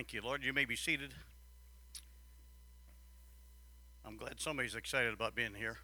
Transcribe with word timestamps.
Thank 0.00 0.14
you, 0.14 0.22
Lord. 0.22 0.42
You 0.42 0.54
may 0.54 0.64
be 0.64 0.76
seated. 0.76 1.12
I'm 4.02 4.16
glad 4.16 4.40
somebody's 4.40 4.74
excited 4.74 5.12
about 5.12 5.34
being 5.34 5.52
here. 5.52 5.76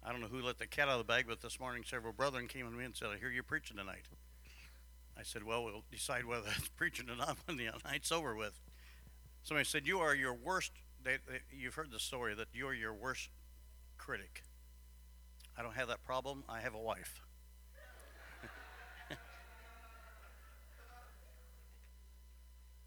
I 0.00 0.12
don't 0.12 0.20
know 0.20 0.28
who 0.28 0.42
let 0.42 0.58
the 0.58 0.68
cat 0.68 0.86
out 0.86 0.92
of 0.92 0.98
the 0.98 1.12
bag, 1.12 1.24
but 1.26 1.40
this 1.40 1.58
morning 1.58 1.82
several 1.84 2.12
brethren 2.12 2.46
came 2.46 2.70
to 2.70 2.70
me 2.70 2.84
and 2.84 2.94
said, 2.94 3.08
I 3.08 3.18
hear 3.18 3.32
you're 3.32 3.42
preaching 3.42 3.78
tonight. 3.78 4.06
I 5.18 5.24
said, 5.24 5.42
Well, 5.42 5.64
we'll 5.64 5.82
decide 5.90 6.24
whether 6.24 6.46
it's 6.56 6.68
preaching 6.68 7.10
or 7.10 7.16
not 7.16 7.36
when 7.46 7.56
the 7.56 7.70
night's 7.84 8.12
over 8.12 8.36
with. 8.36 8.60
Somebody 9.42 9.64
said, 9.64 9.84
You 9.84 9.98
are 9.98 10.14
your 10.14 10.34
worst, 10.34 10.70
they, 11.02 11.16
they, 11.28 11.40
you've 11.50 11.74
heard 11.74 11.90
the 11.90 11.98
story 11.98 12.36
that 12.36 12.46
you're 12.52 12.74
your 12.74 12.94
worst 12.94 13.28
critic. 13.98 14.44
I 15.58 15.62
don't 15.62 15.74
have 15.74 15.88
that 15.88 16.04
problem. 16.04 16.44
I 16.48 16.60
have 16.60 16.76
a 16.76 16.80
wife. 16.80 17.22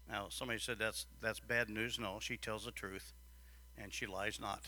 Now, 0.08 0.26
somebody 0.28 0.60
said 0.60 0.78
that's 0.78 1.06
that's 1.20 1.40
bad 1.40 1.68
news. 1.68 1.98
No, 1.98 2.18
she 2.20 2.36
tells 2.36 2.64
the 2.64 2.70
truth, 2.70 3.12
and 3.76 3.92
she 3.92 4.06
lies 4.06 4.40
not. 4.40 4.64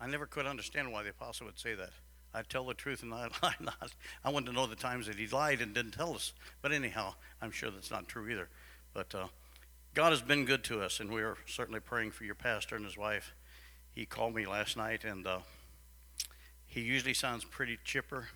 I 0.00 0.06
never 0.06 0.26
could 0.26 0.46
understand 0.46 0.92
why 0.92 1.02
the 1.02 1.10
apostle 1.10 1.46
would 1.46 1.58
say 1.58 1.74
that. 1.74 1.90
I 2.34 2.42
tell 2.42 2.66
the 2.66 2.74
truth 2.74 3.02
and 3.02 3.12
I 3.12 3.28
lie 3.42 3.54
not. 3.60 3.92
I 4.24 4.30
want 4.30 4.46
to 4.46 4.52
know 4.52 4.66
the 4.66 4.74
times 4.74 5.06
that 5.06 5.16
he 5.16 5.26
lied 5.26 5.60
and 5.60 5.74
didn't 5.74 5.92
tell 5.92 6.14
us. 6.14 6.32
But 6.62 6.72
anyhow, 6.72 7.14
I'm 7.40 7.50
sure 7.50 7.70
that's 7.70 7.90
not 7.90 8.08
true 8.08 8.28
either. 8.28 8.48
But 8.94 9.14
uh, 9.14 9.26
God 9.94 10.10
has 10.10 10.22
been 10.22 10.44
good 10.44 10.64
to 10.64 10.82
us, 10.82 11.00
and 11.00 11.10
we 11.10 11.22
are 11.22 11.36
certainly 11.46 11.80
praying 11.80 12.12
for 12.12 12.24
your 12.24 12.34
pastor 12.34 12.76
and 12.76 12.84
his 12.84 12.96
wife. 12.96 13.34
He 13.92 14.06
called 14.06 14.34
me 14.34 14.46
last 14.46 14.76
night, 14.76 15.04
and 15.04 15.26
uh, 15.26 15.40
he 16.66 16.80
usually 16.80 17.14
sounds 17.14 17.44
pretty 17.44 17.78
chipper 17.84 18.28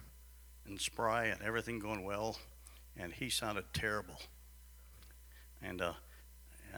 and 0.67 0.79
spry 0.79 1.27
and 1.27 1.41
everything 1.43 1.79
going 1.79 2.05
well, 2.05 2.37
and 2.97 3.13
he 3.13 3.31
sounded 3.31 3.65
terrible. 3.73 4.21
And 5.63 5.81
uh, 5.81 5.95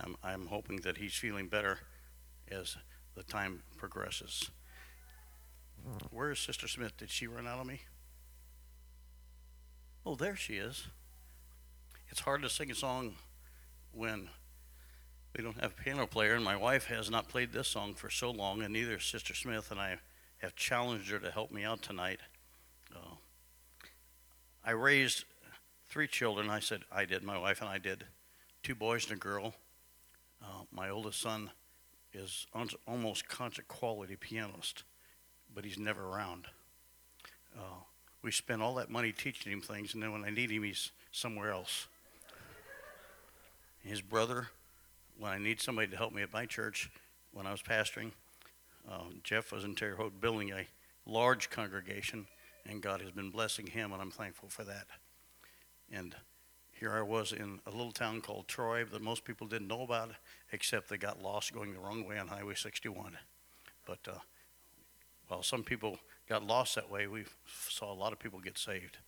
I'm, 0.02 0.16
I'm 0.22 0.46
hoping 0.46 0.80
that 0.82 0.98
he's 0.98 1.14
feeling 1.14 1.48
better 1.48 1.78
as 2.50 2.76
the 3.14 3.22
time 3.22 3.62
progresses. 3.76 4.50
Where 6.10 6.30
is 6.30 6.38
Sister 6.38 6.68
Smith? 6.68 6.96
Did 6.96 7.10
she 7.10 7.26
run 7.26 7.46
out 7.46 7.58
on 7.58 7.66
me? 7.66 7.80
Oh, 10.04 10.14
there 10.14 10.36
she 10.36 10.54
is. 10.54 10.86
It's 12.08 12.20
hard 12.20 12.42
to 12.42 12.48
sing 12.48 12.70
a 12.70 12.74
song 12.74 13.16
when 13.92 14.28
we 15.36 15.44
don't 15.44 15.60
have 15.60 15.72
a 15.78 15.82
piano 15.82 16.06
player, 16.06 16.34
and 16.34 16.44
my 16.44 16.56
wife 16.56 16.86
has 16.86 17.10
not 17.10 17.28
played 17.28 17.52
this 17.52 17.68
song 17.68 17.94
for 17.94 18.10
so 18.10 18.30
long, 18.30 18.62
and 18.62 18.72
neither 18.72 18.98
Sister 18.98 19.34
Smith, 19.34 19.70
and 19.70 19.78
I 19.78 19.98
have 20.38 20.54
challenged 20.56 21.10
her 21.10 21.18
to 21.18 21.30
help 21.30 21.50
me 21.50 21.64
out 21.64 21.82
tonight. 21.82 22.20
Uh, 22.94 23.16
I 24.64 24.70
raised 24.70 25.24
three 25.88 26.06
children. 26.06 26.48
I 26.48 26.60
said 26.60 26.82
I 26.90 27.04
did, 27.04 27.22
my 27.22 27.38
wife 27.38 27.60
and 27.60 27.68
I 27.68 27.78
did, 27.78 28.04
two 28.62 28.74
boys 28.74 29.04
and 29.04 29.14
a 29.14 29.16
girl. 29.16 29.54
Uh, 30.42 30.62
my 30.72 30.88
oldest 30.88 31.20
son 31.20 31.50
is 32.12 32.46
un- 32.54 32.68
almost 32.86 33.28
concert 33.28 33.68
quality 33.68 34.16
pianist, 34.16 34.84
but 35.54 35.64
he's 35.64 35.78
never 35.78 36.04
around. 36.04 36.46
Uh, 37.56 37.80
we 38.22 38.30
spend 38.30 38.62
all 38.62 38.74
that 38.74 38.90
money 38.90 39.12
teaching 39.12 39.52
him 39.52 39.60
things, 39.60 39.94
and 39.94 40.02
then 40.02 40.12
when 40.12 40.24
I 40.24 40.30
need 40.30 40.50
him, 40.50 40.62
he's 40.62 40.92
somewhere 41.12 41.50
else. 41.50 41.86
His 43.82 44.00
brother, 44.00 44.48
when 45.18 45.32
I 45.32 45.38
need 45.38 45.60
somebody 45.60 45.88
to 45.88 45.96
help 45.96 46.12
me 46.12 46.22
at 46.22 46.32
my 46.32 46.46
church, 46.46 46.90
when 47.32 47.46
I 47.46 47.52
was 47.52 47.62
pastoring, 47.62 48.12
uh, 48.90 49.04
Jeff 49.22 49.52
was 49.52 49.64
in 49.64 49.74
Terre 49.74 49.96
Haute 49.96 50.20
building 50.20 50.50
a 50.50 50.66
large 51.06 51.50
congregation, 51.50 52.26
and 52.66 52.82
God 52.82 53.00
has 53.00 53.10
been 53.10 53.30
blessing 53.30 53.66
him, 53.66 53.92
and 53.92 54.02
I'm 54.02 54.10
thankful 54.10 54.48
for 54.48 54.64
that. 54.64 54.86
And 55.90 56.14
here 56.78 56.92
I 56.92 57.02
was 57.02 57.32
in 57.32 57.58
a 57.66 57.70
little 57.70 57.90
town 57.90 58.20
called 58.20 58.46
Troy 58.46 58.84
that 58.84 59.02
most 59.02 59.24
people 59.24 59.46
didn't 59.46 59.66
know 59.66 59.82
about, 59.82 60.10
except 60.52 60.88
they 60.88 60.96
got 60.96 61.20
lost 61.20 61.52
going 61.52 61.72
the 61.72 61.80
wrong 61.80 62.06
way 62.06 62.18
on 62.18 62.28
Highway 62.28 62.54
61. 62.54 63.16
But 63.84 63.98
uh, 64.06 64.18
while 65.26 65.42
some 65.42 65.64
people 65.64 65.98
got 66.28 66.46
lost 66.46 66.76
that 66.76 66.88
way, 66.88 67.08
we 67.08 67.24
saw 67.68 67.92
a 67.92 67.94
lot 67.94 68.12
of 68.12 68.20
people 68.20 68.38
get 68.38 68.56
saved. 68.58 68.98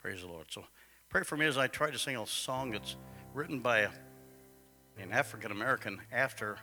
Praise 0.00 0.20
the 0.20 0.28
Lord. 0.28 0.46
So 0.50 0.64
pray 1.08 1.24
for 1.24 1.36
me 1.36 1.46
as 1.46 1.58
I 1.58 1.66
try 1.66 1.90
to 1.90 1.98
sing 1.98 2.16
a 2.16 2.26
song 2.26 2.70
that's 2.70 2.96
written 3.34 3.58
by 3.58 3.80
a, 3.80 3.90
an 4.98 5.10
African 5.10 5.50
American 5.50 6.00
after, 6.12 6.58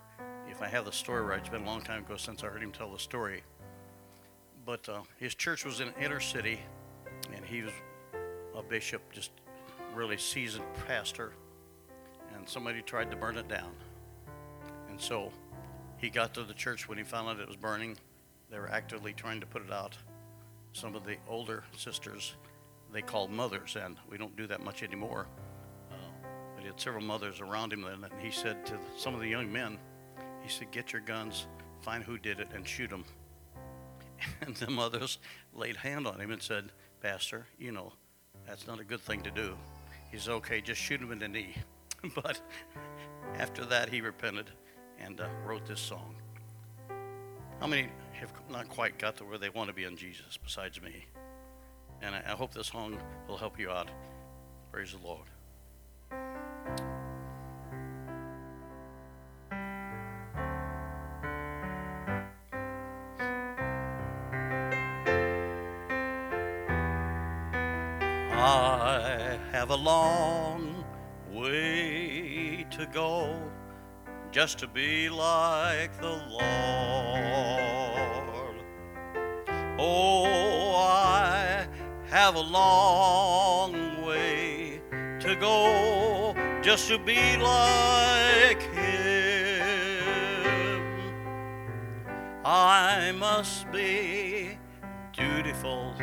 if 0.50 0.62
I 0.62 0.68
have 0.68 0.86
the 0.86 0.92
story 0.92 1.24
right, 1.24 1.40
it's 1.40 1.50
been 1.50 1.64
a 1.64 1.66
long 1.66 1.82
time 1.82 2.04
ago 2.04 2.16
since 2.16 2.42
I 2.42 2.48
heard 2.48 2.64
him 2.64 2.72
tell 2.72 2.92
the 2.92 3.00
story. 3.00 3.44
But 4.66 4.88
uh, 4.88 5.02
his 5.20 5.36
church 5.36 5.66
was 5.66 5.82
in 5.82 5.90
inner 6.02 6.22
city, 6.22 6.60
and 7.36 7.44
he 7.44 7.64
was 7.64 7.74
a 8.56 8.64
bishop, 8.64 9.02
just 9.12 9.32
really 9.94 10.18
seasoned 10.18 10.66
pastor, 10.88 11.34
and 12.36 12.48
somebody 12.48 12.82
tried 12.82 13.12
to 13.12 13.18
burn 13.18 13.38
it 13.38 13.48
down. 13.48 13.72
And 14.90 15.00
so 15.00 15.32
he 15.98 16.10
got 16.10 16.34
to 16.34 16.44
the 16.44 16.54
church 16.54 16.88
when 16.88 16.98
he 16.98 17.04
found 17.04 17.30
out 17.30 17.40
it 17.40 17.48
was 17.48 17.58
burning. 17.58 17.98
They 18.50 18.60
were 18.60 18.70
actively 18.70 19.14
trying 19.14 19.40
to 19.40 19.46
put 19.46 19.66
it 19.66 19.72
out. 19.72 19.98
Some 20.74 20.96
of 20.96 21.06
the 21.06 21.18
older 21.28 21.64
sisters, 21.78 22.36
they 22.92 23.02
called 23.02 23.32
mothers, 23.32 23.76
and 23.76 23.98
we 24.10 24.18
don't 24.18 24.36
do 24.36 24.48
that 24.48 24.64
much 24.64 24.84
anymore. 24.84 25.28
Uh, 25.92 25.96
but 26.56 26.62
he 26.62 26.68
had 26.68 26.80
several 26.80 27.04
mothers 27.04 27.40
around 27.42 27.74
him 27.74 27.82
then, 27.82 28.04
and 28.04 28.22
he 28.22 28.32
said 28.32 28.66
to 28.66 28.78
some 28.98 29.14
of 29.14 29.22
the 29.22 29.28
young 29.28 29.52
men, 29.52 29.78
he 30.44 30.50
said, 30.50 30.72
Get 30.72 30.92
your 30.92 31.02
guns, 31.02 31.48
find 31.82 32.04
who 32.04 32.18
did 32.18 32.40
it, 32.40 32.50
and 32.54 32.68
shoot 32.68 32.90
them. 32.90 33.06
And 34.42 34.56
the 34.56 34.70
mothers 34.70 35.18
laid 35.54 35.76
hand 35.76 36.08
on 36.08 36.20
him 36.20 36.32
and 36.32 36.42
said, 36.42 36.72
Pastor, 37.02 37.46
you 37.58 37.72
know, 37.74 37.92
that's 38.48 38.68
not 38.68 38.80
a 38.80 38.84
good 38.84 39.02
thing 39.02 39.22
to 39.22 39.32
do. 39.32 39.58
He 40.14 40.20
said, 40.20 40.34
Okay, 40.36 40.62
just 40.62 40.80
shoot 40.80 41.02
him 41.02 41.12
in 41.12 41.18
the 41.18 41.28
knee. 41.28 41.56
but 42.16 42.40
after 43.40 43.66
that, 43.66 43.90
he 43.90 44.00
repented 44.00 44.52
and 45.00 45.20
uh, 45.20 45.28
wrote 45.44 45.66
this 45.66 45.80
song. 45.80 46.16
How 47.60 47.66
many 47.66 47.90
have 48.12 48.32
not 48.48 48.70
quite 48.70 49.00
got 49.00 49.18
to 49.18 49.26
where 49.26 49.40
they 49.40 49.50
want 49.50 49.70
to 49.70 49.74
be 49.74 49.86
in 49.86 49.98
Jesus 49.98 50.38
besides 50.38 50.80
me? 50.80 51.08
And 52.04 52.14
I, 52.14 52.20
I 52.28 52.32
hope 52.32 52.54
this 52.54 52.68
song 52.68 52.96
will 53.28 53.38
help 53.38 53.60
you 53.60 53.72
out. 53.72 53.90
Praise 54.72 54.92
the 54.94 55.00
Lord. 55.04 55.26
Have 69.64 69.72
a 69.72 69.76
long 69.78 70.84
way 71.32 72.66
to 72.70 72.86
go 72.88 73.34
just 74.30 74.60
to 74.60 74.68
be 74.68 75.08
like 75.08 75.98
the 76.02 76.22
Lord. 76.30 76.44
Oh, 79.80 80.76
I 80.76 81.66
have 82.08 82.36
a 82.36 82.42
long 82.42 83.72
way 84.06 84.82
to 85.22 85.34
go 85.38 86.36
just 86.62 86.90
to 86.90 86.98
be 86.98 87.38
like 87.38 88.62
Him. 88.64 90.04
I 92.44 93.14
must 93.14 93.72
be 93.72 94.58
dutiful, 95.14 95.94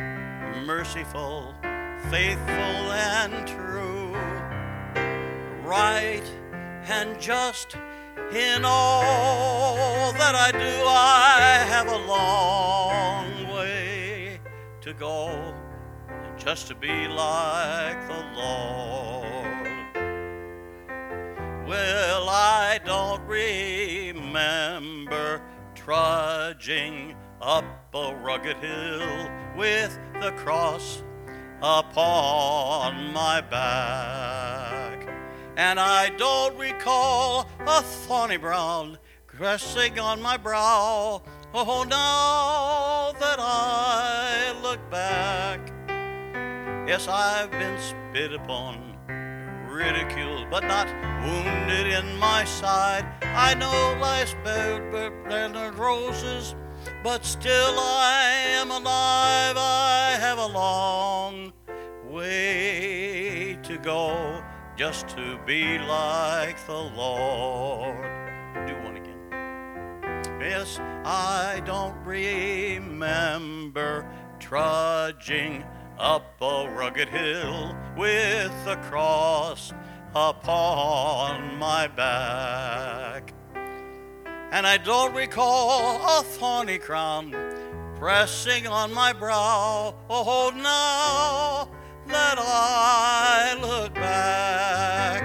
merciful, 0.65 1.53
faithful, 2.09 2.91
and 2.91 3.47
true, 3.47 4.13
right 5.63 6.23
and 6.87 7.21
just 7.21 7.75
in 8.33 8.65
all 8.65 10.11
that 10.13 10.33
I 10.35 10.51
do, 10.51 10.59
I 10.59 11.63
have 11.67 11.87
a 11.87 11.97
long 11.97 13.47
way 13.53 14.39
to 14.81 14.93
go 14.93 15.53
just 16.37 16.67
to 16.67 16.75
be 16.75 17.07
like 17.07 18.07
the 18.07 18.25
Lord. 18.35 19.25
Well, 21.67 22.29
I 22.29 22.79
don't 22.83 23.21
remember 23.27 25.41
trudging 25.75 27.15
up 27.41 27.65
a 27.93 28.15
rugged 28.15 28.57
hill 28.57 29.29
with 29.55 29.99
the 30.19 30.31
cross 30.31 31.03
upon 31.61 33.13
my 33.13 33.41
back. 33.41 35.07
And 35.57 35.79
I 35.79 36.09
don't 36.09 36.57
recall 36.57 37.47
a 37.59 37.81
thorny 37.81 38.37
brown 38.37 38.97
resting 39.39 39.99
on 39.99 40.21
my 40.21 40.37
brow. 40.37 41.21
Oh, 41.53 41.83
now 41.83 43.11
that 43.19 43.37
I 43.39 44.53
look 44.63 44.79
back, 44.89 45.59
yes, 46.87 47.07
I've 47.07 47.51
been 47.51 47.79
spit 47.79 48.33
upon, 48.33 48.97
ridiculed, 49.69 50.49
but 50.49 50.63
not 50.63 50.87
wounded 51.23 51.87
in 51.87 52.17
my 52.17 52.43
side. 52.45 53.05
I 53.21 53.53
know 53.53 53.97
life's 54.01 54.35
better 54.43 55.11
than 55.29 55.53
roses, 55.75 56.55
but 57.03 57.25
still 57.25 57.79
I 57.79 58.23
am 58.59 58.69
alive. 58.69 59.55
I 59.57 60.17
have 60.19 60.37
a 60.37 60.45
long 60.45 61.51
way 62.05 63.57
to 63.63 63.77
go 63.77 64.43
just 64.77 65.07
to 65.09 65.39
be 65.45 65.79
like 65.79 66.63
the 66.67 66.73
Lord. 66.73 68.05
Do 68.67 68.75
one 68.83 68.97
again. 68.97 69.17
Yes, 70.39 70.79
I 71.05 71.61
don't 71.65 71.95
remember 72.05 74.07
trudging 74.39 75.63
up 75.97 76.39
a 76.41 76.69
rugged 76.69 77.09
hill 77.09 77.75
with 77.97 78.51
the 78.65 78.75
cross 78.89 79.73
upon 80.13 81.57
my 81.57 81.87
back. 81.87 83.33
And 84.51 84.67
I 84.67 84.75
don't 84.75 85.15
recall 85.15 86.19
a 86.19 86.23
thorny 86.23 86.77
crown 86.77 87.31
pressing 87.95 88.67
on 88.67 88.93
my 88.93 89.13
brow. 89.13 89.95
Oh, 90.09 90.51
now 90.53 91.69
that 92.07 92.35
I 92.37 93.57
look 93.61 93.93
back, 93.93 95.23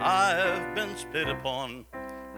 I've 0.00 0.72
been 0.76 0.96
spit 0.96 1.28
upon, 1.28 1.84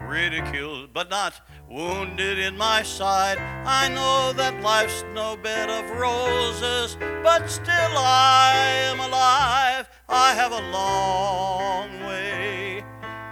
ridiculed, 0.01 0.91
but 0.91 1.11
not 1.11 1.39
wounded 1.69 2.39
in 2.39 2.57
my 2.57 2.81
side. 2.81 3.37
I 3.67 3.89
know 3.89 4.33
that 4.33 4.59
life's 4.63 5.05
no 5.13 5.37
bed 5.37 5.69
of 5.69 5.87
roses, 5.99 6.97
but 7.21 7.47
still 7.47 7.93
I 7.95 8.53
am 8.89 8.99
alive. 8.99 9.87
I 10.09 10.33
have 10.33 10.51
a 10.51 10.71
long 10.71 12.07
way 12.07 12.83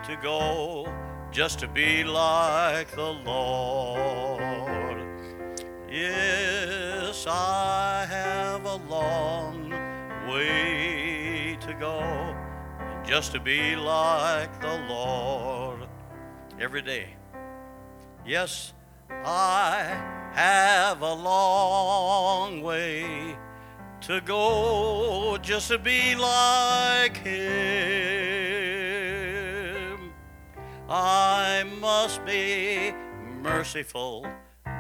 to 0.05 0.15
go 0.21 0.80
just 1.31 1.59
to 1.59 1.67
be 1.67 2.03
like 2.03 2.91
the 2.91 3.13
Lord. 3.25 4.97
Yes, 5.89 7.25
I 7.25 8.05
have 8.09 8.65
a 8.65 8.75
long 8.89 9.69
way 10.29 11.57
to 11.61 11.73
go 11.79 12.35
just 13.05 13.31
to 13.31 13.39
be 13.39 13.75
like 13.77 14.61
the 14.61 14.77
Lord 14.89 15.87
every 16.59 16.81
day. 16.81 17.15
Yes, 18.25 18.73
I 19.09 20.31
have 20.33 21.01
a 21.01 21.13
long 21.13 22.61
way 22.61 23.37
to 24.01 24.21
go 24.21 25.37
just 25.41 25.69
to 25.69 25.77
be 25.77 26.13
like 26.15 27.17
Him. 27.17 28.40
I 30.93 31.63
must 31.79 32.25
be 32.25 32.91
merciful, 33.41 34.27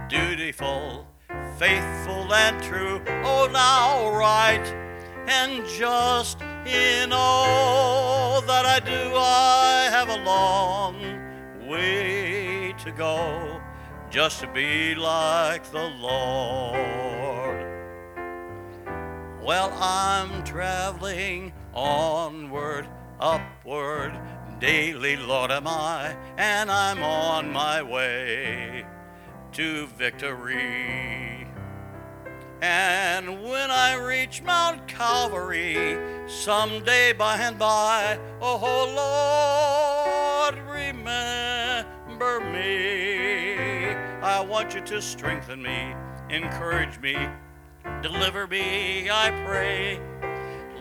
dutiful, 0.09 1.07
faithful, 1.57 2.33
and 2.33 2.61
true. 2.61 3.01
Oh, 3.23 3.49
now, 3.49 4.09
right 4.09 4.81
and 5.27 5.65
just 5.65 6.41
in 6.65 7.11
all 7.13 8.41
that 8.41 8.65
I 8.65 8.79
do, 8.79 9.13
I 9.15 9.87
have 9.89 10.09
a 10.09 10.21
long 10.25 10.99
way 11.65 12.73
to 12.79 12.91
go 12.91 13.61
just 14.09 14.41
to 14.41 14.47
be 14.47 14.95
like 14.95 15.63
the 15.71 15.87
Lord. 15.99 16.81
Well, 19.41 19.71
I'm 19.79 20.43
traveling 20.43 21.53
onward, 21.73 22.87
upward, 23.19 24.19
daily, 24.61 25.17
Lord, 25.17 25.49
am 25.49 25.67
I, 25.67 26.15
and 26.37 26.71
I'm 26.71 27.01
on 27.01 27.51
my 27.51 27.81
way 27.81 28.85
to 29.53 29.87
victory. 29.87 31.47
And 32.61 33.43
when 33.43 33.71
I 33.71 33.95
reach 33.95 34.43
Mount 34.43 34.87
Calvary, 34.87 35.97
someday 36.27 37.11
by 37.11 37.37
and 37.37 37.57
by, 37.57 38.19
oh 38.39 38.85
Lord, 40.45 40.59
remember 40.69 42.39
me. 42.39 43.95
I 44.21 44.45
want 44.47 44.75
you 44.75 44.81
to 44.81 45.01
strengthen 45.01 45.63
me, 45.63 45.95
encourage 46.29 46.99
me, 46.99 47.17
deliver 48.03 48.45
me, 48.45 49.09
I 49.09 49.31
pray. 49.43 49.99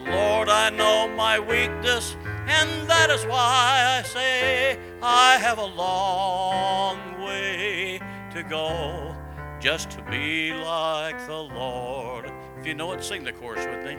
Lord, 0.04 0.50
I 0.50 0.68
know 0.68 1.08
my 1.08 1.38
weakness, 1.38 2.16
and 2.46 2.88
that 2.88 3.10
is 3.10 3.24
why 3.26 3.98
I 3.98 4.02
say 4.02 4.78
I 5.02 5.36
have 5.38 5.58
a 5.58 5.66
long 5.66 7.22
way 7.22 8.00
to 8.32 8.42
go 8.42 9.14
just 9.60 9.90
to 9.90 10.02
be 10.10 10.52
like 10.52 11.26
the 11.26 11.42
Lord. 11.42 12.32
If 12.58 12.66
you 12.66 12.74
know 12.74 12.92
it, 12.92 13.04
sing 13.04 13.24
the 13.24 13.32
chorus 13.32 13.66
with 13.66 13.84
me. 13.84 13.96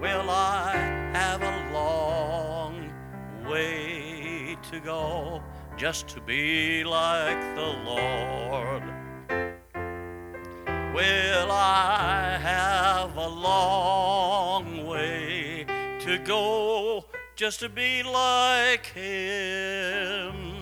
Well, 0.00 0.30
I 0.30 0.72
have 1.12 1.42
a 1.42 1.72
long 1.72 2.92
way 3.48 4.56
to 4.70 4.80
go 4.80 5.42
just 5.76 6.06
to 6.08 6.20
be 6.20 6.84
like 6.84 7.40
the 7.56 7.74
Lord. 7.84 8.82
Well, 10.94 11.50
I 11.50 12.38
have 12.40 13.16
a 13.16 13.28
long 13.28 14.86
way 14.86 15.64
to 16.00 16.18
go 16.18 17.04
just 17.38 17.60
to 17.60 17.68
be 17.68 18.02
like 18.02 18.86
Him. 18.86 20.56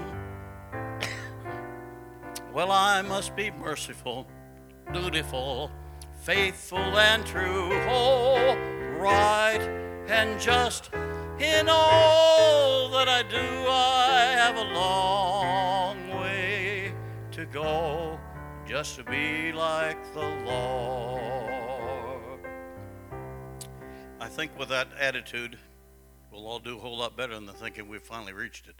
Well, 2.53 2.71
I 2.71 3.01
must 3.01 3.35
be 3.35 3.51
merciful, 3.51 4.27
dutiful, 4.93 5.71
faithful, 6.21 6.79
and 6.79 7.25
true, 7.25 7.71
oh, 7.89 8.55
right 8.99 9.63
and 10.09 10.39
just. 10.39 10.91
In 11.39 11.67
all 11.71 12.91
that 12.91 13.09
I 13.09 13.23
do, 13.23 13.39
I 13.39 14.35
have 14.37 14.59
a 14.59 14.75
long 14.75 16.21
way 16.21 16.93
to 17.33 17.47
go 17.47 18.21
just 18.69 18.97
to 18.97 19.05
be 19.05 19.51
like 19.51 20.13
the 20.13 20.29
Lord. 20.45 22.41
I 24.21 24.29
think 24.29 24.59
with 24.59 24.69
that 24.69 24.89
attitude, 25.01 25.57
we'll 26.31 26.47
all 26.47 26.59
do 26.59 26.77
a 26.77 26.81
whole 26.81 26.99
lot 26.99 27.17
better 27.17 27.35
than 27.35 27.47
thinking 27.49 27.89
we've 27.89 28.03
finally 28.03 28.33
reached 28.33 28.69
it. 28.69 28.77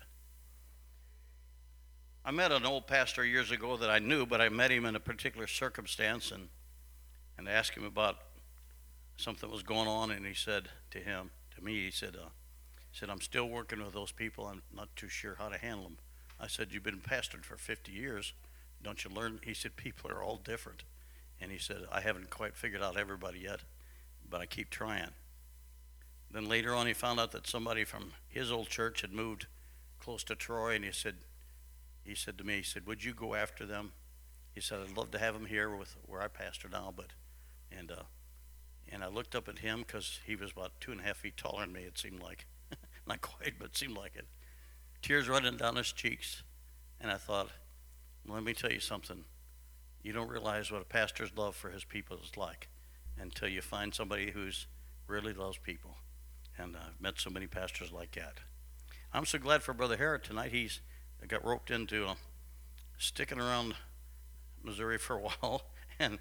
I 2.25 2.33
met 2.33 2.51
an 2.51 2.67
old 2.67 2.87
pastor 2.87 3.25
years 3.25 3.51
ago 3.51 3.77
that 3.77 3.89
I 3.89 4.01
knew, 4.01 4.27
but 4.27 4.41
I 4.41 4.49
met 4.49 4.73
him 4.73 4.85
in 4.85 4.97
a 4.97 5.01
particular 5.01 5.47
circumstance 5.47 6.33
and, 6.33 6.49
and 7.39 7.49
asked 7.49 7.77
him 7.77 7.85
about 7.85 8.17
something 9.17 9.49
that 9.49 9.53
was 9.55 9.63
going 9.63 9.89
on, 9.89 10.11
and 10.11 10.27
he 10.27 10.35
said 10.35 10.69
to 10.91 10.99
him, 10.99 11.31
to 11.57 11.65
me, 11.65 11.85
he 11.85 11.91
said, 11.91 12.17
uh, 12.17 12.29
he 12.91 12.99
said, 12.99 13.11
I'm 13.11 13.21
still 13.21 13.49
working 13.49 13.83
with 13.83 13.95
those 13.95 14.13
people. 14.13 14.47
I'm 14.47 14.63
not 14.75 14.89
too 14.97 15.09
sure 15.09 15.37
how 15.39 15.49
to 15.49 15.59
handle 15.59 15.85
them. 15.85 15.99
I 16.41 16.47
said, 16.49 16.69
You've 16.71 16.83
been 16.83 17.01
pastored 17.01 17.45
for 17.45 17.57
50 17.57 17.93
years. 17.93 18.33
Don't 18.83 19.05
you 19.05 19.11
learn? 19.11 19.41
He 19.43 19.55
said, 19.55 19.77
People 19.77 20.11
are 20.11 20.23
all 20.23 20.37
different. 20.37 20.83
And 21.41 21.51
he 21.51 21.59
said, 21.59 21.83
I 21.93 22.01
haven't 22.01 22.31
quite 22.31 22.57
figured 22.57 22.83
out 22.83 22.97
everybody 22.97 23.41
yet, 23.41 23.61
but 24.29 24.41
I 24.41 24.47
keep 24.47 24.71
trying. 24.71 25.11
Then 26.31 26.49
later 26.49 26.75
on, 26.75 26.87
he 26.87 26.93
found 26.93 27.21
out 27.21 27.33
that 27.33 27.47
somebody 27.47 27.85
from 27.85 28.13
his 28.29 28.51
old 28.51 28.69
church 28.69 29.01
had 29.01 29.13
moved 29.13 29.47
close 29.99 30.25
to 30.25 30.35
Troy, 30.35 30.75
and 30.75 30.85
he 30.85 30.93
said, 30.93 31.17
he 32.07 32.15
said 32.15 32.39
to 32.39 32.45
me, 32.45 32.59
he 32.59 32.63
said, 32.63 32.87
"Would 32.87 33.03
you 33.03 33.13
go 33.13 33.35
after 33.35 33.67
them?" 33.67 33.93
He 34.55 34.61
said, 34.61 34.81
"I'd 34.81 34.97
love 34.97 35.11
to 35.11 35.19
have 35.19 35.35
them 35.35 35.47
here 35.47 35.75
with 35.75 35.97
where 36.07 36.23
I 36.23 36.29
pastor 36.29 36.69
now, 36.69 36.93
but," 36.97 37.13
and 37.71 37.91
uh, 37.91 38.05
and 38.89 39.03
I 39.03 39.09
looked 39.09 39.35
up 39.35 39.49
at 39.49 39.59
him 39.59 39.81
because 39.81 40.21
he 40.25 40.37
was 40.37 40.53
about 40.53 40.81
two 40.81 40.93
and 40.93 41.01
a 41.01 41.05
half 41.05 41.19
feet 41.19 41.37
taller 41.37 41.63
than 41.63 41.73
me. 41.73 41.83
It 41.83 41.99
seemed 41.99 42.23
like, 42.23 42.47
not 43.07 43.21
quite, 43.21 43.55
but 43.59 43.77
seemed 43.77 43.97
like 43.97 44.15
it. 44.15 44.27
Tears 45.03 45.29
running 45.29 45.57
down 45.57 45.75
his 45.75 45.93
cheeks, 45.93 46.45
and 47.01 47.11
I 47.11 47.17
thought, 47.17 47.51
"Let 48.25 48.45
me 48.45 48.55
tell 48.55 48.73
you 48.73 48.81
something. 48.81 49.25
You 50.03 50.13
don't 50.13 50.29
realize 50.29 50.71
what 50.71 50.83
a 50.83 50.87
pastor's 50.87 51.37
love 51.37 51.57
for 51.57 51.71
his 51.71 51.83
people 51.83 52.19
is 52.19 52.37
like 52.37 52.69
until 53.19 53.49
you 53.49 53.61
find 53.61 53.93
somebody 53.93 54.31
who's 54.31 54.69
really 55.09 55.33
loves 55.33 55.59
people." 55.59 55.97
And 56.59 56.77
I've 56.77 57.01
met 57.01 57.19
so 57.19 57.31
many 57.31 57.47
pastors 57.47 57.93
like 57.93 58.13
that. 58.13 58.39
I'm 59.13 59.27
so 59.27 59.39
glad 59.39 59.63
for 59.63 59.73
Brother 59.75 59.97
Harrod 59.97 60.25
tonight. 60.25 60.53
He's 60.53 60.81
got 61.29 61.45
roped 61.45 61.71
into 61.71 62.07
uh, 62.07 62.15
sticking 62.99 63.41
around 63.41 63.75
Missouri 64.63 64.99
for 64.99 65.17
a 65.17 65.21
while 65.41 65.63
and 65.99 66.19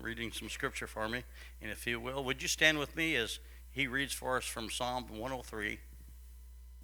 reading 0.00 0.32
some 0.32 0.48
scripture 0.48 0.86
for 0.86 1.08
me. 1.08 1.24
And 1.60 1.70
if 1.70 1.86
you 1.86 2.00
will, 2.00 2.24
would 2.24 2.42
you 2.42 2.48
stand 2.48 2.78
with 2.78 2.96
me 2.96 3.16
as 3.16 3.38
he 3.70 3.86
reads 3.86 4.12
for 4.12 4.36
us 4.36 4.44
from 4.44 4.70
Psalm 4.70 5.06
103, 5.08 5.78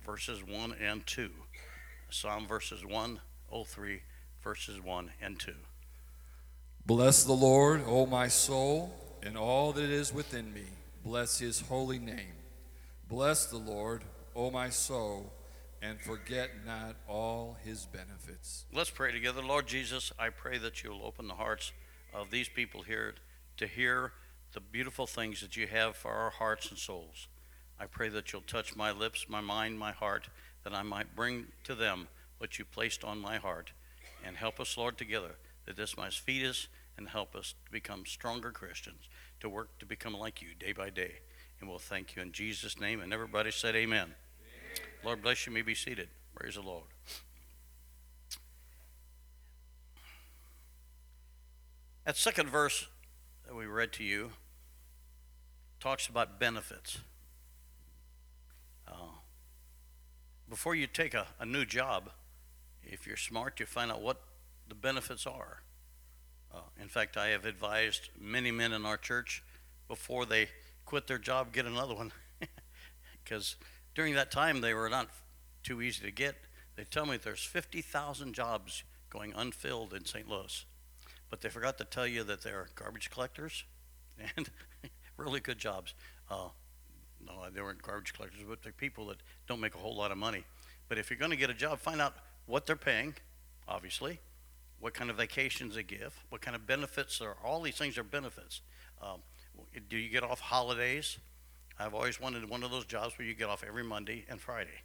verses 0.04 0.42
1 0.42 0.74
and 0.80 1.06
2. 1.06 1.30
Psalm 2.10 2.46
verses 2.46 2.84
103, 2.84 4.02
verses 4.42 4.82
1 4.82 5.10
and 5.20 5.38
2. 5.38 5.52
Bless 6.86 7.24
the 7.24 7.34
Lord, 7.34 7.82
O 7.86 8.06
my 8.06 8.28
soul, 8.28 8.94
and 9.22 9.36
all 9.36 9.72
that 9.72 9.90
is 9.90 10.14
within 10.14 10.54
me. 10.54 10.64
Bless 11.04 11.38
his 11.38 11.60
holy 11.60 11.98
name. 11.98 12.37
Bless 13.08 13.46
the 13.46 13.56
Lord, 13.56 14.04
O 14.36 14.50
my 14.50 14.68
soul 14.68 15.32
and 15.80 16.00
forget 16.00 16.50
not 16.66 16.96
all 17.08 17.56
his 17.64 17.86
benefits. 17.86 18.66
Let's 18.72 18.90
pray 18.90 19.12
together. 19.12 19.42
Lord 19.42 19.66
Jesus, 19.66 20.12
I 20.18 20.28
pray 20.28 20.58
that 20.58 20.82
you'll 20.82 21.04
open 21.04 21.28
the 21.28 21.34
hearts 21.34 21.72
of 22.12 22.30
these 22.30 22.48
people 22.48 22.82
here 22.82 23.14
to 23.56 23.66
hear 23.66 24.12
the 24.52 24.60
beautiful 24.60 25.06
things 25.06 25.40
that 25.40 25.56
you 25.56 25.66
have 25.66 25.96
for 25.96 26.10
our 26.10 26.30
hearts 26.30 26.68
and 26.70 26.78
souls. 26.78 27.28
I 27.80 27.86
pray 27.86 28.08
that 28.10 28.32
you'll 28.32 28.42
touch 28.42 28.76
my 28.76 28.90
lips, 28.90 29.26
my 29.28 29.40
mind, 29.40 29.78
my 29.78 29.92
heart, 29.92 30.28
that 30.64 30.74
I 30.74 30.82
might 30.82 31.14
bring 31.14 31.46
to 31.64 31.74
them 31.74 32.08
what 32.38 32.58
you 32.58 32.64
placed 32.64 33.04
on 33.04 33.18
my 33.18 33.36
heart. 33.36 33.72
And 34.26 34.36
help 34.36 34.58
us, 34.58 34.76
Lord, 34.76 34.98
together, 34.98 35.36
that 35.64 35.76
this 35.76 35.96
might 35.96 36.12
feed 36.12 36.44
us 36.44 36.66
and 36.96 37.08
help 37.08 37.36
us 37.36 37.54
to 37.64 37.70
become 37.70 38.04
stronger 38.04 38.50
Christians, 38.50 39.08
to 39.40 39.48
work 39.48 39.78
to 39.78 39.86
become 39.86 40.14
like 40.14 40.42
you 40.42 40.48
day 40.58 40.72
by 40.72 40.90
day. 40.90 41.20
And 41.60 41.68
we'll 41.68 41.78
thank 41.78 42.14
you 42.14 42.22
in 42.22 42.32
Jesus' 42.32 42.80
name. 42.80 43.00
And 43.00 43.12
everybody 43.12 43.50
said, 43.50 43.74
Amen. 43.74 44.14
Lord 45.04 45.22
bless 45.22 45.46
you. 45.46 45.52
May 45.52 45.62
be 45.62 45.74
seated. 45.74 46.08
Praise 46.34 46.54
the 46.54 46.62
Lord. 46.62 46.84
That 52.04 52.16
second 52.16 52.48
verse 52.48 52.86
that 53.46 53.54
we 53.54 53.66
read 53.66 53.92
to 53.94 54.04
you 54.04 54.30
talks 55.80 56.06
about 56.06 56.40
benefits. 56.40 56.98
Uh, 58.86 59.12
before 60.48 60.74
you 60.74 60.86
take 60.86 61.14
a, 61.14 61.26
a 61.38 61.44
new 61.44 61.64
job, 61.64 62.10
if 62.82 63.06
you're 63.06 63.16
smart, 63.16 63.60
you 63.60 63.66
find 63.66 63.90
out 63.90 64.00
what 64.00 64.20
the 64.68 64.74
benefits 64.74 65.26
are. 65.26 65.62
Uh, 66.54 66.60
in 66.80 66.88
fact, 66.88 67.16
I 67.16 67.28
have 67.28 67.44
advised 67.44 68.08
many 68.18 68.50
men 68.50 68.72
in 68.72 68.86
our 68.86 68.96
church 68.96 69.42
before 69.86 70.24
they 70.24 70.48
quit 70.88 71.06
their 71.06 71.18
job, 71.18 71.52
get 71.52 71.66
another 71.66 71.94
one. 71.94 72.12
Because 73.22 73.56
during 73.94 74.14
that 74.14 74.30
time, 74.30 74.62
they 74.62 74.72
were 74.72 74.88
not 74.88 75.10
too 75.62 75.82
easy 75.82 76.02
to 76.02 76.10
get. 76.10 76.34
They 76.76 76.84
tell 76.84 77.04
me 77.04 77.18
there's 77.18 77.44
50,000 77.44 78.32
jobs 78.32 78.84
going 79.10 79.34
unfilled 79.36 79.92
in 79.92 80.06
St. 80.06 80.26
Louis. 80.26 80.64
But 81.28 81.42
they 81.42 81.50
forgot 81.50 81.76
to 81.76 81.84
tell 81.84 82.06
you 82.06 82.24
that 82.24 82.40
they're 82.40 82.68
garbage 82.74 83.10
collectors 83.10 83.64
and 84.36 84.48
really 85.18 85.40
good 85.40 85.58
jobs. 85.58 85.92
Uh, 86.30 86.48
no, 87.26 87.50
they 87.52 87.60
weren't 87.60 87.82
garbage 87.82 88.14
collectors, 88.14 88.40
but 88.48 88.62
they're 88.62 88.72
people 88.72 89.04
that 89.08 89.18
don't 89.46 89.60
make 89.60 89.74
a 89.74 89.78
whole 89.78 89.94
lot 89.94 90.10
of 90.10 90.16
money. 90.16 90.44
But 90.88 90.96
if 90.96 91.10
you're 91.10 91.18
going 91.18 91.32
to 91.32 91.36
get 91.36 91.50
a 91.50 91.54
job, 91.54 91.80
find 91.80 92.00
out 92.00 92.14
what 92.46 92.64
they're 92.64 92.76
paying, 92.76 93.14
obviously, 93.68 94.20
what 94.80 94.94
kind 94.94 95.10
of 95.10 95.18
vacations 95.18 95.74
they 95.74 95.82
give, 95.82 96.18
what 96.30 96.40
kind 96.40 96.54
of 96.54 96.66
benefits 96.66 97.20
are. 97.20 97.36
All 97.44 97.60
these 97.60 97.76
things 97.76 97.98
are 97.98 98.04
benefits. 98.04 98.62
Um, 99.02 99.20
do 99.80 99.96
you 99.96 100.08
get 100.08 100.22
off 100.22 100.40
holidays? 100.40 101.18
I've 101.78 101.94
always 101.94 102.20
wanted 102.20 102.48
one 102.48 102.62
of 102.62 102.70
those 102.70 102.86
jobs 102.86 103.16
where 103.18 103.26
you 103.26 103.34
get 103.34 103.48
off 103.48 103.62
every 103.66 103.84
Monday 103.84 104.24
and 104.28 104.40
Friday. 104.40 104.82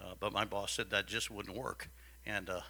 Uh, 0.00 0.14
but 0.20 0.32
my 0.32 0.44
boss 0.44 0.72
said 0.72 0.90
that 0.90 1.06
just 1.06 1.30
wouldn't 1.30 1.56
work. 1.56 1.90
And, 2.24 2.48
uh, 2.48 2.60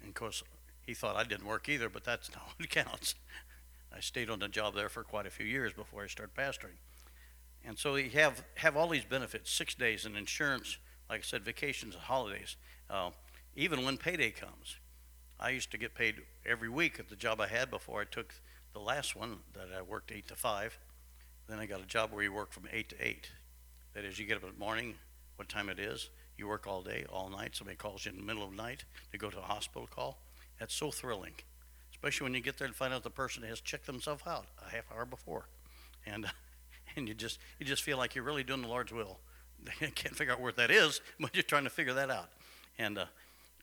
and 0.00 0.08
of 0.08 0.14
course, 0.14 0.42
he 0.82 0.92
thought 0.92 1.16
I 1.16 1.24
didn't 1.24 1.46
work 1.46 1.68
either, 1.68 1.88
but 1.88 2.04
that's 2.04 2.30
not 2.34 2.42
what 2.56 2.68
counts. 2.68 3.14
I 3.94 4.00
stayed 4.00 4.28
on 4.28 4.40
the 4.40 4.48
job 4.48 4.74
there 4.74 4.88
for 4.88 5.04
quite 5.04 5.26
a 5.26 5.30
few 5.30 5.46
years 5.46 5.72
before 5.72 6.02
I 6.02 6.08
started 6.08 6.34
pastoring. 6.34 6.76
And 7.64 7.78
so 7.78 7.94
you 7.96 8.10
have, 8.10 8.44
have 8.56 8.76
all 8.76 8.88
these 8.88 9.04
benefits, 9.04 9.50
six 9.50 9.74
days 9.74 10.04
in 10.04 10.16
insurance, 10.16 10.76
like 11.08 11.20
I 11.20 11.22
said, 11.22 11.44
vacations 11.44 11.94
and 11.94 12.02
holidays, 12.02 12.56
uh, 12.90 13.10
even 13.56 13.84
when 13.84 13.96
payday 13.96 14.30
comes. 14.30 14.76
I 15.40 15.50
used 15.50 15.70
to 15.70 15.78
get 15.78 15.94
paid 15.94 16.16
every 16.44 16.68
week 16.68 17.00
at 17.00 17.08
the 17.08 17.16
job 17.16 17.40
I 17.40 17.46
had 17.46 17.70
before 17.70 18.00
I 18.00 18.04
took 18.04 18.34
the 18.74 18.80
last 18.80 19.16
one 19.16 19.38
that 19.54 19.68
I 19.76 19.80
worked 19.82 20.12
eight 20.12 20.28
to 20.28 20.34
five. 20.34 20.78
Then 21.48 21.58
I 21.58 21.66
got 21.66 21.80
a 21.80 21.86
job 21.86 22.12
where 22.12 22.22
you 22.22 22.32
work 22.32 22.52
from 22.52 22.64
eight 22.72 22.90
to 22.90 22.96
eight. 23.00 23.30
That 23.94 24.04
is, 24.04 24.18
you 24.18 24.26
get 24.26 24.36
up 24.36 24.42
in 24.42 24.50
the 24.50 24.58
morning, 24.58 24.94
what 25.36 25.48
time 25.48 25.68
it 25.68 25.78
is, 25.78 26.10
you 26.36 26.48
work 26.48 26.66
all 26.66 26.82
day, 26.82 27.04
all 27.10 27.28
night. 27.28 27.54
Somebody 27.54 27.76
calls 27.76 28.04
you 28.04 28.10
in 28.10 28.18
the 28.18 28.24
middle 28.24 28.42
of 28.42 28.50
the 28.50 28.56
night 28.56 28.84
to 29.12 29.18
go 29.18 29.30
to 29.30 29.38
a 29.38 29.42
hospital 29.42 29.88
call. 29.88 30.18
That's 30.58 30.74
so 30.74 30.90
thrilling, 30.90 31.34
especially 31.92 32.24
when 32.24 32.34
you 32.34 32.40
get 32.40 32.58
there 32.58 32.66
and 32.66 32.74
find 32.74 32.92
out 32.92 33.04
the 33.04 33.10
person 33.10 33.42
has 33.44 33.60
checked 33.60 33.86
themselves 33.86 34.22
out 34.26 34.46
a 34.66 34.70
half 34.70 34.84
hour 34.92 35.04
before, 35.04 35.46
and 36.06 36.26
and 36.96 37.08
you 37.08 37.14
just 37.14 37.38
you 37.58 37.66
just 37.66 37.82
feel 37.82 37.98
like 37.98 38.14
you're 38.14 38.24
really 38.24 38.44
doing 38.44 38.62
the 38.62 38.68
Lord's 38.68 38.92
will. 38.92 39.20
I 39.80 39.86
can't 39.86 40.16
figure 40.16 40.32
out 40.32 40.40
where 40.40 40.52
that 40.52 40.70
is, 40.70 41.00
but 41.20 41.34
you're 41.34 41.42
trying 41.42 41.64
to 41.64 41.70
figure 41.70 41.94
that 41.94 42.10
out. 42.10 42.30
And 42.78 42.98
uh, 42.98 43.06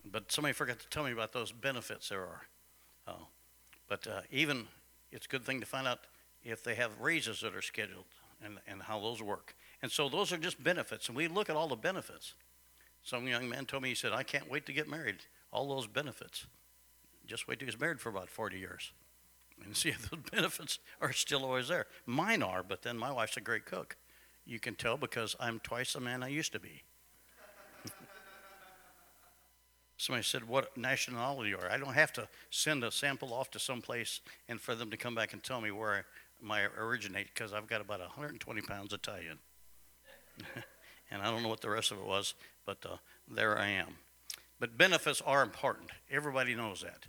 but 0.10 0.32
somebody 0.32 0.54
forgot 0.54 0.80
to 0.80 0.90
tell 0.90 1.04
me 1.04 1.12
about 1.12 1.34
those 1.34 1.52
benefits 1.52 2.10
there 2.10 2.22
are. 2.22 2.42
Uh, 3.08 3.26
but 3.88 4.08
uh, 4.08 4.22
even 4.32 4.68
it's 5.12 5.26
a 5.26 5.30
good 5.30 5.44
thing 5.44 5.60
to 5.60 5.66
find 5.66 5.88
out 5.88 6.00
if 6.44 6.64
they 6.64 6.76
have 6.76 7.00
raises 7.00 7.42
that 7.42 7.56
are 7.56 7.62
scheduled 7.62 8.06
and, 8.44 8.58
and 8.68 8.84
how 8.84 9.00
those 9.00 9.22
work. 9.22 9.56
And 9.82 9.92
so 9.92 10.10
those 10.10 10.32
are 10.32 10.38
just 10.38 10.64
benefits. 10.64 11.08
And 11.08 11.16
we 11.16 11.28
look 11.28 11.50
at 11.50 11.56
all 11.56 11.68
the 11.68 11.76
benefits. 11.76 12.34
Some 13.04 13.28
young 13.28 13.50
man 13.50 13.66
told 13.66 13.84
me, 13.84 13.90
he 13.90 13.96
said, 13.96 14.14
I 14.14 14.24
can't 14.24 14.50
wait 14.50 14.66
to 14.68 14.74
get 14.74 14.90
married. 14.90 15.18
All 15.52 15.68
those 15.68 15.88
benefits. 15.88 16.46
Just 17.26 17.48
wait 17.48 17.60
till 17.60 17.68
he's 17.68 17.80
married 17.80 18.00
for 18.00 18.10
about 18.10 18.30
40 18.30 18.58
years 18.58 18.92
and 19.64 19.76
see 19.78 19.90
if 19.90 20.10
those 20.10 20.20
benefits 20.32 20.80
are 21.00 21.14
still 21.14 21.44
always 21.44 21.68
there. 21.68 21.88
Mine 22.06 22.44
are, 22.44 22.64
but 22.64 22.82
then 22.82 22.98
my 22.98 23.12
wife's 23.12 23.38
a 23.38 23.42
great 23.42 23.66
cook. 23.66 23.98
You 24.46 24.60
can 24.60 24.76
tell 24.76 24.98
because 24.98 25.36
I'm 25.40 25.60
twice 25.60 25.94
the 25.94 26.00
man 26.00 26.24
I 26.24 26.28
used 26.30 26.52
to 26.54 26.60
be. 26.60 26.84
Somebody 30.02 30.24
said, 30.24 30.48
What 30.48 30.76
nationality 30.76 31.54
are? 31.54 31.70
I 31.70 31.78
don't 31.78 31.94
have 31.94 32.12
to 32.14 32.28
send 32.50 32.84
a 32.84 32.90
sample 32.90 33.36
off 33.36 33.52
to 33.52 33.60
some 33.60 33.84
place 33.84 34.20
and 34.50 34.60
for 34.60 34.74
them 34.74 34.90
to 34.90 34.98
come 34.98 35.14
back 35.14 35.32
and 35.32 35.44
tell 35.44 35.62
me 35.62 35.70
where 35.70 36.06
I, 36.50 36.64
originate 36.76 37.28
because 37.32 37.54
I've 37.54 37.68
got 37.68 37.82
about 37.82 38.00
120 38.00 38.62
pounds 38.62 38.94
Italian. 38.94 39.38
and 41.12 41.22
I 41.22 41.30
don't 41.30 41.44
know 41.44 41.50
what 41.50 41.62
the 41.62 41.70
rest 41.70 41.92
of 41.92 42.00
it 42.00 42.08
was, 42.08 42.34
but 42.66 42.80
uh, 42.84 42.96
there 43.30 43.60
I 43.60 43.68
am. 43.68 43.90
But 44.60 44.76
benefits 44.76 45.22
are 45.22 45.44
important. 45.44 45.92
Everybody 46.10 46.56
knows 46.56 46.82
that. 46.82 47.06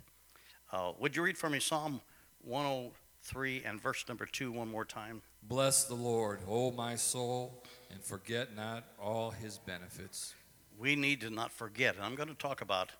Uh, 0.71 0.91
would 0.99 1.15
you 1.15 1.23
read 1.23 1.35
for 1.35 1.49
me 1.49 1.59
Psalm 1.59 1.99
103 2.45 3.63
and 3.65 3.81
verse 3.81 4.05
number 4.07 4.27
2 4.27 4.51
one 4.51 4.69
more 4.69 4.85
time? 4.85 5.23
Bless 5.41 5.85
the 5.85 5.95
Lord, 5.95 6.41
O 6.47 6.69
my 6.69 6.93
soul, 6.93 7.63
and 7.91 8.03
forget 8.03 8.55
not 8.55 8.83
all 9.01 9.31
his 9.31 9.57
benefits. 9.57 10.35
We 10.77 10.95
need 10.95 11.21
to 11.21 11.29
not 11.29 11.51
forget. 11.51 11.95
And 11.95 12.03
I'm 12.03 12.15
going 12.15 12.29
to 12.29 12.35
talk 12.35 12.61
about 12.61 12.91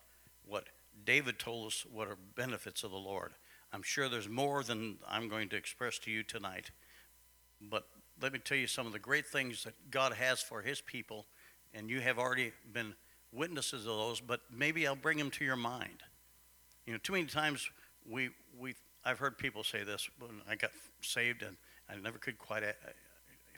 what 0.47 0.65
David 1.05 1.39
told 1.39 1.67
us 1.67 1.85
what 1.91 2.07
are 2.07 2.17
benefits 2.35 2.83
of 2.83 2.91
the 2.91 2.97
Lord. 2.97 3.31
I'm 3.71 3.81
sure 3.81 4.07
there's 4.07 4.29
more 4.29 4.63
than 4.63 4.97
I'm 5.07 5.27
going 5.27 5.49
to 5.49 5.55
express 5.55 5.97
to 5.99 6.11
you 6.11 6.23
tonight. 6.23 6.71
But 7.61 7.87
let 8.21 8.33
me 8.33 8.39
tell 8.39 8.57
you 8.57 8.67
some 8.67 8.85
of 8.85 8.93
the 8.93 8.99
great 8.99 9.25
things 9.25 9.63
that 9.63 9.73
God 9.89 10.13
has 10.13 10.41
for 10.41 10.61
his 10.61 10.81
people, 10.81 11.25
and 11.73 11.89
you 11.89 11.99
have 12.01 12.19
already 12.19 12.51
been 12.71 12.93
witnesses 13.31 13.87
of 13.87 13.97
those, 13.97 14.21
but 14.21 14.41
maybe 14.55 14.85
I'll 14.85 14.95
bring 14.95 15.17
them 15.17 15.31
to 15.31 15.45
your 15.45 15.55
mind. 15.55 16.03
You 16.85 16.93
know, 16.93 16.99
too 17.01 17.13
many 17.13 17.25
times 17.25 17.69
we, 18.07 18.29
we 18.59 18.75
I've 19.03 19.19
heard 19.19 19.37
people 19.37 19.63
say 19.63 19.83
this 19.83 20.09
when 20.19 20.41
I 20.49 20.55
got 20.55 20.71
saved, 21.01 21.41
and 21.41 21.57
I 21.89 21.95
never 21.95 22.17
could 22.17 22.37
quite 22.37 22.63
uh, 22.63 22.67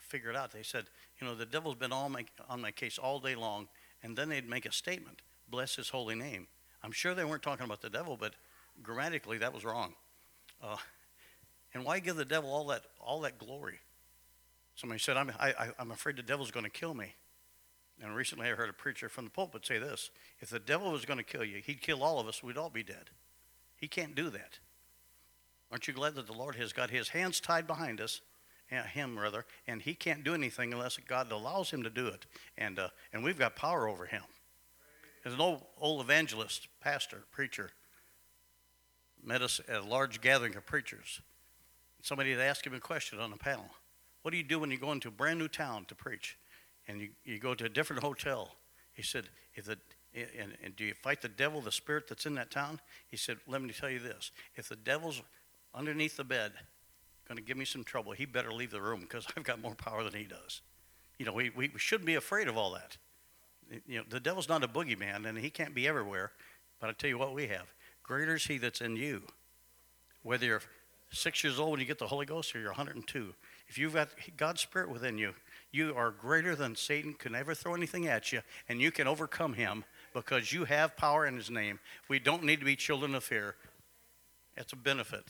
figure 0.00 0.30
it 0.30 0.36
out. 0.36 0.52
They 0.52 0.62
said, 0.62 0.86
you 1.20 1.26
know, 1.26 1.34
the 1.34 1.46
devil's 1.46 1.74
been 1.74 1.92
all 1.92 2.08
my, 2.08 2.24
on 2.48 2.60
my 2.60 2.70
case 2.70 2.98
all 2.98 3.20
day 3.20 3.34
long, 3.34 3.68
and 4.02 4.16
then 4.16 4.28
they'd 4.28 4.48
make 4.48 4.66
a 4.66 4.72
statement, 4.72 5.22
bless 5.48 5.76
his 5.76 5.88
holy 5.88 6.14
name. 6.14 6.46
I'm 6.82 6.92
sure 6.92 7.14
they 7.14 7.24
weren't 7.24 7.42
talking 7.42 7.64
about 7.64 7.82
the 7.82 7.90
devil, 7.90 8.16
but 8.16 8.34
grammatically 8.82 9.38
that 9.38 9.52
was 9.52 9.64
wrong. 9.64 9.94
Uh, 10.62 10.76
and 11.74 11.84
why 11.84 11.98
give 11.98 12.16
the 12.16 12.24
devil 12.24 12.50
all 12.52 12.66
that, 12.68 12.82
all 13.00 13.20
that 13.22 13.38
glory? 13.38 13.80
Somebody 14.76 14.98
said, 14.98 15.16
I'm, 15.16 15.32
I, 15.40 15.70
I'm 15.78 15.90
afraid 15.90 16.16
the 16.16 16.22
devil's 16.22 16.50
going 16.50 16.64
to 16.64 16.70
kill 16.70 16.94
me. 16.94 17.14
And 18.02 18.14
recently 18.14 18.46
I 18.46 18.50
heard 18.50 18.68
a 18.68 18.74
preacher 18.74 19.08
from 19.08 19.24
the 19.24 19.30
pulpit 19.30 19.66
say 19.66 19.78
this 19.78 20.10
if 20.40 20.50
the 20.50 20.58
devil 20.58 20.92
was 20.92 21.04
going 21.04 21.18
to 21.18 21.24
kill 21.24 21.44
you, 21.44 21.62
he'd 21.64 21.80
kill 21.80 22.02
all 22.02 22.20
of 22.20 22.28
us, 22.28 22.42
we'd 22.42 22.58
all 22.58 22.70
be 22.70 22.82
dead. 22.82 23.10
He 23.76 23.88
can't 23.88 24.14
do 24.14 24.30
that. 24.30 24.58
Aren't 25.70 25.88
you 25.88 25.94
glad 25.94 26.14
that 26.14 26.26
the 26.26 26.32
Lord 26.32 26.56
has 26.56 26.72
got 26.72 26.90
his 26.90 27.08
hands 27.08 27.40
tied 27.40 27.66
behind 27.66 28.00
us, 28.00 28.20
him 28.68 29.18
rather, 29.18 29.44
and 29.66 29.80
he 29.80 29.94
can't 29.94 30.24
do 30.24 30.34
anything 30.34 30.72
unless 30.72 30.96
God 30.98 31.30
allows 31.30 31.70
him 31.70 31.82
to 31.82 31.90
do 31.90 32.08
it. 32.08 32.26
And, 32.58 32.78
uh, 32.78 32.88
and 33.12 33.22
we've 33.22 33.38
got 33.38 33.56
power 33.56 33.88
over 33.88 34.06
him. 34.06 34.22
There's 35.22 35.34
an 35.34 35.40
old, 35.40 35.62
old 35.80 36.00
evangelist, 36.00 36.68
pastor, 36.80 37.24
preacher, 37.32 37.70
met 39.24 39.42
us 39.42 39.60
at 39.68 39.80
a 39.80 39.84
large 39.84 40.20
gathering 40.20 40.56
of 40.56 40.66
preachers. 40.66 41.20
Somebody 42.02 42.30
had 42.30 42.40
asked 42.40 42.66
him 42.66 42.74
a 42.74 42.80
question 42.80 43.18
on 43.18 43.32
a 43.32 43.36
panel. 43.36 43.68
What 44.22 44.30
do 44.30 44.36
you 44.36 44.44
do 44.44 44.58
when 44.58 44.70
you 44.70 44.78
go 44.78 44.92
into 44.92 45.08
a 45.08 45.12
brand 45.12 45.38
new 45.38 45.48
town 45.48 45.84
to 45.86 45.94
preach? 45.94 46.36
And 46.86 47.00
you, 47.00 47.08
you 47.24 47.38
go 47.38 47.54
to 47.54 47.64
a 47.64 47.68
different 47.68 48.02
hotel. 48.02 48.54
He 48.92 49.02
said, 49.02 49.24
if 49.54 49.64
the, 49.64 49.78
and, 50.14 50.52
and 50.62 50.76
do 50.76 50.84
you 50.84 50.94
fight 50.94 51.22
the 51.22 51.28
devil, 51.28 51.60
the 51.60 51.72
spirit 51.72 52.08
that's 52.08 52.26
in 52.26 52.34
that 52.36 52.50
town? 52.50 52.80
He 53.08 53.16
said, 53.16 53.38
let 53.48 53.60
me 53.62 53.72
tell 53.72 53.90
you 53.90 53.98
this. 53.98 54.30
If 54.54 54.68
the 54.68 54.76
devil's 54.76 55.22
underneath 55.74 56.16
the 56.16 56.24
bed 56.24 56.52
going 57.28 57.36
to 57.36 57.44
give 57.44 57.56
me 57.56 57.64
some 57.64 57.84
trouble, 57.84 58.12
he 58.12 58.24
better 58.24 58.52
leave 58.52 58.70
the 58.70 58.80
room 58.80 59.00
because 59.00 59.26
I've 59.36 59.44
got 59.44 59.60
more 59.60 59.74
power 59.74 60.04
than 60.04 60.14
he 60.14 60.24
does. 60.24 60.62
You 61.18 61.26
know, 61.26 61.32
we, 61.32 61.50
we 61.50 61.70
shouldn't 61.76 62.06
be 62.06 62.14
afraid 62.14 62.48
of 62.48 62.56
all 62.56 62.72
that. 62.74 62.96
You 63.86 63.98
know, 63.98 64.04
the 64.08 64.20
devil's 64.20 64.48
not 64.48 64.62
a 64.62 64.68
boogeyman 64.68 65.26
and 65.26 65.36
he 65.38 65.50
can't 65.50 65.74
be 65.74 65.88
everywhere. 65.88 66.32
But 66.80 66.90
I 66.90 66.92
tell 66.92 67.08
you 67.08 67.18
what 67.18 67.34
we 67.34 67.46
have. 67.48 67.72
Greater 68.02 68.34
is 68.34 68.44
he 68.44 68.58
that's 68.58 68.80
in 68.80 68.96
you. 68.96 69.22
Whether 70.22 70.46
you're 70.46 70.62
six 71.10 71.42
years 71.42 71.58
old 71.58 71.72
when 71.72 71.80
you 71.80 71.86
get 71.86 71.98
the 71.98 72.06
Holy 72.06 72.26
Ghost 72.26 72.54
or 72.54 72.60
you're 72.60 72.70
102. 72.70 73.34
If 73.68 73.78
you've 73.78 73.94
got 73.94 74.10
God's 74.36 74.60
Spirit 74.60 74.90
within 74.90 75.18
you, 75.18 75.34
you 75.72 75.94
are 75.94 76.10
greater 76.10 76.54
than 76.54 76.76
Satan 76.76 77.14
can 77.14 77.34
ever 77.34 77.54
throw 77.54 77.74
anything 77.74 78.06
at 78.06 78.32
you, 78.32 78.40
and 78.68 78.80
you 78.80 78.90
can 78.90 79.06
overcome 79.06 79.54
him 79.54 79.84
because 80.14 80.52
you 80.52 80.64
have 80.64 80.96
power 80.96 81.26
in 81.26 81.36
his 81.36 81.50
name. 81.50 81.78
We 82.08 82.18
don't 82.18 82.44
need 82.44 82.60
to 82.60 82.64
be 82.64 82.76
children 82.76 83.14
of 83.14 83.24
fear. 83.24 83.56
It's 84.56 84.72
a 84.72 84.76
benefit. 84.76 85.24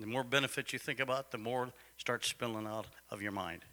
The 0.00 0.06
more 0.06 0.24
benefits 0.24 0.72
you 0.72 0.78
think 0.78 0.98
about, 0.98 1.30
the 1.30 1.38
more 1.38 1.72
starts 1.98 2.26
spilling 2.26 2.66
out 2.66 2.86
of 3.10 3.20
your 3.20 3.32
mind. 3.32 3.66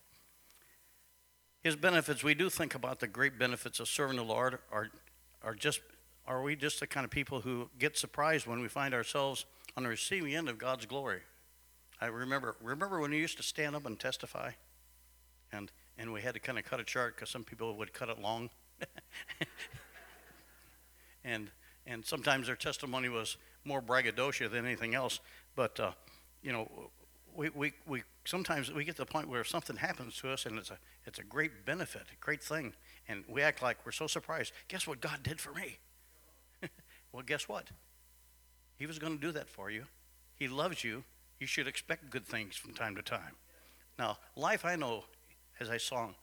His 1.64 1.78
benefits, 1.78 2.22
we 2.24 2.34
do 2.34 2.50
think 2.50 2.76
about 2.76 3.00
the 3.00 3.08
great 3.08 3.40
benefits 3.40 3.80
of 3.80 3.88
serving 3.88 4.18
the 4.18 4.24
Lord, 4.24 4.60
are, 4.72 4.90
are 5.42 5.56
just, 5.56 5.80
are 6.28 6.42
we 6.42 6.58
just 6.58 6.82
the 6.82 6.88
kind 6.88 7.06
of 7.06 7.12
people 7.12 7.42
who 7.42 7.70
get 7.80 7.98
surprised 7.98 8.46
when 8.46 8.60
we 8.60 8.68
find 8.68 8.94
ourselves 8.94 9.46
on 9.78 9.84
the 9.84 9.90
receiving 9.90 10.36
end 10.36 10.50
of 10.50 10.58
God's 10.58 10.86
glory? 10.86 11.22
I 12.02 12.08
remember, 12.08 12.58
remember 12.62 13.00
when 13.00 13.12
we 13.12 13.18
used 13.18 13.38
to 13.38 13.44
stand 13.44 13.76
up 13.76 13.86
and 13.86 13.98
testify? 13.98 14.52
And, 15.54 15.72
and 15.98 16.12
we 16.12 16.22
had 16.22 16.34
to 16.34 16.42
kind 16.42 16.60
of 16.60 16.66
cut 16.66 16.82
a 16.82 16.84
chart 16.84 17.16
because 17.16 17.30
some 17.30 17.46
people 17.46 17.76
would 17.78 17.94
cut 17.94 18.10
it 18.10 18.20
long. 18.20 18.50
and, 21.24 21.50
and 21.86 22.06
sometimes 22.06 22.48
their 22.48 22.58
testimony 22.58 23.08
was 23.08 23.38
more 23.64 23.80
braggadocio 23.80 24.50
than 24.50 24.66
anything 24.66 24.94
else. 24.94 25.22
But, 25.56 25.80
uh, 25.80 25.92
you 26.42 26.52
know, 26.52 26.70
we, 27.36 27.50
we, 27.50 27.74
we 27.86 28.04
sometimes 28.26 28.72
we 28.72 28.84
get 28.84 28.96
to 28.96 29.04
the 29.04 29.06
point 29.06 29.30
where 29.30 29.44
something 29.44 29.76
happens 29.76 30.18
to 30.18 30.32
us 30.32 30.46
and 30.46 30.58
it's 30.58 30.72
a, 30.72 30.78
it's 31.06 31.20
a 31.20 31.24
great 31.24 31.66
benefit, 31.66 32.04
a 32.12 32.26
great 32.26 32.44
thing. 32.44 32.74
And 33.08 33.24
we 33.28 33.42
act 33.42 33.62
like 33.62 33.78
we're 33.86 33.92
so 33.92 34.08
surprised. 34.08 34.52
Guess 34.68 34.88
what 34.88 35.00
God 35.00 35.20
did 35.24 35.40
for 35.40 35.54
me? 35.54 35.78
well, 37.12 37.24
guess 37.26 37.48
what? 37.48 37.68
He 38.78 38.86
was 38.86 39.00
going 39.00 39.16
to 39.16 39.22
do 39.22 39.32
that 39.32 39.50
for 39.50 39.70
you. 39.72 39.86
He 40.36 40.48
loves 40.48 40.84
you. 40.84 41.04
You 41.40 41.48
should 41.48 41.68
expect 41.68 42.10
good 42.10 42.26
things 42.26 42.56
from 42.56 42.74
time 42.74 42.96
to 42.96 43.02
time. 43.02 43.36
Now, 43.98 44.18
life, 44.36 44.66
I 44.66 44.76
know, 44.76 45.06
as 45.60 45.70
I 45.70 45.78
song 45.78 46.16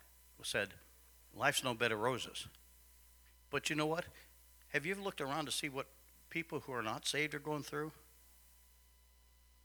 said, 0.44 0.68
life's 1.34 1.64
no 1.64 1.74
bed 1.74 1.92
of 1.92 2.00
roses. 2.00 2.46
But 3.50 3.70
you 3.70 3.76
know 3.76 3.86
what? 3.86 4.04
Have 4.68 4.84
you 4.84 4.92
ever 4.92 5.02
looked 5.02 5.20
around 5.20 5.46
to 5.46 5.52
see 5.52 5.68
what 5.68 5.86
people 6.30 6.60
who 6.60 6.72
are 6.72 6.82
not 6.82 7.06
saved 7.06 7.34
are 7.34 7.38
going 7.38 7.62
through? 7.62 7.92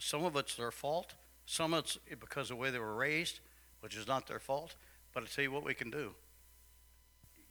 Some 0.09 0.25
of 0.25 0.35
it's 0.37 0.55
their 0.55 0.71
fault. 0.71 1.13
Some 1.45 1.71
of 1.71 1.83
it's 1.83 1.99
because 2.19 2.49
of 2.49 2.57
the 2.57 2.61
way 2.61 2.71
they 2.71 2.79
were 2.79 2.95
raised, 2.95 3.41
which 3.81 3.95
is 3.95 4.07
not 4.07 4.25
their 4.25 4.39
fault. 4.39 4.73
But 5.13 5.21
I 5.21 5.27
tell 5.27 5.43
you 5.43 5.51
what 5.51 5.63
we 5.63 5.75
can 5.75 5.91
do. 5.91 6.15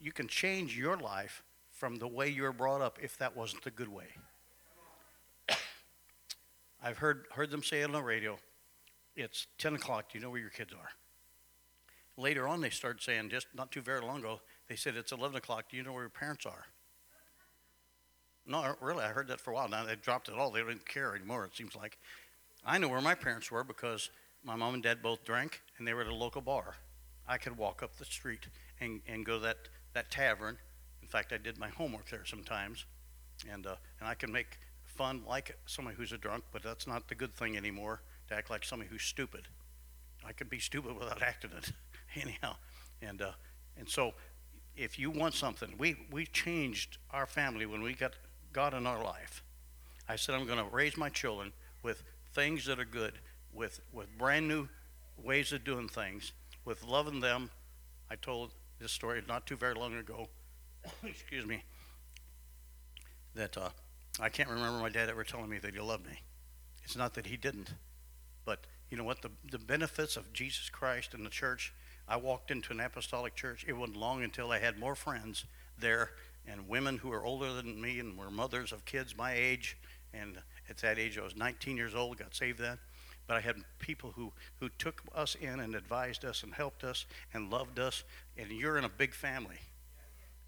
You 0.01 0.11
can 0.11 0.27
change 0.27 0.77
your 0.77 0.97
life 0.97 1.45
from 1.71 1.99
the 1.99 2.09
way 2.09 2.29
you 2.29 2.43
were 2.43 2.53
brought 2.53 2.81
up 2.81 2.99
if 3.01 3.17
that 3.19 3.37
wasn't 3.37 3.63
the 3.63 3.71
good 3.71 3.87
way. 3.87 4.07
I've 6.83 6.99
heard, 6.99 7.27
heard 7.31 7.53
them 7.53 7.63
say 7.63 7.83
it 7.83 7.85
on 7.85 7.93
the 7.93 8.03
radio. 8.03 8.37
It's 9.15 9.47
10 9.59 9.77
o'clock. 9.77 10.11
Do 10.11 10.19
you 10.19 10.25
know 10.25 10.31
where 10.31 10.41
your 10.41 10.51
kids 10.51 10.73
are? 10.73 10.89
Later 12.17 12.49
on, 12.49 12.61
they 12.61 12.71
started 12.71 13.01
saying, 13.01 13.31
just 13.31 13.47
not 13.55 13.71
too 13.71 13.83
very 13.83 14.01
long 14.01 14.19
ago, 14.19 14.41
they 14.69 14.75
said, 14.75 14.97
It's 14.97 15.13
11 15.13 15.37
o'clock. 15.37 15.67
Do 15.71 15.77
you 15.77 15.85
know 15.85 15.93
where 15.93 16.03
your 16.03 16.11
parents 16.11 16.45
are? 16.45 16.65
No, 18.45 18.75
really, 18.81 19.05
I 19.05 19.11
heard 19.11 19.29
that 19.29 19.41
for 19.41 19.53
a 19.53 19.55
while. 19.55 19.69
Now 19.69 19.85
they've 19.85 20.03
dropped 20.03 20.29
it 20.29 20.35
all. 20.35 20.51
They 20.51 20.63
don't 20.63 20.85
care 20.89 21.15
anymore, 21.15 21.45
it 21.45 21.55
seems 21.55 21.77
like. 21.77 21.99
I 22.69 22.77
knew 22.77 22.91
where 22.91 23.01
my 23.01 23.15
parents 23.15 23.51
were 23.51 23.65
because 23.65 24.11
my 24.45 24.55
mom 24.55 24.75
and 24.75 24.83
dad 24.83 25.03
both 25.03 25.25
drank 25.25 25.63
and 25.79 25.89
they 25.89 25.95
were 25.95 26.03
at 26.03 26.07
a 26.07 26.15
local 26.15 26.43
bar. 26.43 26.75
I 27.27 27.39
could 27.39 27.57
walk 27.57 27.83
up 27.83 27.97
the 27.97 28.05
street 28.05 28.47
and, 28.79 29.01
and 29.09 29.25
go 29.25 29.39
to 29.39 29.45
that, 29.47 29.57
that 29.95 30.11
tavern. 30.11 30.59
In 31.01 31.09
fact, 31.09 31.33
I 31.33 31.39
did 31.39 31.59
my 31.59 31.71
homework 31.71 32.11
there 32.11 32.27
sometimes. 32.27 32.85
And, 33.51 33.67
uh, 33.67 33.77
and 34.01 34.09
I 34.09 34.13
can 34.13 34.31
make 34.31 34.59
fun 34.85 35.23
like 35.27 35.57
somebody 35.65 35.97
who's 35.97 36.13
a 36.13 36.19
drunk, 36.19 36.45
but 36.53 36.63
that's 36.63 36.87
not 36.87 37.09
the 37.09 37.15
good 37.15 37.35
thing 37.35 37.57
anymore 37.57 38.03
to 38.29 38.35
act 38.35 38.51
like 38.51 38.65
somebody 38.65 38.91
who's 38.91 39.03
stupid. 39.03 39.49
I 40.23 40.33
could 40.33 40.51
be 40.51 40.59
stupid 40.59 40.95
without 40.95 41.23
acting 41.23 41.53
it, 41.57 41.73
anyhow. 42.21 42.57
And, 43.01 43.23
uh, 43.23 43.33
and 43.79 43.89
so 43.89 44.13
if 44.77 44.99
you 44.99 45.11
want 45.11 45.33
something, 45.33 45.73
we, 45.79 45.97
we 46.11 46.27
changed 46.27 46.99
our 47.13 47.25
family 47.25 47.65
when 47.65 47.81
we 47.81 47.95
got 47.95 48.13
God 48.53 48.75
in 48.75 48.87
our 48.87 49.03
life. 49.03 49.43
I 50.07 50.17
said, 50.17 50.35
I'm 50.35 50.47
going 50.47 50.59
to 50.59 50.71
raise 50.71 50.99
my 50.99 51.09
children 51.09 51.53
with 51.83 52.03
things 52.39 52.67
that 52.67 52.79
are 52.79 52.85
good, 52.85 53.15
with, 53.53 53.81
with 53.93 54.07
brand 54.17 54.47
new 54.47 54.69
ways 55.25 55.51
of 55.51 55.65
doing 55.65 55.89
things, 55.89 56.31
with 56.65 56.85
loving 56.85 57.19
them. 57.19 57.51
I 58.09 58.15
told 58.15 58.53
this 58.79 58.93
story 58.93 59.21
not 59.27 59.45
too 59.45 59.57
very 59.57 59.75
long 59.75 59.97
ago, 59.97 60.29
excuse 61.05 61.45
me, 61.45 61.65
that 63.35 63.59
uh, 63.59 63.71
I 64.21 64.29
can't 64.29 64.49
remember 64.49 64.79
my 64.79 64.89
dad 64.89 65.09
ever 65.09 65.25
telling 65.25 65.51
me 65.51 65.59
that 65.59 65.75
he 65.75 65.81
loved 65.81 66.07
me. 66.07 66.21
It's 66.85 66.97
not 66.97 67.15
that 67.15 67.27
he 67.27 67.37
didn't, 67.37 67.71
but 68.45 68.61
you 68.89 68.97
know 68.97 69.03
what? 69.03 69.21
The, 69.21 69.31
the 69.51 69.59
benefits 69.59 70.17
of 70.17 70.33
Jesus 70.33 70.71
Christ 70.71 71.15
and 71.15 71.27
the 71.27 71.31
church, 71.31 71.75
I 72.07 72.19
walked 72.19 72.53
into 72.53 72.73
an 72.73 72.79
apostolic 72.79 73.35
church. 73.35 73.65
It 73.67 73.73
wasn't 73.73 73.99
long 73.99 74.23
until 74.23 74.53
I 74.53 74.61
had 74.61 74.79
more 74.79 74.95
friends 74.95 75.45
there 75.77 76.11
and 76.47 76.69
women 76.69 76.99
who 76.99 77.09
were 77.09 77.25
older 77.25 77.53
than 77.53 77.81
me 77.81 77.99
and 77.99 78.17
were 78.17 78.31
mothers 78.31 78.71
of 78.71 78.85
kids 78.85 79.17
my 79.17 79.33
age. 79.33 79.77
And 80.15 80.39
at 80.69 80.79
that 80.79 80.99
age, 80.99 81.19
I 81.19 81.23
was 81.23 81.37
19 81.37 81.77
years 81.77 81.95
old, 81.95 82.19
got 82.19 82.35
saved 82.35 82.59
then. 82.59 82.79
But 83.27 83.37
I 83.37 83.41
had 83.41 83.57
people 83.79 84.13
who, 84.17 84.33
who 84.59 84.71
took 84.79 85.03
us 85.15 85.35
in 85.35 85.61
and 85.61 85.75
advised 85.75 86.25
us 86.25 86.43
and 86.43 86.55
helped 86.55 86.83
us 86.83 87.05
and 87.35 87.51
loved 87.51 87.79
us. 87.79 88.05
And 88.37 88.51
you're 88.51 88.79
in 88.79 88.85
a 88.85 88.89
big 88.89 89.15
family. 89.15 89.59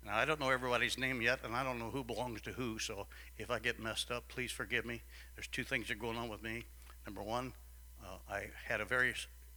Now, 0.04 0.16
I 0.16 0.24
don't 0.24 0.40
know 0.40 0.48
everybody's 0.48 0.96
name 0.96 1.20
yet, 1.20 1.40
and 1.44 1.54
I 1.54 1.62
don't 1.62 1.78
know 1.78 1.90
who 1.90 2.02
belongs 2.02 2.40
to 2.42 2.52
who. 2.52 2.78
So 2.78 3.06
if 3.36 3.50
I 3.50 3.58
get 3.58 3.78
messed 3.78 4.10
up, 4.10 4.28
please 4.28 4.50
forgive 4.50 4.86
me. 4.86 5.02
There's 5.36 5.46
two 5.46 5.64
things 5.64 5.88
that 5.88 5.98
are 5.98 6.00
going 6.00 6.16
on 6.16 6.30
with 6.30 6.42
me. 6.42 6.64
Number 7.04 7.22
one, 7.22 7.52
uh, 8.02 8.16
I 8.30 8.46
had 8.66 8.80
a 8.80 8.86
very 8.86 9.14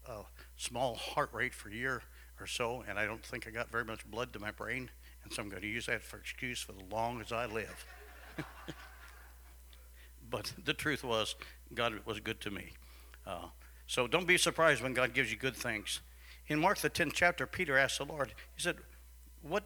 uh, 0.08 0.24
small 0.58 0.96
heart 0.96 1.30
rate 1.32 1.54
for 1.54 1.70
a 1.70 1.74
year 1.74 2.02
or 2.42 2.48
so, 2.48 2.84
and 2.90 3.00
I 3.00 3.06
don't 3.06 3.24
think 3.24 3.48
I 3.48 3.52
got 3.52 3.72
very 3.72 3.86
much 3.86 4.06
blood 4.10 4.34
to 4.34 4.40
my 4.40 4.52
brain. 4.52 4.90
And 5.24 5.32
so 5.32 5.42
I'm 5.42 5.50
going 5.50 5.62
to 5.62 5.68
use 5.68 5.86
that 5.86 6.04
for 6.04 6.18
excuse 6.18 6.62
for 6.62 6.74
the 6.74 6.84
long 6.92 7.22
as 7.22 7.32
I 7.32 7.46
live. 7.46 7.86
But 10.34 10.52
the 10.66 10.74
truth 10.74 11.04
was, 11.04 11.36
God 11.76 11.94
was 12.06 12.20
good 12.20 12.42
to 12.42 12.50
me. 12.50 12.72
Uh, 13.24 13.50
so 13.86 14.08
don't 14.08 14.26
be 14.26 14.36
surprised 14.36 14.82
when 14.82 14.96
God 14.96 15.14
gives 15.14 15.30
you 15.30 15.38
good 15.38 15.56
things. 15.56 16.00
In 16.48 16.60
Mark 16.60 16.80
the 16.80 16.90
10th 16.90 17.14
chapter, 17.14 17.46
Peter 17.46 17.78
asked 17.78 18.00
the 18.00 18.06
Lord, 18.06 18.34
he 18.56 18.60
said, 18.60 18.78
What 19.44 19.64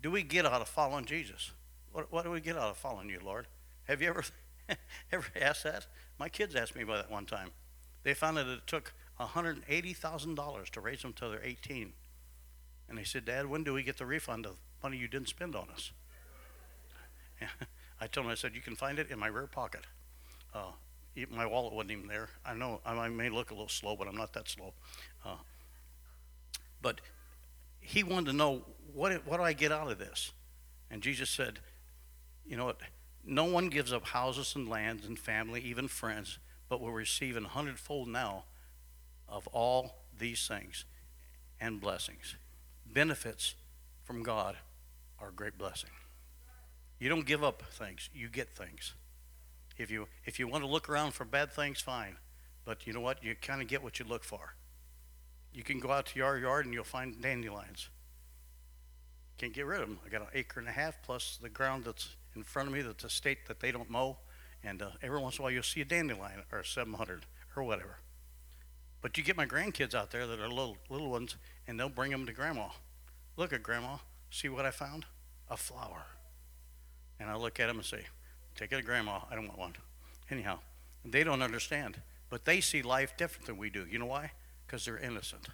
do 0.00 0.12
we 0.12 0.22
get 0.22 0.46
out 0.46 0.60
of 0.60 0.68
following 0.68 1.04
Jesus? 1.04 1.50
What, 1.90 2.12
what 2.12 2.22
do 2.22 2.30
we 2.30 2.40
get 2.40 2.56
out 2.56 2.70
of 2.70 2.76
following 2.76 3.08
you, 3.08 3.18
Lord? 3.24 3.48
Have 3.88 4.00
you 4.00 4.08
ever, 4.08 4.22
ever 5.12 5.26
asked 5.40 5.64
that? 5.64 5.88
My 6.16 6.28
kids 6.28 6.54
asked 6.54 6.76
me 6.76 6.82
about 6.84 7.02
that 7.02 7.10
one 7.10 7.26
time. 7.26 7.50
They 8.04 8.14
found 8.14 8.36
that 8.36 8.46
it 8.46 8.68
took 8.68 8.92
$180,000 9.18 10.70
to 10.70 10.80
raise 10.80 11.02
them 11.02 11.12
till 11.12 11.32
they're 11.32 11.42
18. 11.42 11.92
And 12.88 12.96
they 12.96 13.04
said, 13.04 13.24
Dad, 13.24 13.46
when 13.46 13.64
do 13.64 13.74
we 13.74 13.82
get 13.82 13.98
the 13.98 14.06
refund 14.06 14.46
of 14.46 14.58
money 14.80 14.96
you 14.96 15.08
didn't 15.08 15.28
spend 15.28 15.56
on 15.56 15.70
us? 15.72 15.90
I 18.00 18.06
told 18.06 18.26
him, 18.26 18.30
I 18.32 18.36
said, 18.36 18.54
you 18.54 18.60
can 18.60 18.76
find 18.76 19.00
it 19.00 19.10
in 19.10 19.18
my 19.18 19.26
rear 19.26 19.48
pocket. 19.48 19.80
Uh, 20.54 20.72
my 21.30 21.46
wallet 21.46 21.72
wasn't 21.72 21.92
even 21.92 22.06
there. 22.08 22.28
I 22.44 22.54
know 22.54 22.80
I 22.84 23.08
may 23.08 23.28
look 23.28 23.50
a 23.50 23.54
little 23.54 23.68
slow, 23.68 23.96
but 23.96 24.08
I'm 24.08 24.16
not 24.16 24.32
that 24.34 24.48
slow. 24.48 24.72
Uh, 25.24 25.36
but 26.80 27.00
he 27.80 28.02
wanted 28.02 28.26
to 28.26 28.36
know, 28.36 28.62
what, 28.92 29.26
what 29.26 29.38
do 29.38 29.42
I 29.42 29.52
get 29.52 29.72
out 29.72 29.90
of 29.90 29.98
this? 29.98 30.32
And 30.90 31.02
Jesus 31.02 31.30
said, 31.30 31.58
you 32.46 32.56
know 32.56 32.66
what? 32.66 32.78
No 33.24 33.44
one 33.44 33.68
gives 33.68 33.92
up 33.92 34.06
houses 34.06 34.54
and 34.54 34.68
lands 34.68 35.06
and 35.06 35.18
family, 35.18 35.60
even 35.62 35.88
friends, 35.88 36.38
but 36.68 36.80
will 36.80 36.92
receive 36.92 37.36
an 37.36 37.44
hundredfold 37.44 38.08
now 38.08 38.44
of 39.28 39.46
all 39.48 40.04
these 40.18 40.46
things 40.46 40.84
and 41.60 41.80
blessings. 41.80 42.36
Benefits 42.86 43.54
from 44.02 44.22
God 44.22 44.56
are 45.18 45.28
a 45.28 45.32
great 45.32 45.56
blessing. 45.56 45.90
You 46.98 47.08
don't 47.08 47.26
give 47.26 47.42
up 47.42 47.62
things, 47.72 48.10
you 48.14 48.28
get 48.28 48.50
things. 48.50 48.94
If 49.76 49.90
you 49.90 50.06
if 50.24 50.38
you 50.38 50.46
want 50.48 50.64
to 50.64 50.70
look 50.70 50.88
around 50.88 51.12
for 51.12 51.24
bad 51.24 51.52
things, 51.52 51.80
fine. 51.80 52.16
But 52.64 52.86
you 52.86 52.92
know 52.92 53.00
what? 53.00 53.22
You 53.22 53.34
kind 53.34 53.60
of 53.60 53.68
get 53.68 53.82
what 53.82 53.98
you 53.98 54.04
look 54.04 54.24
for. 54.24 54.54
You 55.52 55.62
can 55.62 55.78
go 55.78 55.90
out 55.90 56.06
to 56.06 56.18
your 56.18 56.38
yard 56.38 56.64
and 56.64 56.74
you'll 56.74 56.84
find 56.84 57.20
dandelions. 57.20 57.88
Can't 59.38 59.52
get 59.52 59.66
rid 59.66 59.80
of 59.80 59.88
them. 59.88 59.98
I 60.06 60.08
got 60.08 60.22
an 60.22 60.28
acre 60.34 60.60
and 60.60 60.68
a 60.68 60.72
half 60.72 61.02
plus 61.02 61.38
the 61.40 61.48
ground 61.48 61.84
that's 61.84 62.16
in 62.34 62.42
front 62.42 62.68
of 62.68 62.74
me 62.74 62.82
that's 62.82 63.04
a 63.04 63.10
state 63.10 63.46
that 63.46 63.60
they 63.60 63.72
don't 63.72 63.90
mow. 63.90 64.16
And 64.62 64.80
uh, 64.80 64.90
every 65.02 65.20
once 65.20 65.36
in 65.36 65.42
a 65.42 65.44
while 65.44 65.52
you'll 65.52 65.62
see 65.62 65.80
a 65.80 65.84
dandelion 65.84 66.42
or 66.50 66.60
a 66.60 66.64
700 66.64 67.26
or 67.56 67.62
whatever. 67.62 67.98
But 69.04 69.18
you 69.18 69.22
get 69.22 69.36
my 69.36 69.44
grandkids 69.44 69.94
out 69.94 70.10
there 70.10 70.26
that 70.26 70.40
are 70.40 70.48
little 70.48 70.78
little 70.88 71.10
ones, 71.10 71.36
and 71.68 71.78
they'll 71.78 71.90
bring 71.90 72.10
them 72.10 72.24
to 72.24 72.32
grandma. 72.32 72.68
Look 73.36 73.52
at 73.52 73.62
grandma. 73.62 73.98
See 74.30 74.48
what 74.48 74.64
I 74.64 74.70
found? 74.70 75.04
A 75.50 75.58
flower. 75.58 76.06
And 77.20 77.28
I 77.28 77.36
look 77.36 77.60
at 77.60 77.66
them 77.66 77.76
and 77.76 77.84
say, 77.84 78.06
Take 78.56 78.72
it 78.72 78.76
to 78.76 78.82
grandma. 78.82 79.20
I 79.30 79.34
don't 79.34 79.48
want 79.48 79.58
one. 79.58 79.72
Anyhow, 80.30 80.58
they 81.04 81.24
don't 81.24 81.42
understand. 81.42 82.00
But 82.30 82.44
they 82.44 82.60
see 82.60 82.82
life 82.82 83.16
different 83.16 83.46
than 83.46 83.58
we 83.58 83.70
do. 83.70 83.86
You 83.90 83.98
know 83.98 84.06
why? 84.06 84.32
Because 84.66 84.84
they're 84.84 84.98
innocent. 84.98 85.48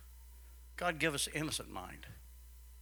God 0.77 0.99
give 0.99 1.15
us 1.15 1.29
innocent 1.35 1.71
mind. 1.71 2.07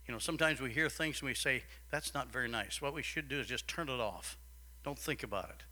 You 0.07 0.13
know, 0.13 0.19
sometimes 0.19 0.61
we 0.61 0.71
hear 0.71 0.89
things 0.89 1.21
and 1.21 1.29
we 1.29 1.35
say, 1.35 1.65
that's 1.91 2.15
not 2.15 2.33
very 2.33 2.49
nice. 2.49 2.81
What 2.81 2.95
we 2.95 3.03
should 3.03 3.29
do 3.29 3.41
is 3.41 3.47
just 3.47 3.69
turn 3.69 3.89
it 3.89 4.01
off. 4.01 4.39
Don't 4.85 4.99
think 4.99 5.23
about 5.23 5.51
it. 5.51 5.65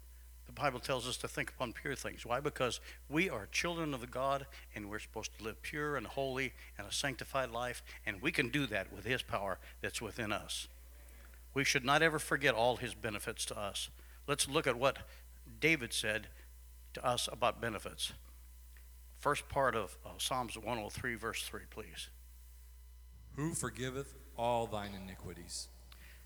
The 0.47 0.53
Bible 0.53 0.79
tells 0.79 1.09
us 1.09 1.17
to 1.19 1.29
think 1.29 1.51
upon 1.51 1.73
pure 1.73 1.95
things. 1.95 2.25
Why? 2.25 2.41
Because 2.41 2.81
we 3.09 3.31
are 3.31 3.49
children 3.51 3.95
of 3.95 4.11
God 4.11 4.47
and 4.75 4.89
we're 4.89 4.99
supposed 4.99 5.31
to 5.39 5.45
live 5.45 5.63
pure 5.63 5.97
and 5.97 6.07
holy 6.07 6.53
and 6.79 6.87
a 6.87 6.93
sanctified 6.93 7.51
life, 7.51 7.83
and 8.05 8.21
we 8.23 8.31
can 8.31 8.49
do 8.49 8.67
that 8.67 8.93
with 8.93 9.05
His 9.05 9.23
power 9.23 9.59
that's 9.81 10.03
within 10.03 10.33
us. 10.33 10.69
We 11.55 11.65
should 11.65 11.85
not 11.85 12.03
ever 12.03 12.19
forget 12.19 12.55
all 12.55 12.77
His 12.77 12.95
benefits 12.95 13.45
to 13.47 13.59
us. 13.59 13.89
Let's 14.27 14.49
look 14.49 14.67
at 14.67 14.77
what 14.77 14.99
David 15.61 15.93
said 15.93 16.29
to 16.95 17.05
us 17.05 17.29
about 17.31 17.61
benefits. 17.61 18.13
First 19.19 19.49
part 19.49 19.75
of 19.75 19.97
uh, 20.05 20.11
Psalms 20.19 20.57
103, 20.57 21.15
verse 21.15 21.43
3, 21.43 21.63
please. 21.71 22.09
who 23.37 23.55
forgiveth 23.55 24.15
all 24.37 24.67
thine 24.67 24.93
iniquities. 24.95 25.69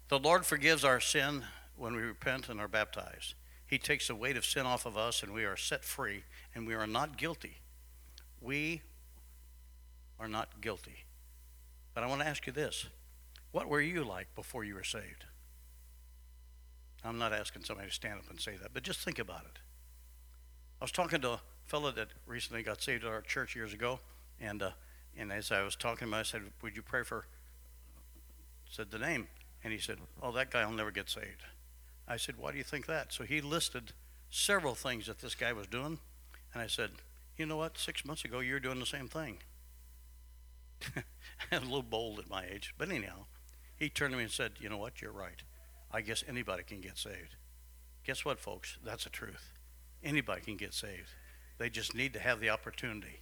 The 0.09 0.19
Lord 0.19 0.45
forgives 0.45 0.85
our 0.85 1.01
sin 1.01 1.45
when 1.77 1.95
we 1.95 2.03
repent 2.03 2.49
and 2.49 2.61
are 2.61 2.69
baptized. 2.69 3.35
He 3.67 3.79
takes 3.79 4.09
the 4.09 4.15
weight 4.15 4.37
of 4.37 4.45
sin 4.45 4.67
off 4.67 4.87
of 4.87 4.97
us 4.97 5.23
and 5.23 5.33
we 5.33 5.45
are 5.45 5.57
set 5.57 5.85
free 5.85 6.25
and 6.55 6.67
we 6.67 6.75
are 6.75 6.87
not 6.87 7.17
guilty. 7.17 7.59
We 8.41 8.83
are 10.19 10.29
not 10.29 10.61
guilty. 10.61 11.05
But 11.95 12.05
I 12.05 12.07
want 12.07 12.21
to 12.23 12.27
ask 12.27 12.47
you 12.47 12.53
this 12.53 12.87
what 13.53 13.69
were 13.69 13.81
you 13.81 14.05
like 14.05 14.35
before 14.35 14.65
you 14.65 14.75
were 14.75 14.85
saved? 14.85 15.25
I'm 17.05 17.19
not 17.19 17.33
asking 17.33 17.65
somebody 17.65 17.89
to 17.89 17.95
stand 17.95 18.19
up 18.19 18.31
and 18.31 18.41
say 18.41 18.57
that, 18.61 18.73
but 18.75 18.83
just 18.83 19.01
think 19.01 19.19
about 19.19 19.45
it. 19.45 19.59
I 20.81 20.85
was 20.85 20.93
talking 20.93 21.21
to 21.23 21.33
a 21.33 21.41
fellow 21.67 21.91
that 21.93 22.09
recently 22.27 22.63
got 22.63 22.83
saved 22.83 23.05
at 23.05 23.11
our 23.11 23.23
church 23.23 23.55
years 23.55 23.73
ago, 23.73 24.01
and 24.41 24.63
uh, 24.63 24.71
and 25.17 25.33
as 25.33 25.51
I 25.53 25.63
was 25.63 25.77
talking 25.77 25.99
to 25.99 26.05
him, 26.05 26.15
I 26.15 26.23
said, 26.23 26.43
"Would 26.63 26.77
you 26.77 26.83
pray 26.83 27.03
for?" 27.03 27.27
Said 28.69 28.91
the 28.91 28.99
name, 28.99 29.29
and 29.65 29.73
he 29.73 29.79
said, 29.79 29.99
"Oh, 30.23 30.33
that 30.33 30.51
guy 30.51 30.65
will 30.65 30.73
never 30.73 30.91
get 30.91 31.09
saved." 31.09 31.45
I 32.09 32.17
said, 32.17 32.37
"Why 32.39 32.53
do 32.53 32.59
you 32.59 32.65
think 32.65 32.87
that?" 32.87 33.13
So 33.13 33.25
he 33.25 33.41
listed 33.41 33.93
several 34.31 34.75
things 34.75 35.07
that 35.07 35.21
this 35.21 35.35
guy 35.35 35.53
was 35.53 35.67
doing, 35.67 35.99
and 36.53 36.63
I 36.63 36.67
said, 36.67 36.91
"You 37.37 37.47
know 37.47 37.57
what? 37.57 37.79
Six 37.79 38.05
months 38.05 38.25
ago, 38.25 38.41
you 38.41 38.55
were 38.55 38.61
doing 38.61 38.81
the 38.81 38.87
same 38.87 39.09
thing." 39.09 39.39
I'm 41.53 41.63
a 41.63 41.67
little 41.67 41.83
bold 41.83 42.19
at 42.19 42.31
my 42.31 42.45
age, 42.47 42.75
but 42.79 42.91
anyhow, 42.91 43.27
he 43.77 43.91
turned 43.91 44.13
to 44.13 44.17
me 44.17 44.25
and 44.25 44.33
said, 44.33 44.53
"You 44.61 44.69
know 44.69 44.79
what? 44.79 45.03
You're 45.03 45.13
right. 45.13 45.43
I 45.93 46.01
guess 46.01 46.25
anybody 46.29 46.63
can 46.63 46.81
get 46.81 46.99
saved." 46.99 47.37
Guess 48.05 48.25
what, 48.25 48.41
folks? 48.41 48.79
That's 48.85 49.05
the 49.05 49.11
truth. 49.11 49.53
Anybody 50.03 50.41
can 50.41 50.57
get 50.57 50.73
saved. 50.73 51.11
They 51.59 51.69
just 51.69 51.95
need 51.95 52.15
to 52.15 52.19
have 52.19 52.41
the 52.41 52.51
opportunity. 52.51 53.21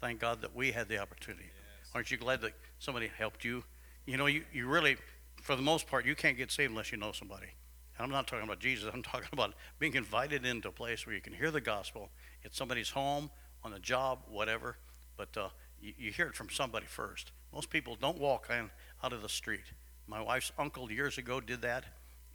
Thank 0.00 0.20
God 0.20 0.40
that 0.40 0.54
we 0.54 0.72
had 0.72 0.88
the 0.88 0.98
opportunity. 0.98 1.50
Aren't 1.94 2.10
you 2.10 2.16
glad 2.16 2.40
that 2.40 2.52
somebody 2.78 3.10
helped 3.18 3.44
you? 3.44 3.64
You 4.06 4.16
know, 4.16 4.26
you, 4.26 4.44
you 4.52 4.66
really, 4.66 4.96
for 5.42 5.56
the 5.56 5.62
most 5.62 5.86
part, 5.86 6.06
you 6.06 6.14
can't 6.14 6.36
get 6.36 6.50
saved 6.50 6.70
unless 6.70 6.92
you 6.92 6.98
know 6.98 7.12
somebody. 7.12 7.48
And 7.96 8.04
I'm 8.04 8.10
not 8.10 8.26
talking 8.26 8.44
about 8.44 8.60
Jesus. 8.60 8.90
I'm 8.94 9.02
talking 9.02 9.28
about 9.32 9.54
being 9.78 9.94
invited 9.94 10.46
into 10.46 10.68
a 10.68 10.72
place 10.72 11.06
where 11.06 11.14
you 11.14 11.20
can 11.20 11.32
hear 11.32 11.50
the 11.50 11.60
gospel. 11.60 12.10
It's 12.42 12.56
somebody's 12.56 12.90
home, 12.90 13.30
on 13.64 13.72
the 13.72 13.78
job, 13.78 14.20
whatever. 14.28 14.76
But 15.16 15.36
uh, 15.36 15.48
you, 15.80 15.92
you 15.98 16.12
hear 16.12 16.26
it 16.26 16.34
from 16.34 16.50
somebody 16.50 16.86
first. 16.86 17.32
Most 17.52 17.70
people 17.70 17.96
don't 18.00 18.18
walk 18.18 18.48
in, 18.50 18.70
out 19.02 19.12
of 19.12 19.22
the 19.22 19.28
street. 19.28 19.64
My 20.06 20.22
wife's 20.22 20.52
uncle 20.58 20.90
years 20.90 21.18
ago 21.18 21.40
did 21.40 21.62
that. 21.62 21.84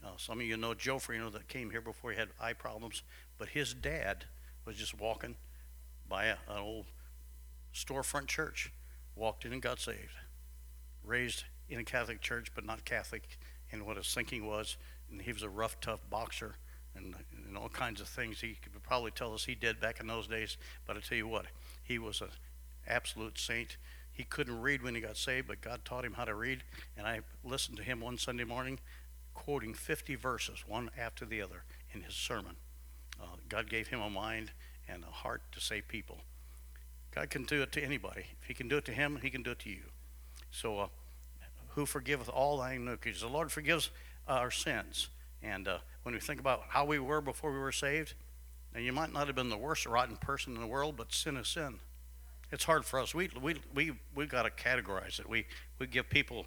Uh, 0.03 0.09
some 0.17 0.39
of 0.39 0.45
you 0.45 0.57
know 0.57 0.73
Joe 0.73 0.97
Farino 0.97 1.31
that 1.31 1.47
came 1.47 1.69
here 1.69 1.81
before 1.81 2.11
he 2.11 2.17
had 2.17 2.29
eye 2.39 2.53
problems, 2.53 3.03
but 3.37 3.49
his 3.49 3.73
dad 3.73 4.25
was 4.65 4.75
just 4.75 4.99
walking 4.99 5.35
by 6.09 6.25
a, 6.25 6.35
an 6.49 6.59
old 6.59 6.85
storefront 7.73 8.27
church, 8.27 8.71
walked 9.15 9.45
in 9.45 9.53
and 9.53 9.61
got 9.61 9.79
saved. 9.79 10.15
Raised 11.03 11.45
in 11.69 11.79
a 11.79 11.83
Catholic 11.83 12.21
church, 12.21 12.51
but 12.53 12.65
not 12.65 12.85
Catholic 12.85 13.37
in 13.71 13.85
what 13.85 13.97
his 13.97 14.13
thinking 14.13 14.45
was. 14.45 14.77
And 15.09 15.21
he 15.21 15.33
was 15.33 15.43
a 15.43 15.49
rough, 15.49 15.79
tough 15.79 16.01
boxer 16.09 16.55
and, 16.95 17.15
and 17.47 17.57
all 17.57 17.69
kinds 17.69 18.01
of 18.01 18.07
things 18.07 18.41
he 18.41 18.57
could 18.61 18.81
probably 18.83 19.11
tell 19.11 19.33
us 19.33 19.45
he 19.45 19.55
did 19.55 19.79
back 19.79 19.99
in 19.99 20.07
those 20.07 20.27
days. 20.27 20.57
But 20.85 20.97
I 20.97 20.99
tell 20.99 21.17
you 21.17 21.27
what, 21.27 21.45
he 21.83 21.99
was 21.99 22.21
an 22.21 22.29
absolute 22.87 23.37
saint. 23.37 23.77
He 24.11 24.23
couldn't 24.23 24.61
read 24.61 24.83
when 24.83 24.95
he 24.95 25.01
got 25.01 25.17
saved, 25.17 25.47
but 25.47 25.61
God 25.61 25.81
taught 25.85 26.05
him 26.05 26.13
how 26.13 26.25
to 26.25 26.35
read. 26.35 26.63
And 26.97 27.07
I 27.07 27.21
listened 27.43 27.77
to 27.77 27.83
him 27.83 28.01
one 28.01 28.17
Sunday 28.17 28.43
morning 28.43 28.79
quoting 29.33 29.73
50 29.73 30.15
verses, 30.15 30.63
one 30.67 30.89
after 30.97 31.25
the 31.25 31.41
other, 31.41 31.63
in 31.93 32.01
his 32.01 32.13
sermon. 32.13 32.55
Uh, 33.21 33.25
God 33.49 33.69
gave 33.69 33.87
him 33.87 34.01
a 34.01 34.09
mind 34.09 34.51
and 34.87 35.03
a 35.03 35.11
heart 35.11 35.41
to 35.51 35.59
save 35.59 35.87
people. 35.87 36.19
God 37.13 37.29
can 37.29 37.43
do 37.43 37.61
it 37.61 37.71
to 37.73 37.83
anybody. 37.83 38.25
If 38.41 38.47
He 38.47 38.53
can 38.53 38.67
do 38.67 38.77
it 38.77 38.85
to 38.85 38.91
him, 38.91 39.19
He 39.21 39.29
can 39.29 39.43
do 39.43 39.51
it 39.51 39.59
to 39.59 39.69
you. 39.69 39.83
So, 40.49 40.79
uh, 40.79 40.87
who 41.69 41.85
forgiveth 41.85 42.29
all 42.29 42.57
thy 42.57 42.73
iniquities? 42.73 43.21
The 43.21 43.27
Lord 43.27 43.51
forgives 43.51 43.89
our 44.27 44.51
sins. 44.51 45.09
And 45.43 45.67
uh, 45.67 45.79
when 46.03 46.13
we 46.13 46.21
think 46.21 46.39
about 46.39 46.63
how 46.69 46.85
we 46.85 46.99
were 46.99 47.21
before 47.21 47.51
we 47.51 47.59
were 47.59 47.71
saved, 47.71 48.13
now 48.73 48.79
you 48.79 48.93
might 48.93 49.11
not 49.11 49.27
have 49.27 49.35
been 49.35 49.49
the 49.49 49.57
worst 49.57 49.85
rotten 49.85 50.15
person 50.17 50.55
in 50.55 50.61
the 50.61 50.67
world, 50.67 50.95
but 50.95 51.13
sin 51.13 51.37
is 51.37 51.47
sin. 51.47 51.79
It's 52.51 52.63
hard 52.63 52.85
for 52.85 52.99
us. 52.99 53.13
We 53.13 53.29
we 53.41 53.55
we 53.73 53.93
we 54.13 54.25
got 54.25 54.43
to 54.43 54.49
categorize 54.49 55.19
it. 55.19 55.27
We 55.27 55.45
we 55.79 55.87
give 55.87 56.09
people 56.09 56.45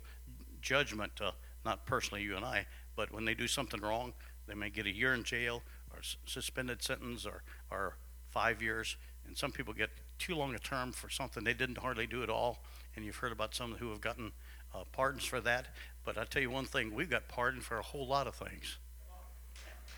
judgment, 0.60 1.12
uh, 1.20 1.32
not 1.64 1.86
personally 1.86 2.22
you 2.22 2.36
and 2.36 2.44
I, 2.44 2.66
but 2.96 3.12
when 3.12 3.24
they 3.24 3.34
do 3.34 3.48
something 3.48 3.80
wrong, 3.80 4.12
they 4.46 4.54
may 4.54 4.70
get 4.70 4.86
a 4.86 4.94
year 4.94 5.14
in 5.14 5.24
jail 5.24 5.62
or 5.92 6.00
suspended 6.26 6.82
sentence 6.82 7.24
or 7.26 7.42
or 7.70 7.96
five 8.30 8.60
years. 8.60 8.96
And 9.26 9.36
some 9.36 9.52
people 9.52 9.72
get 9.72 9.90
too 10.18 10.34
long 10.34 10.54
a 10.54 10.58
term 10.58 10.92
for 10.92 11.08
something 11.08 11.44
they 11.44 11.54
didn't 11.54 11.78
hardly 11.78 12.06
do 12.06 12.22
at 12.22 12.28
all. 12.28 12.62
And 12.96 13.04
you've 13.04 13.16
heard 13.16 13.32
about 13.32 13.54
some 13.54 13.74
who 13.74 13.90
have 13.90 14.00
gotten 14.00 14.32
uh, 14.74 14.84
pardons 14.92 15.24
for 15.24 15.40
that. 15.40 15.66
But 16.04 16.18
I 16.18 16.24
tell 16.24 16.42
you 16.42 16.50
one 16.50 16.66
thing, 16.66 16.94
we've 16.94 17.10
got 17.10 17.28
pardoned 17.28 17.64
for 17.64 17.78
a 17.78 17.82
whole 17.82 18.06
lot 18.06 18.26
of 18.26 18.34
things. 18.34 18.78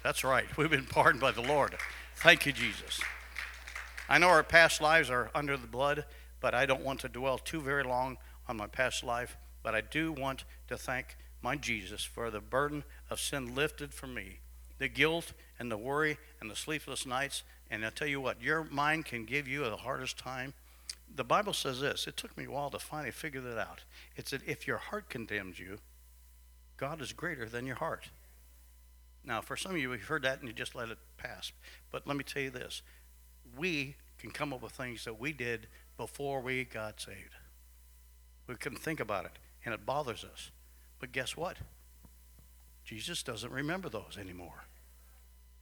That's 0.02 0.22
right. 0.22 0.44
We've 0.56 0.70
been 0.70 0.86
pardoned 0.86 1.20
by 1.20 1.32
the 1.32 1.42
Lord. 1.42 1.74
Thank 2.16 2.46
you, 2.46 2.52
Jesus. 2.52 3.00
I 4.08 4.18
know 4.18 4.28
our 4.28 4.44
past 4.44 4.80
lives 4.80 5.10
are 5.10 5.30
under 5.34 5.56
the 5.56 5.66
blood, 5.66 6.04
but 6.40 6.54
I 6.54 6.64
don't 6.64 6.84
want 6.84 7.00
to 7.00 7.08
dwell 7.08 7.38
too 7.38 7.60
very 7.60 7.82
long 7.82 8.18
on 8.48 8.56
my 8.56 8.68
past 8.68 9.02
life. 9.02 9.36
But 9.62 9.74
I 9.74 9.80
do 9.80 10.12
want 10.12 10.44
to 10.68 10.76
thank 10.76 11.16
my 11.42 11.56
Jesus 11.56 12.02
for 12.02 12.30
the 12.30 12.40
burden 12.40 12.84
of 13.10 13.20
sin 13.20 13.54
lifted 13.54 13.94
from 13.94 14.14
me, 14.14 14.38
the 14.78 14.88
guilt 14.88 15.32
and 15.58 15.70
the 15.70 15.76
worry 15.76 16.18
and 16.40 16.50
the 16.50 16.56
sleepless 16.56 17.06
nights. 17.06 17.42
And 17.70 17.84
I 17.84 17.90
tell 17.90 18.08
you 18.08 18.20
what, 18.20 18.42
your 18.42 18.64
mind 18.64 19.06
can 19.06 19.24
give 19.24 19.48
you 19.48 19.64
the 19.64 19.76
hardest 19.76 20.18
time. 20.18 20.54
The 21.14 21.24
Bible 21.24 21.52
says 21.52 21.80
this. 21.80 22.06
It 22.06 22.16
took 22.16 22.36
me 22.36 22.44
a 22.44 22.50
while 22.50 22.70
to 22.70 22.78
finally 22.78 23.10
figure 23.10 23.40
that 23.40 23.58
out. 23.58 23.84
It's 24.16 24.30
that 24.32 24.46
if 24.46 24.66
your 24.66 24.78
heart 24.78 25.08
condemns 25.08 25.58
you, 25.58 25.78
God 26.76 27.00
is 27.00 27.12
greater 27.12 27.46
than 27.46 27.66
your 27.66 27.76
heart. 27.76 28.08
Now, 29.24 29.40
for 29.40 29.56
some 29.56 29.72
of 29.72 29.78
you, 29.78 29.92
you've 29.92 30.02
heard 30.02 30.22
that 30.22 30.38
and 30.38 30.48
you 30.48 30.54
just 30.54 30.74
let 30.74 30.88
it 30.90 30.98
pass. 31.16 31.52
But 31.90 32.06
let 32.06 32.16
me 32.16 32.24
tell 32.24 32.42
you 32.42 32.50
this 32.50 32.82
we 33.56 33.96
can 34.18 34.30
come 34.30 34.52
up 34.52 34.62
with 34.62 34.72
things 34.72 35.04
that 35.04 35.18
we 35.18 35.32
did 35.32 35.66
before 35.96 36.40
we 36.40 36.64
got 36.64 37.00
saved. 37.00 37.34
We 38.46 38.54
couldn't 38.54 38.78
think 38.78 39.00
about 39.00 39.24
it, 39.24 39.32
and 39.64 39.74
it 39.74 39.84
bothers 39.84 40.24
us. 40.24 40.50
But 40.98 41.12
guess 41.12 41.36
what? 41.36 41.58
Jesus 42.84 43.22
doesn't 43.22 43.52
remember 43.52 43.88
those 43.88 44.16
anymore. 44.18 44.66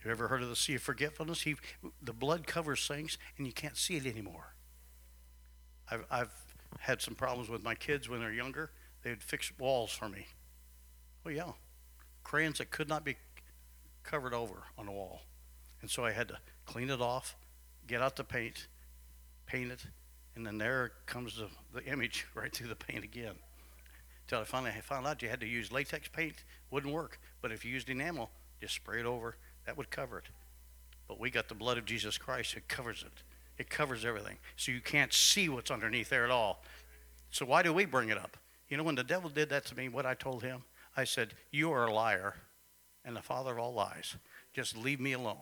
You 0.04 0.10
ever 0.10 0.28
heard 0.28 0.42
of 0.42 0.50
the 0.50 0.56
sea 0.56 0.74
of 0.74 0.82
forgetfulness? 0.82 1.42
He, 1.42 1.56
the 2.02 2.12
blood 2.12 2.46
covers 2.46 2.86
things, 2.86 3.16
and 3.38 3.46
you 3.46 3.52
can't 3.52 3.76
see 3.76 3.96
it 3.96 4.06
anymore. 4.06 4.54
I've, 5.90 6.04
I've 6.10 6.32
had 6.80 7.00
some 7.00 7.14
problems 7.14 7.48
with 7.48 7.62
my 7.62 7.74
kids 7.74 8.08
when 8.08 8.20
they're 8.20 8.32
younger. 8.32 8.70
They 9.02 9.10
would 9.10 9.22
fix 9.22 9.50
walls 9.58 9.92
for 9.92 10.08
me. 10.08 10.26
Oh, 11.24 11.30
yeah. 11.30 11.52
Crayons 12.22 12.58
that 12.58 12.70
could 12.70 12.88
not 12.88 13.04
be 13.04 13.16
covered 14.02 14.34
over 14.34 14.64
on 14.76 14.86
the 14.86 14.92
wall. 14.92 15.22
And 15.80 15.90
so 15.90 16.04
I 16.04 16.12
had 16.12 16.28
to 16.28 16.38
clean 16.66 16.90
it 16.90 17.00
off, 17.00 17.36
get 17.86 18.02
out 18.02 18.16
the 18.16 18.24
paint, 18.24 18.68
paint 19.46 19.72
it, 19.72 19.86
and 20.36 20.46
then 20.46 20.58
there 20.58 20.92
comes 21.06 21.36
the, 21.36 21.48
the 21.72 21.84
image 21.86 22.26
right 22.34 22.52
through 22.52 22.68
the 22.68 22.76
paint 22.76 23.04
again. 23.04 23.34
Till 24.26 24.40
I 24.40 24.44
finally 24.44 24.72
found 24.82 25.06
out 25.06 25.22
you 25.22 25.28
had 25.28 25.40
to 25.40 25.46
use 25.46 25.70
latex 25.70 26.08
paint, 26.08 26.44
wouldn't 26.70 26.92
work. 26.92 27.18
But 27.42 27.52
if 27.52 27.64
you 27.64 27.72
used 27.72 27.90
enamel, 27.90 28.30
just 28.60 28.74
spray 28.74 29.00
it 29.00 29.06
over, 29.06 29.36
that 29.66 29.76
would 29.76 29.90
cover 29.90 30.18
it. 30.18 30.24
But 31.06 31.20
we 31.20 31.30
got 31.30 31.48
the 31.48 31.54
blood 31.54 31.76
of 31.76 31.84
Jesus 31.84 32.16
Christ, 32.16 32.56
it 32.56 32.68
covers 32.68 33.04
it. 33.06 33.22
It 33.58 33.70
covers 33.70 34.04
everything. 34.04 34.38
So 34.56 34.72
you 34.72 34.80
can't 34.80 35.12
see 35.12 35.48
what's 35.48 35.70
underneath 35.70 36.08
there 36.08 36.24
at 36.24 36.30
all. 36.30 36.62
So 37.30 37.44
why 37.46 37.62
do 37.62 37.72
we 37.72 37.84
bring 37.84 38.08
it 38.08 38.18
up? 38.18 38.36
You 38.68 38.76
know, 38.76 38.82
when 38.82 38.94
the 38.94 39.04
devil 39.04 39.30
did 39.30 39.50
that 39.50 39.64
to 39.66 39.76
me, 39.76 39.88
what 39.88 40.06
I 40.06 40.14
told 40.14 40.42
him, 40.42 40.64
I 40.96 41.04
said, 41.04 41.34
You 41.50 41.70
are 41.72 41.86
a 41.86 41.92
liar 41.92 42.34
and 43.04 43.14
the 43.14 43.22
father 43.22 43.52
of 43.52 43.58
all 43.58 43.74
lies. 43.74 44.16
Just 44.52 44.76
leave 44.76 45.00
me 45.00 45.12
alone. 45.12 45.36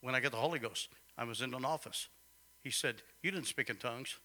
When 0.00 0.14
I 0.14 0.20
got 0.20 0.32
the 0.32 0.38
Holy 0.38 0.58
Ghost, 0.58 0.88
I 1.18 1.24
was 1.24 1.42
in 1.42 1.54
an 1.54 1.64
office. 1.64 2.08
He 2.60 2.70
said, 2.70 3.02
You 3.22 3.30
didn't 3.30 3.46
speak 3.46 3.70
in 3.70 3.76
tongues. 3.76 4.18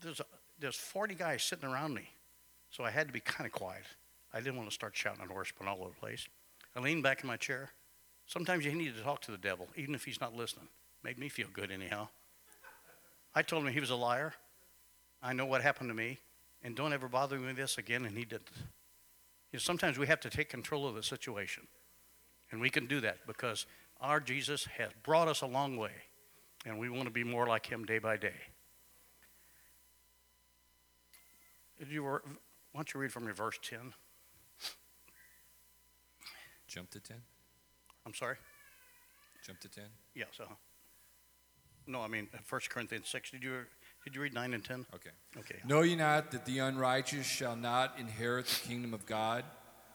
There's, 0.00 0.20
there's 0.58 0.76
40 0.76 1.14
guys 1.14 1.42
sitting 1.42 1.68
around 1.68 1.94
me. 1.94 2.08
So 2.70 2.84
I 2.84 2.90
had 2.90 3.06
to 3.06 3.12
be 3.12 3.20
kind 3.20 3.46
of 3.46 3.52
quiet. 3.52 3.84
I 4.32 4.38
didn't 4.38 4.56
want 4.56 4.68
to 4.68 4.74
start 4.74 4.96
shouting 4.96 5.22
and 5.22 5.30
worshiping 5.30 5.66
all 5.66 5.80
over 5.80 5.90
the 5.90 5.96
place. 5.96 6.28
I 6.76 6.80
leaned 6.80 7.02
back 7.02 7.22
in 7.22 7.26
my 7.26 7.36
chair. 7.36 7.70
Sometimes 8.26 8.64
you 8.64 8.74
need 8.74 8.94
to 8.94 9.02
talk 9.02 9.22
to 9.22 9.30
the 9.30 9.38
devil, 9.38 9.68
even 9.74 9.94
if 9.94 10.04
he's 10.04 10.20
not 10.20 10.34
listening. 10.34 10.68
Made 11.02 11.18
me 11.18 11.28
feel 11.28 11.48
good, 11.52 11.70
anyhow. 11.70 12.08
I 13.34 13.42
told 13.42 13.64
him 13.64 13.72
he 13.72 13.80
was 13.80 13.90
a 13.90 13.96
liar. 13.96 14.34
I 15.22 15.32
know 15.32 15.46
what 15.46 15.62
happened 15.62 15.88
to 15.90 15.94
me, 15.94 16.18
and 16.62 16.74
don't 16.74 16.92
ever 16.92 17.08
bother 17.08 17.38
me 17.38 17.46
with 17.46 17.56
this 17.56 17.78
again, 17.78 18.04
and 18.04 18.16
he 18.16 18.24
didn't. 18.24 18.50
You 19.52 19.56
know, 19.56 19.60
sometimes 19.60 19.98
we 19.98 20.06
have 20.06 20.20
to 20.20 20.30
take 20.30 20.48
control 20.48 20.86
of 20.86 20.94
the 20.94 21.02
situation, 21.02 21.66
and 22.50 22.60
we 22.60 22.68
can 22.68 22.86
do 22.86 23.00
that 23.00 23.26
because 23.26 23.66
our 24.00 24.20
Jesus 24.20 24.66
has 24.76 24.90
brought 25.02 25.28
us 25.28 25.40
a 25.40 25.46
long 25.46 25.76
way, 25.76 25.92
and 26.66 26.78
we 26.78 26.90
want 26.90 27.04
to 27.04 27.10
be 27.10 27.24
more 27.24 27.46
like 27.46 27.66
him 27.66 27.84
day 27.84 27.98
by 27.98 28.16
day. 28.16 28.34
You, 31.88 32.02
wor- 32.02 32.22
why 32.72 32.78
don't 32.78 32.94
you 32.94 33.00
read 33.00 33.12
from 33.12 33.26
me 33.26 33.32
verse 33.32 33.58
10? 33.62 33.92
Jump 36.66 36.90
to 36.90 37.00
10. 37.00 37.16
I'm 38.06 38.14
sorry? 38.14 38.36
Jump 39.46 39.60
to 39.60 39.68
10. 39.68 39.84
Yes, 40.14 40.28
uh-huh. 40.40 40.54
No, 41.86 42.02
I 42.02 42.08
mean, 42.08 42.28
1 42.48 42.60
Corinthians 42.68 43.08
6. 43.08 43.30
Did 43.30 43.42
you, 43.42 43.60
did 44.04 44.14
you 44.14 44.20
read 44.20 44.34
9 44.34 44.52
and 44.52 44.62
10? 44.64 44.86
Okay. 44.94 45.10
Okay. 45.38 45.56
Know 45.66 45.80
ye 45.80 45.96
not 45.96 46.30
that 46.32 46.44
the 46.44 46.58
unrighteous 46.58 47.26
shall 47.26 47.56
not 47.56 47.94
inherit 47.98 48.46
the 48.46 48.68
kingdom 48.68 48.92
of 48.92 49.06
God? 49.06 49.44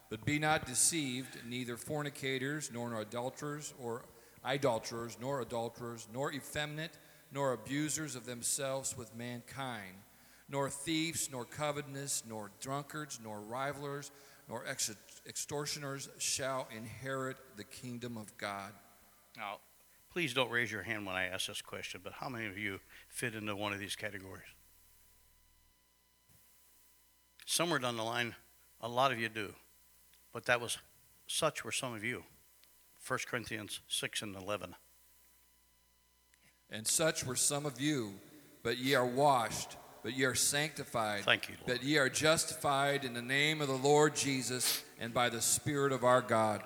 But 0.10 0.26
be 0.26 0.40
not 0.40 0.66
deceived, 0.66 1.40
neither 1.48 1.78
fornicators, 1.78 2.72
nor 2.72 3.00
adulterers, 3.00 3.74
or 3.80 4.06
idolaters, 4.46 5.18
nor 5.22 5.42
adulterers, 5.42 6.08
nor 6.14 6.32
effeminate, 6.32 6.98
nor 7.32 7.54
abusers 7.54 8.16
of 8.16 8.26
themselves 8.26 8.98
with 8.98 9.16
mankind, 9.16 9.96
nor 10.50 10.70
thieves, 10.70 11.30
nor 11.32 11.46
covetous, 11.46 12.24
nor 12.28 12.52
drunkards, 12.60 13.20
nor 13.24 13.40
rivalers, 13.40 14.12
nor 14.48 14.66
ex- 14.68 14.96
extortioners 15.28 16.10
shall 16.18 16.68
inherit 16.76 17.38
the 17.56 17.64
kingdom 17.64 18.18
of 18.18 18.36
God. 18.38 18.74
Now, 19.38 19.58
please 20.12 20.34
don't 20.34 20.52
raise 20.52 20.72
your 20.72 20.84
hand 20.84 21.06
when 21.06 21.16
I 21.16 21.26
ask 21.26 21.48
this 21.48 21.62
question, 21.62 22.02
but 22.04 22.14
how 22.14 22.30
many 22.30 22.46
of 22.46 22.58
you 22.58 22.80
fit 23.08 23.36
into 23.36 23.56
one 23.56 23.74
of 23.74 23.80
these 23.80 23.96
categories? 23.96 24.44
Somewhere 27.46 27.80
down 27.80 27.98
the 27.98 28.04
line, 28.04 28.36
a 28.82 28.88
lot 28.88 29.12
of 29.12 29.20
you 29.20 29.30
do, 29.30 29.54
but 30.34 30.46
that 30.46 30.62
was 30.62 30.78
such 31.28 31.64
were 31.64 31.72
some 31.72 31.94
of 31.94 32.04
you. 32.04 32.24
1 33.06 33.20
Corinthians 33.28 33.82
6 33.88 34.22
and 34.22 34.36
11. 34.36 34.76
And 36.70 36.88
such 36.88 37.26
were 37.26 37.36
some 37.36 37.66
of 37.66 37.80
you, 37.80 38.14
but 38.64 38.78
ye 38.78 38.96
are 38.96 39.06
washed, 39.06 39.76
but 40.04 40.14
ye 40.14 40.26
are 40.26 40.36
sanctified, 40.36 41.24
Thank 41.24 41.50
you, 41.50 41.56
Lord. 41.66 41.80
but 41.80 41.84
ye 41.84 41.98
are 41.98 42.10
justified 42.10 43.06
in 43.06 43.14
the 43.14 43.22
name 43.22 43.62
of 43.62 43.68
the 43.68 43.76
Lord 43.78 44.16
Jesus 44.16 44.84
and 45.00 45.14
by 45.14 45.30
the 45.30 45.42
Spirit 45.42 45.92
of 45.94 46.04
our 46.04 46.22
God. 46.22 46.62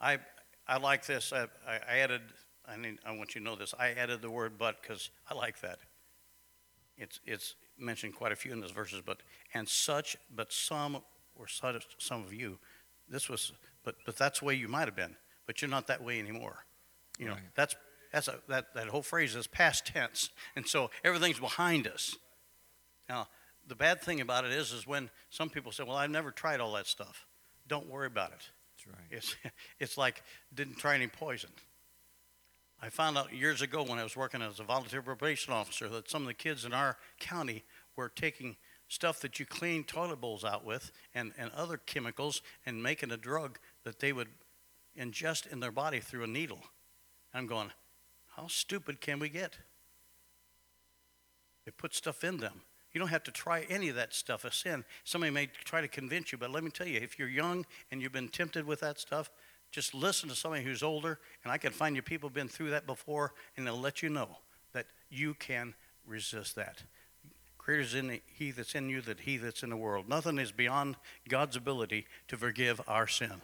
I, 0.00 0.18
I 0.66 0.78
like 0.78 1.06
this. 1.06 1.32
I, 1.32 1.46
I 1.66 1.98
added, 1.98 2.22
I 2.66 2.76
need, 2.76 2.98
I 3.06 3.12
want 3.12 3.34
you 3.34 3.40
to 3.40 3.44
know 3.44 3.56
this. 3.56 3.74
I 3.78 3.90
added 3.90 4.22
the 4.22 4.30
word 4.30 4.52
but 4.58 4.80
because 4.82 5.10
I 5.30 5.34
like 5.34 5.60
that. 5.60 5.78
It's, 6.96 7.20
it's 7.26 7.54
mentioned 7.78 8.14
quite 8.14 8.32
a 8.32 8.36
few 8.36 8.52
in 8.52 8.60
those 8.60 8.70
verses, 8.70 9.02
but, 9.04 9.18
and 9.52 9.68
such, 9.68 10.16
but 10.34 10.52
some 10.52 10.98
or 11.34 11.48
such, 11.48 11.84
some 11.98 12.22
of 12.22 12.32
you. 12.32 12.58
This 13.08 13.28
was, 13.28 13.52
but, 13.84 13.96
but 14.06 14.16
that's 14.16 14.40
the 14.40 14.46
way 14.46 14.54
you 14.54 14.68
might 14.68 14.86
have 14.86 14.96
been, 14.96 15.16
but 15.46 15.60
you're 15.60 15.68
not 15.70 15.86
that 15.88 16.02
way 16.02 16.18
anymore. 16.18 16.64
You 17.18 17.26
know, 17.26 17.32
Right. 17.32 17.42
that's, 17.54 17.74
that's 18.14 18.28
a, 18.28 18.38
that, 18.46 18.72
that 18.74 18.86
whole 18.86 19.02
phrase 19.02 19.34
is 19.34 19.48
past 19.48 19.86
tense. 19.86 20.30
And 20.54 20.64
so 20.68 20.90
everything's 21.02 21.40
behind 21.40 21.88
us. 21.88 22.16
Now, 23.08 23.26
the 23.66 23.74
bad 23.74 24.00
thing 24.00 24.20
about 24.20 24.44
it 24.44 24.52
is, 24.52 24.70
is 24.70 24.86
when 24.86 25.10
some 25.30 25.50
people 25.50 25.72
say, 25.72 25.82
well, 25.82 25.96
I've 25.96 26.10
never 26.10 26.30
tried 26.30 26.60
all 26.60 26.74
that 26.74 26.86
stuff. 26.86 27.26
Don't 27.66 27.88
worry 27.88 28.06
about 28.06 28.30
it. 28.30 28.48
That's 28.76 28.86
right. 28.86 29.06
It's, 29.10 29.36
it's 29.80 29.98
like 29.98 30.22
didn't 30.54 30.76
try 30.76 30.94
any 30.94 31.08
poison. 31.08 31.50
I 32.80 32.88
found 32.88 33.18
out 33.18 33.34
years 33.34 33.62
ago 33.62 33.82
when 33.82 33.98
I 33.98 34.04
was 34.04 34.16
working 34.16 34.42
as 34.42 34.60
a 34.60 34.64
volunteer 34.64 35.02
probation 35.02 35.52
officer 35.52 35.88
that 35.88 36.08
some 36.08 36.22
of 36.22 36.28
the 36.28 36.34
kids 36.34 36.64
in 36.64 36.72
our 36.72 36.96
county 37.18 37.64
were 37.96 38.08
taking 38.08 38.56
stuff 38.86 39.18
that 39.22 39.40
you 39.40 39.46
clean 39.46 39.82
toilet 39.82 40.20
bowls 40.20 40.44
out 40.44 40.64
with 40.64 40.92
and, 41.16 41.32
and 41.36 41.50
other 41.50 41.78
chemicals 41.78 42.42
and 42.64 42.80
making 42.80 43.10
a 43.10 43.16
drug 43.16 43.58
that 43.82 43.98
they 43.98 44.12
would 44.12 44.28
ingest 44.96 45.50
in 45.50 45.58
their 45.58 45.72
body 45.72 45.98
through 45.98 46.22
a 46.22 46.28
needle. 46.28 46.60
I'm 47.32 47.48
going, 47.48 47.72
how 48.36 48.46
stupid 48.48 49.00
can 49.00 49.18
we 49.18 49.28
get? 49.28 49.56
They 51.64 51.70
put 51.70 51.94
stuff 51.94 52.24
in 52.24 52.38
them. 52.38 52.62
You 52.92 53.00
don't 53.00 53.08
have 53.08 53.24
to 53.24 53.32
try 53.32 53.66
any 53.68 53.88
of 53.88 53.96
that 53.96 54.14
stuff, 54.14 54.44
a 54.44 54.52
sin. 54.52 54.84
Somebody 55.02 55.32
may 55.32 55.46
try 55.64 55.80
to 55.80 55.88
convince 55.88 56.30
you, 56.30 56.38
but 56.38 56.50
let 56.50 56.62
me 56.62 56.70
tell 56.70 56.86
you, 56.86 57.00
if 57.00 57.18
you're 57.18 57.28
young 57.28 57.66
and 57.90 58.00
you've 58.00 58.12
been 58.12 58.28
tempted 58.28 58.64
with 58.64 58.80
that 58.80 59.00
stuff, 59.00 59.30
just 59.72 59.94
listen 59.94 60.28
to 60.28 60.36
somebody 60.36 60.62
who's 60.62 60.84
older, 60.84 61.18
and 61.42 61.52
I 61.52 61.58
can 61.58 61.72
find 61.72 61.96
you 61.96 62.02
people 62.02 62.28
who've 62.28 62.34
been 62.34 62.48
through 62.48 62.70
that 62.70 62.86
before, 62.86 63.32
and 63.56 63.66
they'll 63.66 63.80
let 63.80 64.02
you 64.02 64.08
know 64.08 64.28
that 64.72 64.86
you 65.10 65.34
can 65.34 65.74
resist 66.06 66.54
that. 66.54 66.84
Greater 67.58 67.80
is 67.80 67.94
in 67.94 68.20
he 68.26 68.50
that's 68.50 68.74
in 68.74 68.88
you 68.88 69.00
than 69.00 69.16
he 69.18 69.38
that's 69.38 69.62
in 69.62 69.70
the 69.70 69.76
world. 69.76 70.08
Nothing 70.08 70.38
is 70.38 70.52
beyond 70.52 70.96
God's 71.28 71.56
ability 71.56 72.06
to 72.28 72.36
forgive 72.36 72.80
our 72.86 73.08
sin. 73.08 73.40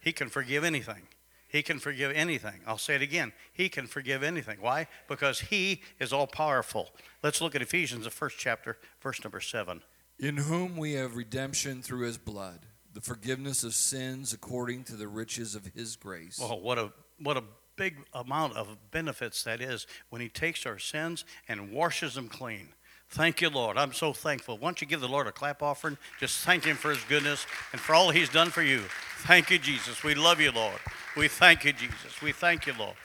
He 0.00 0.12
can 0.12 0.28
forgive 0.28 0.62
anything. 0.62 1.08
He 1.56 1.62
can 1.62 1.78
forgive 1.78 2.12
anything. 2.14 2.60
I'll 2.66 2.76
say 2.76 2.96
it 2.96 3.00
again. 3.00 3.32
He 3.50 3.70
can 3.70 3.86
forgive 3.86 4.22
anything. 4.22 4.58
Why? 4.60 4.88
Because 5.08 5.40
he 5.40 5.80
is 5.98 6.12
all 6.12 6.26
powerful. 6.26 6.90
Let's 7.22 7.40
look 7.40 7.54
at 7.54 7.62
Ephesians, 7.62 8.04
the 8.04 8.10
first 8.10 8.36
chapter, 8.38 8.76
verse 9.00 9.24
number 9.24 9.40
seven. 9.40 9.80
In 10.18 10.36
whom 10.36 10.76
we 10.76 10.92
have 10.92 11.16
redemption 11.16 11.80
through 11.80 12.00
his 12.00 12.18
blood, 12.18 12.66
the 12.92 13.00
forgiveness 13.00 13.64
of 13.64 13.72
sins 13.72 14.34
according 14.34 14.84
to 14.84 14.96
the 14.96 15.08
riches 15.08 15.54
of 15.54 15.64
his 15.74 15.96
grace. 15.96 16.38
Oh, 16.42 16.56
what 16.56 16.76
a 16.76 16.92
what 17.22 17.38
a 17.38 17.44
big 17.76 18.04
amount 18.12 18.54
of 18.54 18.76
benefits 18.90 19.42
that 19.44 19.62
is 19.62 19.86
when 20.10 20.20
he 20.20 20.28
takes 20.28 20.66
our 20.66 20.78
sins 20.78 21.24
and 21.48 21.72
washes 21.72 22.16
them 22.16 22.28
clean. 22.28 22.74
Thank 23.10 23.40
you, 23.40 23.48
Lord. 23.48 23.78
I'm 23.78 23.92
so 23.92 24.12
thankful. 24.12 24.58
Why 24.58 24.68
don't 24.68 24.80
you 24.80 24.86
give 24.86 25.00
the 25.00 25.08
Lord 25.08 25.26
a 25.26 25.32
clap 25.32 25.62
offering? 25.62 25.96
Just 26.18 26.44
thank 26.44 26.64
him 26.64 26.76
for 26.76 26.90
his 26.90 27.02
goodness 27.04 27.46
and 27.72 27.80
for 27.80 27.94
all 27.94 28.10
he's 28.10 28.28
done 28.28 28.50
for 28.50 28.62
you. 28.62 28.82
Thank 29.20 29.50
you, 29.50 29.58
Jesus. 29.58 30.02
We 30.02 30.14
love 30.14 30.40
you, 30.40 30.52
Lord. 30.52 30.78
We 31.16 31.28
thank 31.28 31.64
you, 31.64 31.72
Jesus. 31.72 32.20
We 32.20 32.32
thank 32.32 32.66
you, 32.66 32.74
Lord. 32.78 32.96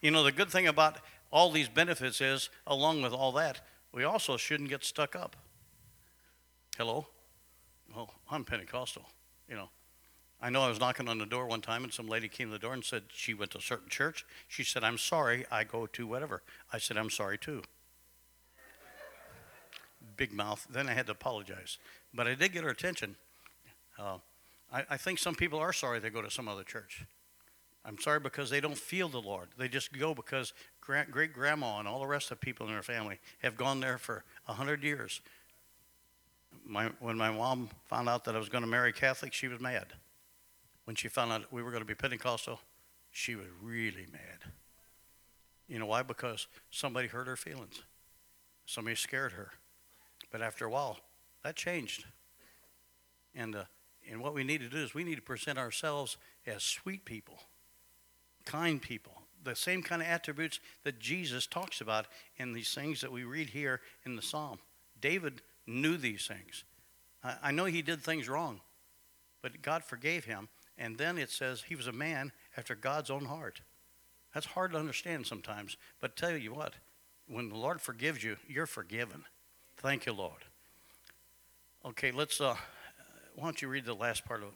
You 0.00 0.10
know, 0.10 0.22
the 0.22 0.32
good 0.32 0.50
thing 0.50 0.66
about 0.66 0.98
all 1.30 1.50
these 1.50 1.68
benefits 1.68 2.20
is, 2.20 2.48
along 2.66 3.02
with 3.02 3.12
all 3.12 3.32
that, 3.32 3.60
we 3.92 4.04
also 4.04 4.36
shouldn't 4.36 4.68
get 4.68 4.84
stuck 4.84 5.14
up. 5.14 5.36
Hello? 6.78 7.06
Well, 7.94 8.14
I'm 8.30 8.44
Pentecostal, 8.44 9.04
you 9.48 9.56
know. 9.56 9.68
I 10.40 10.50
know 10.50 10.62
I 10.62 10.68
was 10.68 10.80
knocking 10.80 11.08
on 11.08 11.18
the 11.18 11.26
door 11.26 11.46
one 11.46 11.60
time, 11.60 11.84
and 11.84 11.92
some 11.92 12.08
lady 12.08 12.26
came 12.28 12.48
to 12.48 12.52
the 12.52 12.58
door 12.58 12.72
and 12.72 12.84
said 12.84 13.04
she 13.12 13.34
went 13.34 13.52
to 13.52 13.58
a 13.58 13.62
certain 13.62 13.88
church. 13.88 14.24
She 14.48 14.64
said, 14.64 14.82
I'm 14.82 14.98
sorry, 14.98 15.44
I 15.50 15.64
go 15.64 15.86
to 15.86 16.06
whatever. 16.06 16.42
I 16.72 16.78
said, 16.78 16.96
I'm 16.96 17.10
sorry 17.10 17.38
too. 17.38 17.62
Big 20.16 20.32
mouth. 20.32 20.66
Then 20.70 20.88
I 20.88 20.92
had 20.92 21.06
to 21.06 21.12
apologize. 21.12 21.78
But 22.14 22.26
I 22.26 22.34
did 22.34 22.52
get 22.52 22.64
her 22.64 22.70
attention. 22.70 23.16
Uh, 23.98 24.18
I, 24.72 24.84
I 24.90 24.96
think 24.96 25.18
some 25.18 25.34
people 25.34 25.58
are 25.58 25.72
sorry 25.72 25.98
they 25.98 26.10
go 26.10 26.22
to 26.22 26.30
some 26.30 26.48
other 26.48 26.64
church. 26.64 27.04
I'm 27.84 27.98
sorry 27.98 28.20
because 28.20 28.48
they 28.48 28.60
don't 28.60 28.78
feel 28.78 29.08
the 29.08 29.20
Lord. 29.20 29.48
They 29.58 29.68
just 29.68 29.92
go 29.92 30.14
because 30.14 30.52
great 30.80 31.32
grandma 31.32 31.78
and 31.78 31.88
all 31.88 32.00
the 32.00 32.06
rest 32.06 32.30
of 32.30 32.38
the 32.38 32.44
people 32.44 32.66
in 32.66 32.72
their 32.72 32.82
family 32.82 33.18
have 33.42 33.56
gone 33.56 33.80
there 33.80 33.98
for 33.98 34.24
a 34.46 34.52
hundred 34.52 34.84
years. 34.84 35.20
My, 36.64 36.90
when 37.00 37.16
my 37.16 37.30
mom 37.30 37.70
found 37.86 38.08
out 38.08 38.24
that 38.24 38.36
I 38.36 38.38
was 38.38 38.48
going 38.48 38.62
to 38.62 38.70
marry 38.70 38.92
Catholic, 38.92 39.32
she 39.32 39.48
was 39.48 39.60
mad. 39.60 39.86
When 40.84 40.94
she 40.94 41.08
found 41.08 41.32
out 41.32 41.52
we 41.52 41.62
were 41.62 41.70
going 41.70 41.82
to 41.82 41.86
be 41.86 41.94
Pentecostal, 41.94 42.60
she 43.10 43.34
was 43.34 43.46
really 43.60 44.06
mad. 44.12 44.52
You 45.68 45.78
know 45.78 45.86
why? 45.86 46.02
Because 46.02 46.46
somebody 46.70 47.08
hurt 47.08 47.26
her 47.26 47.36
feelings. 47.36 47.82
Somebody 48.66 48.94
scared 48.94 49.32
her. 49.32 49.50
But 50.32 50.42
after 50.42 50.64
a 50.64 50.70
while, 50.70 50.98
that 51.44 51.54
changed. 51.54 52.04
And, 53.34 53.54
uh, 53.54 53.64
and 54.10 54.20
what 54.20 54.34
we 54.34 54.42
need 54.42 54.60
to 54.62 54.68
do 54.68 54.78
is 54.78 54.94
we 54.94 55.04
need 55.04 55.16
to 55.16 55.22
present 55.22 55.58
ourselves 55.58 56.16
as 56.46 56.62
sweet 56.62 57.04
people, 57.04 57.38
kind 58.44 58.80
people, 58.80 59.12
the 59.44 59.54
same 59.54 59.82
kind 59.82 60.02
of 60.02 60.08
attributes 60.08 60.58
that 60.84 60.98
Jesus 60.98 61.46
talks 61.46 61.80
about 61.80 62.06
in 62.36 62.52
these 62.52 62.74
things 62.74 63.00
that 63.02 63.12
we 63.12 63.24
read 63.24 63.50
here 63.50 63.80
in 64.04 64.16
the 64.16 64.22
psalm. 64.22 64.58
David 65.00 65.42
knew 65.66 65.96
these 65.96 66.26
things. 66.26 66.64
I, 67.22 67.36
I 67.42 67.50
know 67.52 67.66
he 67.66 67.82
did 67.82 68.02
things 68.02 68.28
wrong, 68.28 68.60
but 69.42 69.62
God 69.62 69.84
forgave 69.84 70.24
him. 70.24 70.48
And 70.78 70.96
then 70.96 71.18
it 71.18 71.30
says 71.30 71.62
he 71.62 71.76
was 71.76 71.86
a 71.86 71.92
man 71.92 72.32
after 72.56 72.74
God's 72.74 73.10
own 73.10 73.26
heart. 73.26 73.60
That's 74.32 74.46
hard 74.46 74.72
to 74.72 74.78
understand 74.78 75.26
sometimes. 75.26 75.76
But 76.00 76.16
tell 76.16 76.36
you 76.36 76.54
what, 76.54 76.74
when 77.28 77.50
the 77.50 77.56
Lord 77.56 77.80
forgives 77.80 78.24
you, 78.24 78.36
you're 78.48 78.66
forgiven. 78.66 79.24
Thank 79.82 80.06
you, 80.06 80.12
Lord. 80.12 80.44
Okay, 81.84 82.12
let's. 82.12 82.40
Uh, 82.40 82.54
why 83.34 83.44
don't 83.44 83.60
you 83.60 83.66
read 83.66 83.84
the 83.84 83.94
last 83.94 84.24
part 84.24 84.42
of 84.42 84.50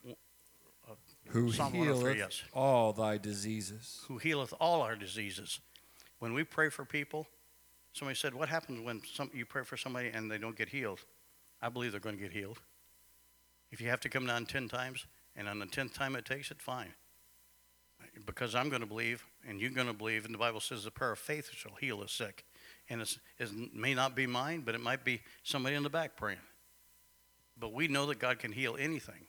uh, 0.89 0.95
who 1.31 1.51
Psalm 1.51 1.73
103, 1.73 2.15
healeth 2.15 2.17
yes. 2.17 2.43
all 2.53 2.93
thy 2.93 3.19
diseases. 3.19 4.05
who 4.07 4.19
healeth 4.19 4.55
all 4.61 4.83
our 4.83 4.95
diseases. 4.95 5.59
When 6.21 6.33
we 6.33 6.45
pray 6.45 6.69
for 6.69 6.85
people, 6.85 7.27
somebody 7.93 8.15
said, 8.15 8.35
"What 8.35 8.49
happens 8.49 8.85
when 8.85 9.03
some, 9.13 9.29
you 9.35 9.45
pray 9.45 9.65
for 9.65 9.77
somebody 9.77 10.11
and 10.15 10.31
they 10.31 10.39
don't 10.39 10.57
get 10.57 10.69
healed?" 10.69 11.01
I 11.61 11.71
believe 11.71 11.91
they're 11.91 12.01
going 12.01 12.17
to 12.17 12.23
get 12.23 12.33
healed. 12.33 12.61
If 13.73 13.81
you 13.81 13.89
have 13.89 14.01
to 14.01 14.09
come 14.09 14.27
down 14.27 14.47
ten 14.47 14.69
times, 14.69 15.07
and 15.35 15.49
on 15.49 15.59
the 15.59 15.67
tenth 15.67 15.93
time 15.93 16.15
it 16.15 16.25
takes 16.25 16.53
it, 16.53 16.63
fine. 16.63 16.95
Because 18.25 18.55
I'm 18.55 18.69
going 18.69 18.81
to 18.81 18.87
believe, 18.87 19.27
and 19.49 19.61
you're 19.61 19.71
going 19.71 19.89
to 19.89 19.93
believe, 19.93 20.25
and 20.25 20.33
the 20.33 20.39
Bible 20.39 20.61
says 20.61 20.85
the 20.85 20.93
prayer 20.93 21.13
of 21.13 21.19
faith 21.19 21.51
shall 21.53 21.75
heal 21.81 21.99
the 21.99 22.09
sick. 22.09 22.45
And 22.89 23.03
it 23.03 23.51
may 23.75 23.95
not 23.95 24.15
be 24.15 24.27
mine, 24.27 24.63
but 24.65 24.75
it 24.75 24.81
might 24.81 25.05
be 25.05 25.21
somebody 25.43 25.75
in 25.75 25.83
the 25.83 25.91
back 25.91 26.17
praying. 26.17 26.39
But 27.59 27.73
we 27.73 27.89
know 27.89 28.07
that 28.07 28.19
God 28.19 28.39
can 28.39 28.53
heal 28.53 28.77
anything. 28.79 29.27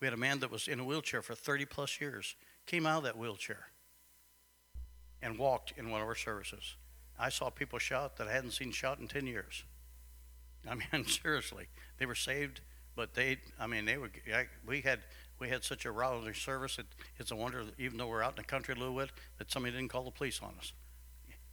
We 0.00 0.06
had 0.06 0.14
a 0.14 0.18
man 0.18 0.40
that 0.40 0.50
was 0.50 0.68
in 0.68 0.80
a 0.80 0.84
wheelchair 0.84 1.22
for 1.22 1.34
30 1.34 1.66
plus 1.66 2.00
years, 2.00 2.36
came 2.66 2.86
out 2.86 2.98
of 2.98 3.04
that 3.04 3.18
wheelchair 3.18 3.66
and 5.20 5.38
walked 5.38 5.74
in 5.76 5.90
one 5.90 6.00
of 6.00 6.06
our 6.06 6.14
services. 6.14 6.76
I 7.18 7.30
saw 7.30 7.50
people 7.50 7.78
shout 7.78 8.16
that 8.16 8.28
I 8.28 8.32
hadn't 8.32 8.52
seen 8.52 8.70
shout 8.70 9.00
in 9.00 9.08
10 9.08 9.26
years. 9.26 9.64
I 10.68 10.74
mean, 10.74 11.04
seriously, 11.06 11.66
they 11.98 12.06
were 12.06 12.14
saved, 12.14 12.60
but 12.94 13.14
they, 13.14 13.38
I 13.58 13.66
mean, 13.66 13.84
they 13.84 13.98
were, 13.98 14.10
I, 14.32 14.46
we 14.66 14.80
had, 14.80 15.00
we 15.40 15.48
had 15.48 15.64
such 15.64 15.84
a 15.84 15.90
rowdy 15.90 16.32
service. 16.34 16.78
It, 16.78 16.86
it's 17.18 17.32
a 17.32 17.36
wonder, 17.36 17.64
even 17.78 17.98
though 17.98 18.06
we're 18.06 18.22
out 18.22 18.32
in 18.32 18.42
the 18.42 18.44
country 18.44 18.74
a 18.74 18.78
little 18.78 18.96
bit, 18.96 19.10
that 19.38 19.50
somebody 19.50 19.74
didn't 19.74 19.90
call 19.90 20.04
the 20.04 20.10
police 20.12 20.40
on 20.42 20.54
us. 20.58 20.72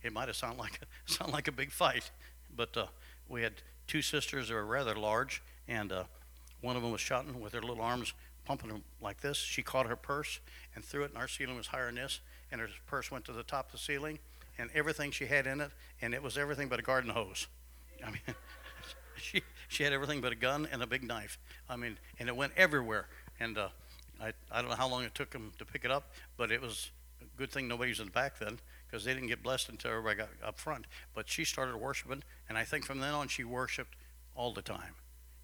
It 0.06 0.13
might 0.13 0.28
have 0.28 0.36
sounded 0.36 0.60
like 0.60 0.80
sound 1.06 1.34
like 1.34 1.48
a 1.48 1.52
big 1.52 1.72
fight, 1.72 2.12
but 2.56 2.78
uh, 2.78 2.86
we 3.28 3.41
had 3.41 3.54
two 3.88 4.02
sisters 4.02 4.50
that 4.50 4.54
were 4.54 4.65
rather 4.65 4.96
large, 4.96 5.41
and 5.68 5.91
uh, 5.91 6.04
one 6.62 6.76
of 6.76 6.84
them 6.84 6.91
was 6.91 7.02
shouting 7.02 7.39
with 7.39 7.54
her 7.54 7.62
little 7.62 7.82
arms 7.82 8.13
pumping 8.46 8.70
them 8.70 8.84
like 9.02 9.22
this. 9.22 9.38
She 9.38 9.63
caught 9.63 9.88
her 9.88 9.96
purse 9.96 10.39
and 10.76 10.86
threw 10.86 11.04
it, 11.04 11.10
and 11.10 11.18
our 11.18 11.28
ceiling 11.28 11.58
was 11.58 11.68
higher 11.68 11.88
than 11.88 11.96
this, 11.96 12.22
and 12.52 12.62
her 12.62 12.68
purse 12.86 13.10
went 13.10 13.26
to 13.26 13.34
the 13.34 13.44
top 13.44 13.68
of 13.68 13.72
the 13.74 13.78
ceiling, 13.80 14.20
and 14.60 14.70
everything 14.76 15.10
she 15.10 15.26
had 15.26 15.48
in 15.48 15.60
it, 15.60 15.72
and 16.02 16.13
it 16.13 16.22
was 16.22 16.38
everything 16.38 16.70
but 16.70 16.80
a 16.80 16.84
garden 16.84 17.10
hose. 17.10 17.48
I 18.06 18.12
mean, 18.12 18.22
she 19.18 19.41
she 19.68 19.84
had 19.84 19.91
everything 19.91 20.22
but 20.22 20.32
a 20.32 20.36
gun 20.36 20.68
and 20.72 20.84
a 20.84 20.88
big 20.88 21.04
knife. 21.04 21.39
I 21.68 21.76
mean, 21.76 21.98
and 22.20 22.30
it 22.30 22.36
went 22.36 22.54
everywhere. 22.56 23.08
And 23.39 23.58
uh, 23.58 23.70
I 24.22 24.34
I 24.52 24.62
don't 24.62 24.70
know 24.70 24.78
how 24.78 24.88
long 24.88 25.04
it 25.04 25.15
took 25.15 25.32
them 25.32 25.52
to 25.58 25.65
pick 25.65 25.84
it 25.84 25.91
up, 25.91 26.12
but 26.38 26.52
it 26.52 26.62
was 26.62 26.91
a 27.22 27.38
good 27.38 27.52
thing 27.52 27.68
nobody 27.68 27.89
was 27.89 28.00
in 28.00 28.06
the 28.06 28.12
back 28.12 28.38
then 28.38 28.60
because 28.88 29.04
they 29.04 29.13
didn't 29.13 29.28
get 29.28 29.43
blessed 29.43 29.69
until 29.69 29.91
everybody 29.91 30.17
got 30.17 30.30
up 30.45 30.60
front. 30.60 30.86
But 31.13 31.30
she 31.30 31.45
started 31.45 31.76
worshiping, 31.78 32.24
and 32.48 32.58
I 32.58 32.63
think 32.63 32.86
from 32.86 33.00
then 33.00 33.13
on 33.13 33.28
she 33.28 33.43
worshipped 33.43 33.95
all 34.36 34.54
the 34.54 34.62
time. 34.62 34.95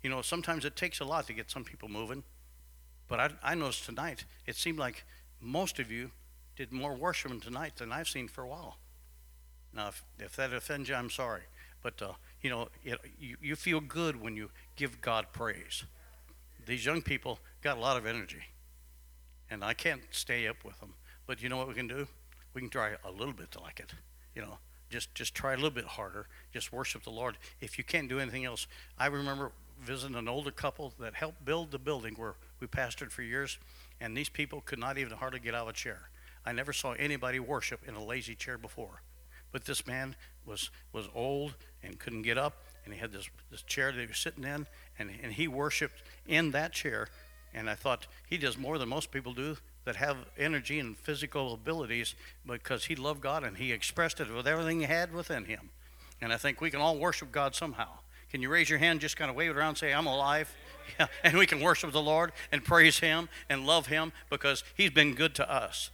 You 0.04 0.10
know, 0.10 0.22
sometimes 0.22 0.66
it 0.66 0.76
takes 0.76 1.00
a 1.00 1.06
lot 1.06 1.28
to 1.28 1.34
get 1.34 1.52
some 1.52 1.64
people 1.64 1.90
moving, 1.90 2.24
but 3.08 3.20
I, 3.20 3.30
I 3.44 3.56
noticed 3.56 3.86
tonight 3.86 4.26
it 4.46 4.56
seemed 4.56 4.80
like 4.80 5.04
most 5.40 5.80
of 5.80 5.92
you 5.92 6.12
did 6.56 6.72
more 6.72 6.94
worshiping 6.94 7.40
tonight 7.40 7.78
than 7.78 7.92
I've 7.92 8.08
seen 8.08 8.28
for 8.28 8.44
a 8.44 8.48
while. 8.48 8.78
Now, 9.74 9.90
if, 9.90 10.04
if 10.20 10.36
that 10.36 10.54
offends 10.54 10.90
you, 10.90 10.96
I'm 10.96 11.10
sorry. 11.10 11.44
But, 11.82 12.02
uh, 12.02 12.14
you 12.42 12.50
know, 12.50 12.68
it, 12.84 13.00
you, 13.20 13.38
you 13.42 13.56
feel 13.56 13.80
good 13.80 14.22
when 14.22 14.36
you 14.36 14.50
give 14.76 15.02
God 15.02 15.28
praise. 15.34 15.84
These 16.66 16.86
young 16.86 17.02
people 17.02 17.40
got 17.62 17.78
a 17.78 17.80
lot 17.80 17.98
of 17.98 18.06
energy, 18.06 18.44
and 19.50 19.64
I 19.64 19.74
can't 19.74 20.02
stay 20.12 20.48
up 20.48 20.64
with 20.64 20.80
them. 20.80 20.94
But 21.26 21.42
you 21.42 21.50
know 21.50 21.58
what 21.58 21.68
we 21.68 21.74
can 21.74 21.88
do? 21.88 22.08
We 22.54 22.62
can 22.62 22.70
try 22.70 22.92
a 23.04 23.12
little 23.12 23.34
bit 23.34 23.52
to 23.52 23.62
like 23.62 23.80
it. 23.80 23.94
You 24.36 24.42
know, 24.42 24.58
just 24.90 25.14
just 25.16 25.34
try 25.34 25.54
a 25.54 25.56
little 25.56 25.72
bit 25.72 25.86
harder. 25.86 26.28
Just 26.54 26.72
worship 26.72 27.04
the 27.04 27.10
Lord. 27.12 27.38
If 27.60 27.78
you 27.78 27.84
can't 27.84 28.10
do 28.10 28.20
anything 28.20 28.46
else, 28.46 28.68
I 28.98 29.08
remember 29.08 29.52
visiting 29.82 30.16
an 30.16 30.28
older 30.28 30.52
couple 30.52 30.94
that 31.00 31.16
helped 31.16 31.44
build 31.44 31.72
the 31.72 31.80
building 31.80 32.14
where 32.16 32.36
we 32.60 32.68
pastored 32.68 33.12
for 33.12 33.24
years, 33.24 33.58
and 34.00 34.16
these 34.16 34.30
people 34.30 34.62
could 34.62 34.80
not 34.80 34.98
even 34.98 35.18
hardly 35.18 35.40
get 35.40 35.56
out 35.56 35.64
of 35.64 35.70
a 35.70 35.74
chair. 35.74 36.10
I 36.46 36.52
never 36.52 36.74
saw 36.74 36.94
anybody 36.94 37.40
worship 37.40 37.82
in 37.88 37.96
a 37.96 38.04
lazy 38.04 38.36
chair 38.36 38.58
before. 38.58 39.02
But 39.52 39.66
this 39.66 39.86
man 39.86 40.16
was 40.46 40.70
was 40.94 41.08
old 41.14 41.56
and 41.84 42.00
couldn't 42.00 42.22
get 42.24 42.38
up, 42.38 42.64
and 42.86 42.94
he 42.94 43.00
had 43.00 43.12
this, 43.12 43.30
this 43.50 43.64
chair 43.64 43.92
that 43.92 44.00
he 44.00 44.08
was 44.08 44.18
sitting 44.18 44.44
in, 44.44 44.68
and, 44.98 45.12
and 45.22 45.34
he 45.34 45.48
worshiped 45.48 46.04
in 46.28 46.52
that 46.52 46.74
chair. 46.74 47.08
And 47.54 47.70
I 47.70 47.76
thought 47.76 48.08
he 48.28 48.38
does 48.38 48.58
more 48.58 48.78
than 48.78 48.88
most 48.88 49.12
people 49.12 49.34
do 49.34 49.58
that 49.86 49.96
have 49.96 50.18
energy 50.38 50.80
and 50.80 50.98
physical 50.98 51.54
abilities 51.54 52.16
because 52.46 52.86
he 52.86 52.96
loved 52.96 53.22
God 53.22 53.44
and 53.44 53.58
he 53.58 53.72
expressed 53.72 54.20
it 54.20 54.34
with 54.34 54.48
everything 54.48 54.80
he 54.80 54.86
had 54.86 55.14
within 55.14 55.46
him. 55.46 55.70
And 56.22 56.32
I 56.32 56.38
think 56.38 56.62
we 56.62 56.70
can 56.70 56.82
all 56.82 56.98
worship 56.98 57.32
God 57.32 57.56
somehow. 57.56 57.90
Can 58.30 58.42
you 58.42 58.50
raise 58.50 58.70
your 58.70 58.80
hand, 58.80 59.02
just 59.02 59.18
kind 59.18 59.30
of 59.30 59.36
wave 59.36 59.52
it 59.52 59.58
around 59.58 59.70
and 59.70 59.78
say, 59.78 59.94
I'm 59.94 60.08
alive? 60.08 60.54
Yeah, 61.00 61.08
and 61.24 61.38
we 61.38 61.46
can 61.46 61.62
worship 61.62 61.94
the 61.94 62.02
Lord 62.02 62.34
and 62.52 62.66
praise 62.66 63.00
Him 63.00 63.30
and 63.50 63.66
love 63.66 63.88
Him 63.88 64.12
because 64.30 64.64
He's 64.76 64.90
been 64.90 65.14
good 65.14 65.34
to 65.36 65.50
us. 65.50 65.90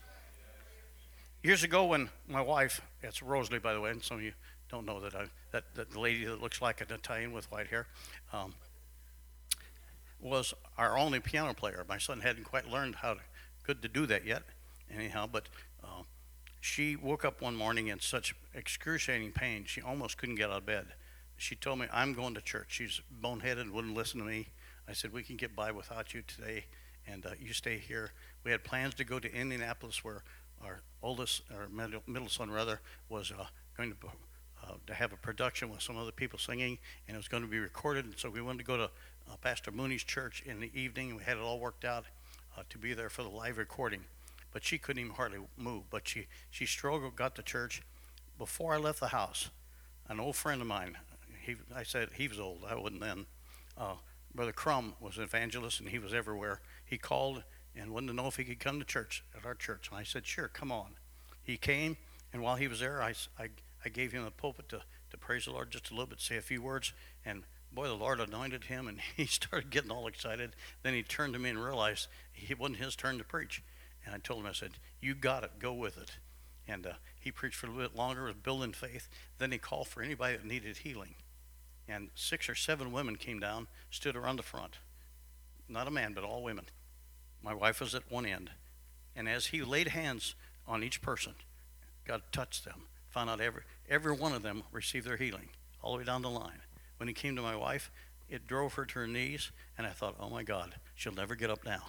Years 1.42 1.62
ago, 1.62 1.84
when 1.84 2.08
my 2.26 2.40
wife, 2.40 2.80
it's 3.02 3.22
Rosalie, 3.22 3.60
by 3.60 3.74
the 3.74 3.80
way, 3.80 3.90
and 3.90 4.02
some 4.02 4.16
of 4.16 4.24
you 4.24 4.32
don't 4.68 4.84
know 4.84 4.98
that 5.00 5.14
I, 5.14 5.26
that, 5.52 5.64
that 5.74 5.92
the 5.92 6.00
lady 6.00 6.24
that 6.24 6.42
looks 6.42 6.60
like 6.60 6.80
an 6.80 6.88
Italian 6.90 7.32
with 7.32 7.48
white 7.52 7.68
hair, 7.68 7.86
um, 8.32 8.54
was 10.20 10.52
our 10.76 10.98
only 10.98 11.20
piano 11.20 11.54
player. 11.54 11.84
My 11.88 11.98
son 11.98 12.20
hadn't 12.20 12.44
quite 12.44 12.68
learned 12.68 12.96
how 12.96 13.14
to, 13.14 13.20
good 13.68 13.82
to 13.82 13.88
do 13.88 14.06
that 14.06 14.24
yet, 14.24 14.44
anyhow. 14.90 15.28
But 15.30 15.50
uh, 15.84 16.02
she 16.58 16.96
woke 16.96 17.24
up 17.24 17.42
one 17.42 17.54
morning 17.54 17.88
in 17.88 18.00
such 18.00 18.34
excruciating 18.54 19.32
pain, 19.32 19.64
she 19.66 19.82
almost 19.82 20.16
couldn't 20.16 20.36
get 20.36 20.48
out 20.50 20.56
of 20.56 20.66
bed. 20.66 20.86
She 21.36 21.54
told 21.54 21.78
me, 21.78 21.86
"I'm 21.92 22.14
going 22.14 22.34
to 22.34 22.40
church." 22.40 22.68
She's 22.70 23.02
boneheaded 23.22 23.70
wouldn't 23.70 23.94
listen 23.94 24.20
to 24.20 24.26
me. 24.26 24.48
I 24.88 24.94
said, 24.94 25.12
"We 25.12 25.22
can 25.22 25.36
get 25.36 25.54
by 25.54 25.70
without 25.70 26.14
you 26.14 26.22
today, 26.22 26.64
and 27.06 27.26
uh, 27.26 27.32
you 27.38 27.52
stay 27.52 27.76
here." 27.76 28.12
We 28.42 28.50
had 28.50 28.64
plans 28.64 28.94
to 28.94 29.04
go 29.04 29.18
to 29.18 29.32
Indianapolis, 29.32 30.02
where 30.02 30.24
our 30.64 30.80
oldest, 31.02 31.42
or 31.54 31.68
middle, 31.68 32.02
middle 32.06 32.30
son 32.30 32.50
rather, 32.50 32.80
was 33.10 33.30
uh, 33.38 33.44
going 33.76 33.90
to 33.90 33.96
uh, 34.64 34.72
to 34.86 34.94
have 34.94 35.12
a 35.12 35.16
production 35.16 35.68
with 35.68 35.82
some 35.82 35.98
other 35.98 36.10
people 36.10 36.38
singing, 36.38 36.78
and 37.06 37.14
it 37.14 37.18
was 37.18 37.28
going 37.28 37.42
to 37.42 37.48
be 37.48 37.58
recorded. 37.58 38.06
And 38.06 38.18
so 38.18 38.30
we 38.30 38.40
wanted 38.40 38.58
to 38.60 38.64
go 38.64 38.78
to 38.78 38.84
uh, 38.84 39.36
Pastor 39.42 39.70
Mooney's 39.70 40.04
church 40.04 40.42
in 40.46 40.58
the 40.58 40.70
evening. 40.74 41.14
We 41.16 41.22
had 41.22 41.36
it 41.36 41.42
all 41.42 41.60
worked 41.60 41.84
out 41.84 42.06
uh, 42.58 42.62
to 42.68 42.78
be 42.78 42.94
there 42.94 43.08
for 43.08 43.22
the 43.22 43.28
live 43.28 43.58
recording, 43.58 44.00
but 44.52 44.64
she 44.64 44.78
couldn't 44.78 45.00
even 45.00 45.14
hardly 45.14 45.38
move. 45.56 45.84
But 45.90 46.08
she 46.08 46.26
she 46.50 46.66
struggled, 46.66 47.16
got 47.16 47.34
to 47.36 47.42
church. 47.42 47.82
Before 48.36 48.74
I 48.74 48.78
left 48.78 49.00
the 49.00 49.08
house, 49.08 49.50
an 50.08 50.20
old 50.20 50.36
friend 50.36 50.60
of 50.60 50.66
mine, 50.66 50.96
he 51.40 51.56
I 51.74 51.82
said 51.82 52.10
he 52.14 52.28
was 52.28 52.40
old. 52.40 52.64
I 52.68 52.74
wasn't 52.74 53.00
then. 53.00 53.26
Uh, 53.76 53.94
Brother 54.34 54.52
Crum 54.52 54.94
was 55.00 55.16
an 55.16 55.24
evangelist, 55.24 55.80
and 55.80 55.88
he 55.88 55.98
was 55.98 56.12
everywhere. 56.12 56.60
He 56.84 56.98
called 56.98 57.42
and 57.76 57.92
wanted 57.92 58.08
to 58.08 58.12
know 58.14 58.26
if 58.26 58.36
he 58.36 58.44
could 58.44 58.60
come 58.60 58.78
to 58.78 58.84
church 58.84 59.24
at 59.36 59.46
our 59.46 59.54
church, 59.54 59.88
and 59.90 59.98
I 59.98 60.02
said, 60.02 60.26
"Sure, 60.26 60.48
come 60.48 60.72
on." 60.72 60.96
He 61.42 61.56
came, 61.56 61.96
and 62.32 62.42
while 62.42 62.56
he 62.56 62.68
was 62.68 62.80
there, 62.80 63.02
I, 63.02 63.14
I 63.38 63.48
I 63.84 63.88
gave 63.88 64.12
him 64.12 64.24
a 64.24 64.30
pulpit 64.30 64.68
to, 64.70 64.82
to 65.10 65.16
praise 65.16 65.44
the 65.44 65.52
Lord 65.52 65.70
just 65.70 65.90
a 65.90 65.94
little 65.94 66.06
bit, 66.06 66.20
say 66.20 66.36
a 66.36 66.42
few 66.42 66.60
words, 66.60 66.92
and 67.24 67.44
boy, 67.78 67.86
the 67.86 67.94
Lord 67.94 68.18
anointed 68.18 68.64
him, 68.64 68.88
and 68.88 68.98
he 69.16 69.26
started 69.26 69.70
getting 69.70 69.92
all 69.92 70.08
excited. 70.08 70.56
Then 70.82 70.94
he 70.94 71.04
turned 71.04 71.34
to 71.34 71.38
me 71.38 71.50
and 71.50 71.62
realized 71.62 72.08
it 72.34 72.58
wasn't 72.58 72.78
his 72.78 72.96
turn 72.96 73.18
to 73.18 73.24
preach. 73.24 73.62
And 74.04 74.14
I 74.14 74.18
told 74.18 74.40
him, 74.40 74.46
I 74.46 74.52
said, 74.52 74.72
You 75.00 75.14
got 75.14 75.44
it, 75.44 75.52
go 75.60 75.72
with 75.72 75.96
it. 75.96 76.10
And 76.66 76.86
uh, 76.86 76.92
he 77.20 77.30
preached 77.30 77.56
for 77.56 77.66
a 77.66 77.70
little 77.70 77.88
bit 77.88 77.96
longer, 77.96 78.24
was 78.24 78.34
building 78.34 78.72
faith. 78.72 79.08
Then 79.38 79.52
he 79.52 79.58
called 79.58 79.86
for 79.86 80.02
anybody 80.02 80.36
that 80.36 80.44
needed 80.44 80.78
healing. 80.78 81.14
And 81.88 82.10
six 82.16 82.48
or 82.48 82.56
seven 82.56 82.90
women 82.90 83.14
came 83.14 83.38
down, 83.38 83.68
stood 83.90 84.16
around 84.16 84.36
the 84.36 84.42
front. 84.42 84.74
Not 85.68 85.86
a 85.86 85.92
man, 85.92 86.14
but 86.14 86.24
all 86.24 86.42
women. 86.42 86.64
My 87.44 87.54
wife 87.54 87.80
was 87.80 87.94
at 87.94 88.10
one 88.10 88.26
end. 88.26 88.50
And 89.14 89.28
as 89.28 89.46
he 89.46 89.62
laid 89.62 89.88
hands 89.88 90.34
on 90.66 90.82
each 90.82 91.00
person, 91.00 91.34
God 92.04 92.22
touched 92.32 92.64
them, 92.64 92.82
found 93.08 93.30
out 93.30 93.40
every, 93.40 93.62
every 93.88 94.12
one 94.12 94.32
of 94.32 94.42
them 94.42 94.64
received 94.72 95.06
their 95.06 95.16
healing 95.16 95.48
all 95.80 95.92
the 95.92 95.98
way 95.98 96.04
down 96.04 96.22
the 96.22 96.28
line. 96.30 96.60
When 96.98 97.08
he 97.08 97.14
came 97.14 97.34
to 97.36 97.42
my 97.42 97.56
wife, 97.56 97.90
it 98.28 98.46
drove 98.46 98.74
her 98.74 98.84
to 98.84 98.94
her 99.00 99.06
knees, 99.06 99.50
and 99.76 99.86
I 99.86 99.90
thought, 99.90 100.16
oh 100.20 100.28
my 100.28 100.42
God, 100.42 100.74
she'll 100.94 101.14
never 101.14 101.34
get 101.34 101.50
up 101.50 101.64
now. 101.64 101.82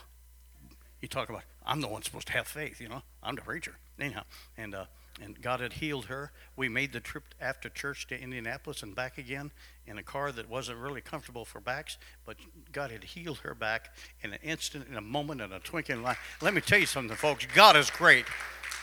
You 1.02 1.08
talk 1.08 1.30
about, 1.30 1.44
I'm 1.66 1.82
the 1.82 1.88
one 1.88 2.02
supposed 2.02 2.28
to 2.28 2.34
have 2.34 2.48
faith, 2.48 2.80
you 2.80 2.90
know, 2.90 3.02
I'm 3.22 3.36
the 3.36 3.42
preacher. 3.42 3.76
Anyhow, 4.00 4.24
and, 4.58 4.74
uh, 4.74 4.86
and 5.22 5.42
God 5.42 5.60
had 5.60 5.74
healed 5.74 6.06
her. 6.06 6.32
We 6.56 6.70
made 6.70 6.94
the 6.94 7.00
trip 7.00 7.24
after 7.42 7.70
church 7.70 8.08
to 8.08 8.20
Indianapolis 8.20 8.84
and 8.84 8.96
back 8.96 9.18
again 9.18 9.52
in 9.86 9.98
a 9.98 10.04
car 10.04 10.32
that 10.32 10.50
wasn't 10.50 10.78
really 10.80 11.02
comfortable 11.02 11.46
for 11.46 11.60
backs, 11.60 11.98
but 12.26 12.38
God 12.72 12.92
had 12.92 13.04
healed 13.04 13.40
her 13.40 13.54
back 13.54 13.94
in 14.22 14.34
an 14.34 14.40
instant, 14.44 14.88
in 14.90 14.96
a 14.96 15.02
moment, 15.02 15.42
in 15.42 15.52
a 15.52 15.60
twinkling 15.60 16.04
light. 16.04 16.18
Let 16.42 16.54
me 16.54 16.62
tell 16.62 16.80
you 16.80 16.86
something, 16.86 17.18
folks. 17.18 17.46
God 17.54 17.76
is 17.76 17.90
great. 17.90 18.26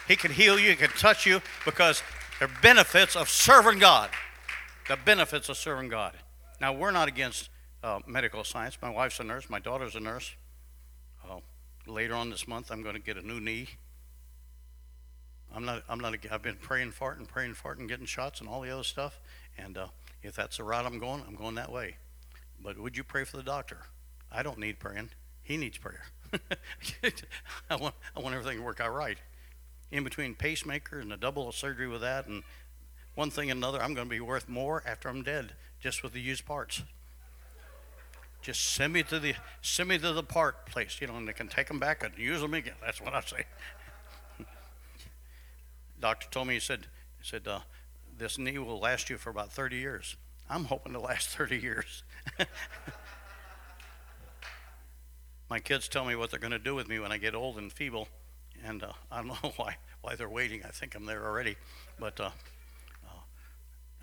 He 0.09 0.17
can 0.17 0.31
heal 0.31 0.59
you, 0.59 0.71
He 0.71 0.77
can 0.77 0.91
touch 0.91 1.27
you 1.27 1.41
because 1.65 2.03
there 2.39 2.49
are 2.49 2.61
benefits 2.63 3.17
of 3.17 3.31
serving 3.31 3.79
God. 3.79 4.11
The 4.89 4.97
benefits 4.97 5.49
of 5.49 5.57
serving 5.57 5.89
God. 5.89 6.13
Now, 6.61 6.73
we're 6.73 6.93
not 6.93 7.09
against 7.09 7.51
uh, 7.83 8.01
medical 8.07 8.45
science. 8.45 8.79
My 8.81 8.91
wife's 8.91 9.19
a 9.19 9.25
nurse, 9.25 9.51
my 9.51 9.59
daughter's 9.59 9.97
a 9.97 10.01
nurse. 10.01 10.35
Uh, 11.29 11.39
later 11.87 12.15
on 12.15 12.31
this 12.31 12.47
month, 12.47 12.71
I'm 12.71 12.83
going 12.83 12.95
to 12.95 13.01
get 13.01 13.17
a 13.17 13.27
new 13.27 13.41
knee. 13.41 13.69
I'm 15.55 15.65
not, 15.65 15.83
I'm 15.89 15.99
not, 15.99 16.15
I've 16.31 16.43
been 16.43 16.57
praying 16.57 16.93
for 16.93 17.13
it 17.13 17.19
and 17.19 17.27
praying 17.29 17.55
for 17.55 17.73
it 17.73 17.79
and 17.79 17.89
getting 17.89 18.07
shots 18.07 18.41
and 18.41 18.49
all 18.49 18.61
the 18.61 18.71
other 18.71 18.85
stuff. 18.85 19.19
And 19.59 19.77
uh, 19.77 19.89
if 20.23 20.37
that's 20.37 20.59
the 20.59 20.65
route 20.65 20.87
I'm 20.87 20.99
going, 20.99 21.25
I'm 21.27 21.35
going 21.35 21.57
that 21.57 21.73
way. 21.73 21.97
But 22.63 22.79
would 22.79 22.97
you 22.97 23.05
pray 23.05 23.25
for 23.25 23.37
the 23.37 23.43
doctor? 23.43 23.79
I 24.31 24.43
don't 24.43 24.59
need 24.59 24.79
praying. 24.79 25.11
He 25.43 25.57
needs 25.57 25.79
prayer. 25.79 26.03
I, 27.71 27.77
want, 27.77 27.95
I 28.15 28.21
want 28.21 28.35
everything 28.35 28.59
to 28.59 28.65
work 28.65 28.81
out 28.81 28.95
right 28.95 29.19
in 29.91 30.05
between 30.05 30.35
pacemaker 30.35 30.99
and 30.99 31.11
the 31.11 31.17
double 31.17 31.51
surgery 31.53 31.89
with 31.89 32.01
that 32.01 32.27
and 32.27 32.43
one 33.17 33.31
thing 33.31 33.51
and 33.51 33.59
another, 33.59 33.83
I'm 33.83 33.95
going 33.95 34.07
to 34.07 34.15
be 34.15 34.21
worth 34.21 34.49
more 34.49 34.85
after 34.87 35.09
I'm 35.09 35.25
dead 35.25 35.55
just 35.81 36.05
with 36.05 36.13
the 36.13 36.21
used 36.21 36.47
parts. 36.47 36.85
Just 38.43 38.75
send 38.75 38.93
me 38.93 39.03
to 39.05 39.19
the 39.19 39.35
send 39.61 39.89
me 39.89 39.99
to 39.99 40.13
the 40.13 40.23
part 40.23 40.67
place, 40.67 41.01
you 41.01 41.09
know, 41.09 41.17
and 41.17 41.27
they 41.27 41.33
can 41.33 41.49
take 41.49 41.67
them 41.67 41.81
back 41.81 42.05
and 42.05 42.17
use 42.17 42.41
them 42.41 42.55
again. 42.55 42.77
That's 42.81 43.01
what 43.01 43.13
I 43.13 43.21
say. 43.23 43.45
Doctor 46.01 46.29
told 46.31 46.47
me 46.47 46.55
he 46.55 46.61
said 46.61 46.87
he 47.19 47.25
said 47.27 47.49
uh, 47.49 47.59
this 48.17 48.39
knee 48.39 48.59
will 48.59 48.79
last 48.79 49.11
you 49.11 49.17
for 49.17 49.31
about 49.31 49.51
30 49.53 49.77
years. 49.77 50.15
I'm 50.49 50.67
hoping 50.67 50.93
to 50.93 51.01
last 51.01 51.29
30 51.37 51.57
years. 51.57 52.05
My 55.51 55.59
kids 55.59 55.89
tell 55.89 56.05
me 56.05 56.15
what 56.15 56.31
they're 56.31 56.39
going 56.39 56.53
to 56.53 56.59
do 56.59 56.75
with 56.75 56.89
me 56.89 57.01
when 57.01 57.11
I 57.11 57.19
get 57.19 57.35
old 57.35 57.57
and 57.57 57.73
feeble 57.73 58.09
and 58.65 58.83
uh, 58.83 58.93
I 59.11 59.19
don't 59.19 59.29
know 59.29 59.53
why 59.57 59.77
why 60.03 60.15
they're 60.15 60.29
waiting. 60.29 60.63
I 60.65 60.69
think 60.69 60.95
I'm 60.95 61.07
there 61.07 61.25
already, 61.25 61.57
but 61.99 62.21
uh, 62.21 62.31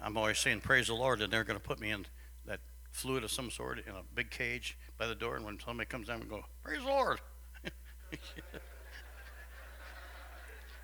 I'm 0.04 0.18
always 0.18 0.38
saying, 0.38 0.62
Praise 0.62 0.88
the 0.88 0.94
Lord, 0.94 1.22
and 1.22 1.32
they're 1.32 1.46
going 1.46 1.60
to 1.60 1.66
put 1.66 1.80
me 1.80 1.92
in 1.92 2.06
that 2.46 2.60
fluid 2.92 3.24
of 3.24 3.32
some 3.32 3.50
sort 3.50 3.80
in 3.80 3.94
a 3.94 4.02
big 4.14 4.30
cage 4.30 4.78
by 4.98 5.08
the 5.08 5.16
door. 5.16 5.38
And 5.38 5.46
when 5.46 5.58
somebody 5.60 5.88
comes 5.88 6.08
down, 6.08 6.20
we 6.20 6.26
go, 6.26 6.44
Praise 6.62 6.80
the 6.80 6.90
Lord. 6.90 7.22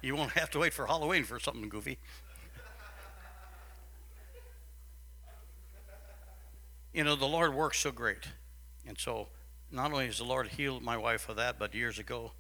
you 0.01 0.15
won't 0.15 0.31
have 0.31 0.49
to 0.51 0.59
wait 0.59 0.73
for 0.73 0.85
Halloween 0.85 1.25
for 1.25 1.37
something 1.37 1.67
goofy. 1.67 1.97
you 6.93 7.03
know, 7.03 7.17
the 7.17 7.25
Lord 7.25 7.53
works 7.53 7.79
so 7.79 7.91
great. 7.91 8.23
And 8.87 8.97
so, 8.97 9.27
not 9.69 9.91
only 9.91 10.05
has 10.05 10.19
the 10.19 10.23
Lord 10.23 10.47
healed 10.47 10.81
my 10.81 10.95
wife 10.95 11.27
of 11.27 11.35
that, 11.35 11.59
but 11.59 11.75
years 11.75 11.99
ago, 11.99 12.31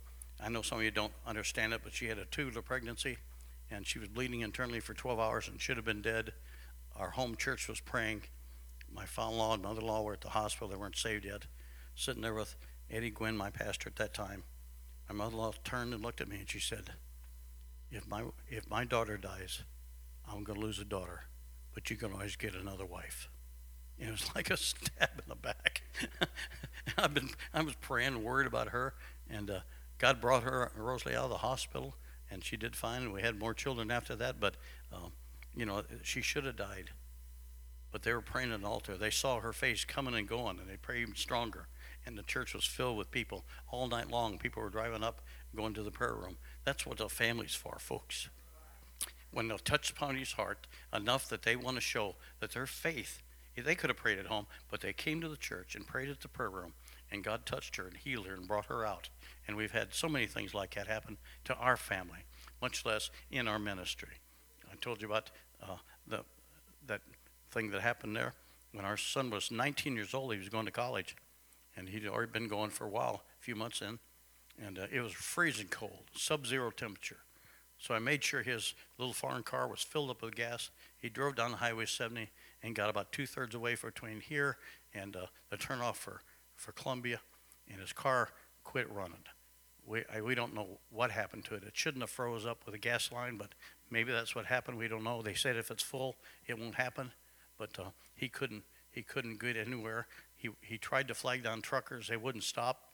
I 0.41 0.47
know 0.47 0.61
some 0.61 0.77
of 0.77 0.85
you 0.85 0.91
don't 0.91 1.11
understand 1.27 1.73
it, 1.73 1.81
but 1.83 1.93
she 1.93 2.05
had 2.05 2.17
a 2.17 2.23
tubular 2.25 2.61
pregnancy 2.61 3.17
and 3.69 3.85
she 3.85 3.99
was 3.99 4.07
bleeding 4.07 4.41
internally 4.41 4.79
for 4.79 4.93
12 4.93 5.19
hours 5.19 5.47
and 5.47 5.61
should 5.61 5.77
have 5.77 5.85
been 5.85 6.01
dead. 6.01 6.33
Our 6.99 7.11
home 7.11 7.35
church 7.37 7.69
was 7.69 7.79
praying. 7.79 8.23
My 8.91 9.05
father-in-law 9.05 9.53
and 9.53 9.63
mother-in-law 9.63 10.01
were 10.01 10.13
at 10.13 10.21
the 10.21 10.29
hospital; 10.29 10.67
they 10.67 10.75
weren't 10.75 10.97
saved 10.97 11.23
yet. 11.23 11.47
Sitting 11.95 12.21
there 12.21 12.33
with 12.33 12.55
Eddie 12.91 13.09
Gwynn, 13.09 13.37
my 13.37 13.49
pastor 13.49 13.87
at 13.87 13.95
that 13.95 14.13
time. 14.13 14.43
My 15.07 15.15
mother-in-law 15.15 15.53
turned 15.63 15.93
and 15.93 16.03
looked 16.03 16.19
at 16.19 16.27
me, 16.27 16.39
and 16.39 16.49
she 16.49 16.59
said, 16.59 16.91
"If 17.89 18.05
my 18.05 18.25
if 18.49 18.69
my 18.69 18.83
daughter 18.83 19.17
dies, 19.17 19.63
I'm 20.27 20.43
going 20.43 20.59
to 20.59 20.65
lose 20.65 20.79
a 20.79 20.85
daughter, 20.85 21.23
but 21.73 21.89
you 21.89 21.95
can 21.95 22.11
always 22.11 22.35
get 22.35 22.53
another 22.53 22.85
wife." 22.85 23.29
It 23.97 24.11
was 24.11 24.29
like 24.35 24.49
a 24.49 24.57
stab 24.57 25.09
in 25.23 25.29
the 25.29 25.35
back. 25.35 25.83
I've 26.97 27.13
been, 27.13 27.29
I 27.53 27.61
was 27.61 27.75
praying 27.75 28.15
and 28.15 28.23
worried 28.23 28.47
about 28.47 28.69
her, 28.69 28.93
and 29.29 29.49
uh, 29.49 29.59
God 29.97 30.19
brought 30.19 30.43
her, 30.43 30.71
Rosalie, 30.75 31.15
out 31.15 31.25
of 31.25 31.29
the 31.29 31.37
hospital, 31.37 31.95
and 32.29 32.43
she 32.43 32.57
did 32.57 32.75
fine. 32.75 33.03
And 33.03 33.13
we 33.13 33.21
had 33.21 33.39
more 33.39 33.53
children 33.53 33.89
after 33.89 34.15
that, 34.17 34.39
but 34.39 34.55
um, 34.91 35.11
you 35.55 35.65
know, 35.65 35.83
she 36.03 36.21
should 36.21 36.45
have 36.45 36.55
died. 36.55 36.91
But 37.91 38.03
they 38.03 38.13
were 38.13 38.21
praying 38.21 38.51
at 38.51 38.59
an 38.59 38.65
altar. 38.65 38.97
They 38.97 39.09
saw 39.09 39.39
her 39.39 39.53
face 39.53 39.83
coming 39.83 40.13
and 40.13 40.27
going, 40.27 40.59
and 40.59 40.69
they 40.69 40.77
prayed 40.77 41.17
stronger. 41.17 41.67
And 42.05 42.17
the 42.17 42.23
church 42.23 42.53
was 42.53 42.65
filled 42.65 42.97
with 42.97 43.11
people 43.11 43.45
all 43.71 43.87
night 43.87 44.09
long. 44.09 44.37
People 44.37 44.61
were 44.61 44.69
driving 44.69 45.03
up, 45.03 45.21
going 45.55 45.73
to 45.73 45.83
the 45.83 45.91
prayer 45.91 46.13
room. 46.13 46.37
That's 46.65 46.85
what 46.85 46.99
a 46.99 47.09
family's 47.09 47.55
for, 47.55 47.77
folks. 47.79 48.29
When 49.31 49.47
they'll 49.47 49.57
touch 49.57 49.93
his 50.15 50.31
heart 50.33 50.67
enough 50.93 51.27
that 51.29 51.43
they 51.43 51.55
want 51.55 51.77
to 51.77 51.81
show 51.81 52.15
that 52.39 52.51
their 52.51 52.65
faith 52.65 53.21
they 53.61 53.75
could 53.75 53.89
have 53.89 53.97
prayed 53.97 54.19
at 54.19 54.27
home, 54.27 54.47
but 54.69 54.81
they 54.81 54.93
came 54.93 55.21
to 55.21 55.29
the 55.29 55.37
church 55.37 55.75
and 55.75 55.85
prayed 55.85 56.09
at 56.09 56.21
the 56.21 56.27
prayer 56.27 56.49
room, 56.49 56.73
and 57.11 57.23
God 57.23 57.45
touched 57.45 57.75
her 57.75 57.87
and 57.87 57.97
healed 57.97 58.27
her 58.27 58.33
and 58.33 58.47
brought 58.47 58.65
her 58.65 58.85
out. 58.85 59.09
And 59.47 59.57
we've 59.57 59.71
had 59.71 59.93
so 59.93 60.07
many 60.07 60.27
things 60.27 60.53
like 60.53 60.75
that 60.75 60.87
happen 60.87 61.17
to 61.45 61.55
our 61.55 61.77
family, 61.77 62.19
much 62.61 62.85
less 62.85 63.09
in 63.31 63.47
our 63.47 63.59
ministry. 63.59 64.19
I 64.71 64.75
told 64.81 65.01
you 65.01 65.07
about 65.07 65.31
uh, 65.61 65.77
the 66.07 66.23
that 66.87 67.01
thing 67.51 67.71
that 67.71 67.81
happened 67.81 68.15
there 68.15 68.33
when 68.71 68.85
our 68.85 68.97
son 68.97 69.29
was 69.29 69.51
19 69.51 69.95
years 69.95 70.13
old. 70.13 70.33
He 70.33 70.39
was 70.39 70.49
going 70.49 70.65
to 70.65 70.71
college, 70.71 71.15
and 71.75 71.89
he'd 71.89 72.07
already 72.07 72.31
been 72.31 72.47
going 72.47 72.69
for 72.69 72.85
a 72.85 72.89
while, 72.89 73.23
a 73.39 73.43
few 73.43 73.55
months 73.55 73.81
in, 73.81 73.99
and 74.63 74.79
uh, 74.79 74.87
it 74.91 75.01
was 75.01 75.13
freezing 75.13 75.67
cold, 75.67 76.03
sub-zero 76.15 76.71
temperature. 76.71 77.17
So 77.77 77.95
I 77.95 77.99
made 77.99 78.23
sure 78.23 78.43
his 78.43 78.73
little 78.97 79.13
foreign 79.13 79.43
car 79.43 79.67
was 79.67 79.81
filled 79.81 80.09
up 80.09 80.21
with 80.21 80.35
gas. 80.35 80.69
He 80.97 81.07
drove 81.07 81.35
down 81.35 81.53
Highway 81.53 81.85
70 81.85 82.29
and 82.61 82.75
got 82.75 82.89
about 82.89 83.13
two 83.13 83.25
thirds 83.25 83.55
away 83.55 83.75
between 83.81 84.19
here 84.19 84.57
and 84.93 85.15
uh, 85.15 85.27
the 85.49 85.57
turnoff 85.57 85.95
for, 85.95 86.21
for 86.55 86.73
Columbia, 86.73 87.21
and 87.71 87.79
his 87.79 87.93
car 87.93 88.29
quit 88.65 88.91
running. 88.91 89.23
We, 89.85 90.03
I, 90.13 90.21
we 90.21 90.35
don't 90.35 90.53
know 90.53 90.79
what 90.91 91.11
happened 91.11 91.45
to 91.45 91.55
it. 91.55 91.63
It 91.63 91.71
shouldn't 91.73 92.03
have 92.03 92.09
froze 92.09 92.45
up 92.45 92.65
with 92.65 92.75
a 92.75 92.79
gas 92.79 93.11
line, 93.11 93.37
but 93.37 93.53
maybe 93.89 94.11
that's 94.11 94.35
what 94.35 94.45
happened. 94.45 94.77
We 94.77 94.87
don't 94.87 95.03
know. 95.03 95.21
They 95.21 95.33
said 95.33 95.55
if 95.55 95.71
it's 95.71 95.83
full, 95.83 96.17
it 96.47 96.57
won't 96.57 96.75
happen, 96.75 97.11
but 97.57 97.77
uh, 97.79 97.89
he 98.15 98.29
couldn't. 98.29 98.63
He 98.91 99.03
couldn't 99.03 99.39
get 99.39 99.55
anywhere. 99.55 100.07
He 100.35 100.49
he 100.61 100.77
tried 100.77 101.07
to 101.09 101.13
flag 101.13 101.43
down 101.43 101.61
truckers. 101.61 102.07
They 102.07 102.17
wouldn't 102.17 102.43
stop. 102.43 102.91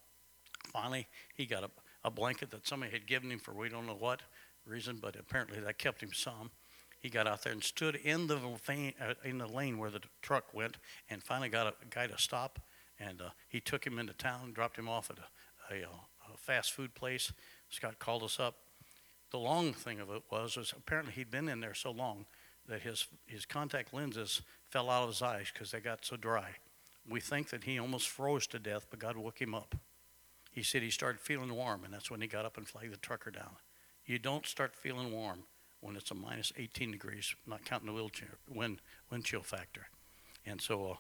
Finally, 0.68 1.08
he 1.36 1.46
got 1.46 1.64
a, 1.64 1.70
a 2.04 2.12
blanket 2.12 2.52
that 2.52 2.68
somebody 2.68 2.92
had 2.92 3.08
given 3.08 3.32
him 3.32 3.40
for 3.40 3.54
we 3.54 3.70
don't 3.70 3.88
know 3.88 3.96
what 3.98 4.22
reason, 4.66 4.98
but 5.02 5.16
apparently 5.16 5.60
that 5.60 5.78
kept 5.78 6.02
him 6.02 6.12
some 6.12 6.50
he 7.06 7.12
got 7.12 7.28
out 7.28 7.44
there 7.44 7.54
and 7.54 7.64
stood 7.64 7.98
in 7.98 8.26
the 8.26 8.40
vein, 8.66 8.92
uh, 9.00 9.14
in 9.24 9.38
the 9.38 9.46
lane 9.46 9.78
where 9.78 9.92
the 9.92 10.02
truck 10.24 10.56
went, 10.56 10.78
and 11.08 11.22
finally 11.22 11.50
got 11.50 11.68
a 11.68 11.74
guy 11.92 12.08
to 12.08 12.18
stop. 12.18 12.60
And 13.00 13.22
uh, 13.22 13.30
he 13.48 13.60
took 13.60 13.86
him 13.86 14.00
into 14.00 14.14
town, 14.14 14.54
dropped 14.54 14.76
him 14.76 14.90
off 14.90 15.12
at 15.12 15.20
a, 15.20 15.76
a, 15.76 15.88
uh, 15.88 16.34
a, 16.34 16.38
fast 16.38 16.74
food 16.74 16.96
place. 16.96 17.32
Scott 17.70 18.00
called 18.00 18.24
us 18.24 18.40
up. 18.40 18.56
The 19.36 19.42
long 19.42 19.74
thing 19.74 20.00
of 20.00 20.10
it 20.12 20.24
was, 20.32 20.56
was 20.56 20.74
apparently 20.78 21.12
he'd 21.12 21.30
been 21.30 21.50
in 21.50 21.60
there 21.60 21.74
so 21.74 21.92
long 21.92 22.26
that 22.70 22.84
his 22.84 23.06
his 23.26 23.46
contact 23.46 23.94
lenses 23.94 24.42
fell 24.70 24.90
out 24.90 25.04
of 25.04 25.10
his 25.10 25.22
eyes 25.22 25.52
because 25.52 25.72
they 25.72 25.82
got 25.82 26.06
so 26.06 26.16
dry. 26.16 26.52
We 27.06 27.20
think 27.20 27.50
that 27.50 27.66
he 27.66 27.78
almost 27.78 28.08
froze 28.08 28.48
to 28.48 28.60
death, 28.60 28.88
but 28.90 29.00
God 29.00 29.18
woke 29.18 29.42
him 29.42 29.54
up. 29.54 29.76
He 30.54 30.64
said 30.64 30.84
he 30.84 30.90
started 30.90 31.20
feeling 31.20 31.54
warm, 31.54 31.84
and 31.84 31.94
that's 31.94 32.10
when 32.10 32.22
he 32.22 32.28
got 32.28 32.46
up 32.46 32.56
and 32.56 32.66
flagged 32.66 32.94
the 32.94 32.98
trucker 32.98 33.30
down. 33.30 33.58
You 34.06 34.20
don't 34.20 34.46
start 34.46 34.74
feeling 34.74 35.12
warm 35.12 35.44
when 35.82 35.98
it's 35.98 36.12
a 36.12 36.16
minus 36.16 36.54
18 36.56 36.92
degrees, 36.92 37.36
not 37.46 37.66
counting 37.66 37.88
the 37.88 37.94
wheelchair, 37.94 38.38
wind, 38.48 38.80
wind 39.12 39.26
chill 39.26 39.44
factor. 39.44 39.88
And 40.46 40.62
so 40.62 40.98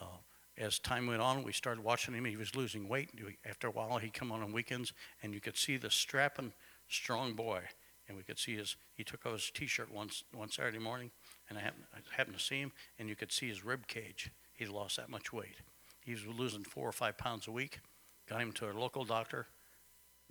uh, 0.00 0.04
uh, 0.04 0.18
as 0.58 0.80
time 0.80 1.06
went 1.06 1.22
on, 1.22 1.44
we 1.44 1.52
started 1.52 1.84
watching 1.84 2.14
him. 2.14 2.24
He 2.24 2.36
was 2.36 2.56
losing 2.56 2.88
weight. 2.88 3.10
After 3.48 3.68
a 3.68 3.70
while, 3.70 3.98
he'd 3.98 4.12
come 4.12 4.32
on 4.32 4.42
on 4.42 4.50
weekends, 4.50 4.92
and 5.22 5.32
you 5.32 5.40
could 5.40 5.56
see 5.56 5.76
the 5.76 5.90
strapping, 5.90 6.52
strong 6.88 7.34
boy. 7.34 7.62
And 8.08 8.16
we 8.16 8.22
could 8.22 8.38
see 8.38 8.56
his, 8.56 8.76
he 8.94 9.02
took 9.02 9.26
off 9.26 9.32
his 9.32 9.50
t-shirt 9.50 9.92
once, 9.92 10.22
one 10.32 10.48
Saturday 10.48 10.78
morning, 10.78 11.10
and 11.48 11.58
I 11.58 11.62
happened, 11.62 11.84
I 11.92 11.98
happened 12.16 12.38
to 12.38 12.42
see 12.42 12.60
him, 12.60 12.70
and 13.00 13.08
you 13.08 13.16
could 13.16 13.32
see 13.32 13.48
his 13.48 13.64
rib 13.64 13.88
cage. 13.88 14.30
He'd 14.54 14.68
lost 14.68 14.96
that 14.96 15.10
much 15.10 15.32
weight. 15.32 15.56
He 16.04 16.12
was 16.12 16.24
losing 16.24 16.62
four 16.62 16.88
or 16.88 16.92
five 16.92 17.18
pounds 17.18 17.48
a 17.48 17.50
week. 17.50 17.80
Got 18.28 18.42
him 18.42 18.52
to 18.52 18.70
a 18.70 18.72
local 18.72 19.04
doctor, 19.04 19.48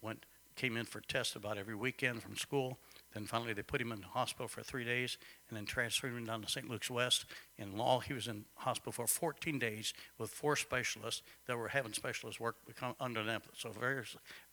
went, 0.02 0.26
came 0.56 0.78
in 0.78 0.86
for 0.86 1.02
tests 1.02 1.36
about 1.36 1.58
every 1.58 1.76
weekend 1.76 2.24
from 2.24 2.38
school, 2.38 2.78
then 3.16 3.26
finally, 3.26 3.54
they 3.54 3.64
put 3.64 3.80
him 3.80 3.94
in 3.94 4.02
the 4.02 4.08
hospital 4.08 4.50
for 4.50 4.62
three 4.62 4.84
days 4.84 5.18
and 5.48 5.58
then 5.58 5.66
transferred 5.66 6.12
him 6.12 6.26
down 6.26 6.42
to 6.42 6.50
St. 6.50 6.70
Luke's 6.70 6.92
West. 6.92 7.24
In 7.58 7.78
law, 7.78 8.02
he 8.02 8.12
was 8.12 8.28
in 8.28 8.44
hospital 8.56 8.92
for 8.92 9.08
14 9.08 9.58
days 9.58 9.94
with 10.18 10.32
four 10.32 10.58
specialists 10.58 11.22
that 11.48 11.58
were 11.58 11.70
having 11.70 11.94
specialists 11.94 12.42
work 12.42 12.58
under 13.00 13.24
them. 13.24 13.42
So 13.58 13.70
very, 13.70 14.04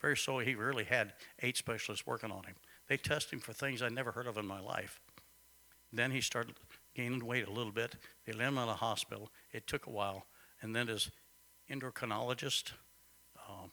very 0.01 0.17
so 0.17 0.39
he 0.39 0.55
really 0.55 0.85
had 0.85 1.13
eight 1.43 1.57
specialists 1.57 2.07
working 2.07 2.31
on 2.31 2.45
him. 2.45 2.55
They 2.87 2.97
tested 2.97 3.33
him 3.33 3.41
for 3.41 3.53
things 3.53 3.83
I'd 3.83 3.91
never 3.91 4.13
heard 4.13 4.29
of 4.29 4.39
in 4.39 4.47
my 4.47 4.61
life. 4.61 5.01
Then 5.93 6.13
he 6.13 6.21
started 6.21 6.55
gaining 6.95 7.27
weight 7.27 7.49
a 7.49 7.53
little 7.53 7.73
bit. 7.73 7.97
They 8.27 8.33
let 8.33 8.47
him 8.47 8.59
out 8.59 8.69
of 8.69 8.79
the 8.79 8.85
hospital. 8.85 9.29
It 9.51 9.67
took 9.67 9.89
a 9.89 9.91
while. 9.91 10.27
And 10.61 10.75
then 10.75 10.87
his 10.87 11.11
endocrinologist 11.69 12.71
uh, 13.37 13.67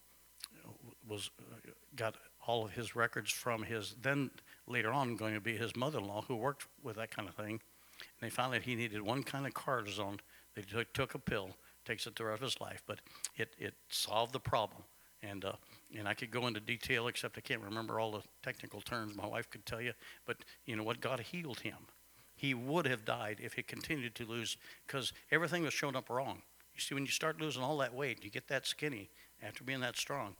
was 1.07 1.29
uh, 1.39 1.69
got 1.95 2.15
all 2.47 2.65
of 2.65 2.71
his 2.71 2.95
records 2.95 3.31
from 3.31 3.61
his 3.61 3.95
then 4.01 4.31
later 4.69 4.91
on 4.91 5.15
going 5.15 5.33
to 5.33 5.41
be 5.41 5.57
his 5.57 5.75
mother-in-law 5.75 6.25
who 6.27 6.35
worked 6.35 6.67
with 6.81 6.95
that 6.95 7.11
kind 7.11 7.27
of 7.27 7.35
thing. 7.35 7.59
And 7.99 8.21
they 8.21 8.29
found 8.29 8.53
that 8.53 8.63
he 8.63 8.75
needed 8.75 9.01
one 9.01 9.23
kind 9.23 9.45
of 9.45 9.53
cortisone. 9.53 10.19
They 10.55 10.61
took, 10.61 10.93
took 10.93 11.15
a 11.15 11.19
pill, 11.19 11.49
takes 11.85 12.07
it 12.07 12.15
the 12.15 12.25
rest 12.25 12.41
of 12.41 12.51
his 12.51 12.61
life, 12.61 12.83
but 12.87 12.99
it, 13.35 13.55
it 13.57 13.73
solved 13.89 14.33
the 14.33 14.39
problem. 14.39 14.83
And, 15.21 15.43
uh, 15.43 15.53
and 15.97 16.07
I 16.07 16.13
could 16.13 16.31
go 16.31 16.47
into 16.47 16.61
detail, 16.61 17.07
except 17.07 17.37
I 17.37 17.41
can't 17.41 17.61
remember 17.61 17.99
all 17.99 18.11
the 18.11 18.23
technical 18.41 18.79
terms. 18.79 19.15
My 19.15 19.27
wife 19.27 19.49
could 19.49 19.65
tell 19.65 19.81
you. 19.81 19.93
But 20.25 20.37
you 20.65 20.75
know 20.75 20.83
what? 20.83 21.01
God 21.01 21.19
healed 21.19 21.59
him. 21.59 21.87
He 22.35 22.53
would 22.53 22.85
have 22.85 23.03
died 23.03 23.39
if 23.41 23.53
he 23.53 23.63
continued 23.63 24.15
to 24.15 24.25
lose, 24.25 24.55
because 24.87 25.11
everything 25.29 25.63
was 25.63 25.73
showing 25.73 25.97
up 25.97 26.09
wrong. 26.09 26.41
You 26.73 26.79
see, 26.79 26.95
when 26.95 27.05
you 27.05 27.11
start 27.11 27.41
losing 27.41 27.61
all 27.61 27.77
that 27.79 27.93
weight, 27.93 28.23
you 28.23 28.29
get 28.29 28.47
that 28.47 28.65
skinny 28.65 29.09
after 29.43 29.65
being 29.65 29.81
that 29.81 29.97
strong, 29.97 30.35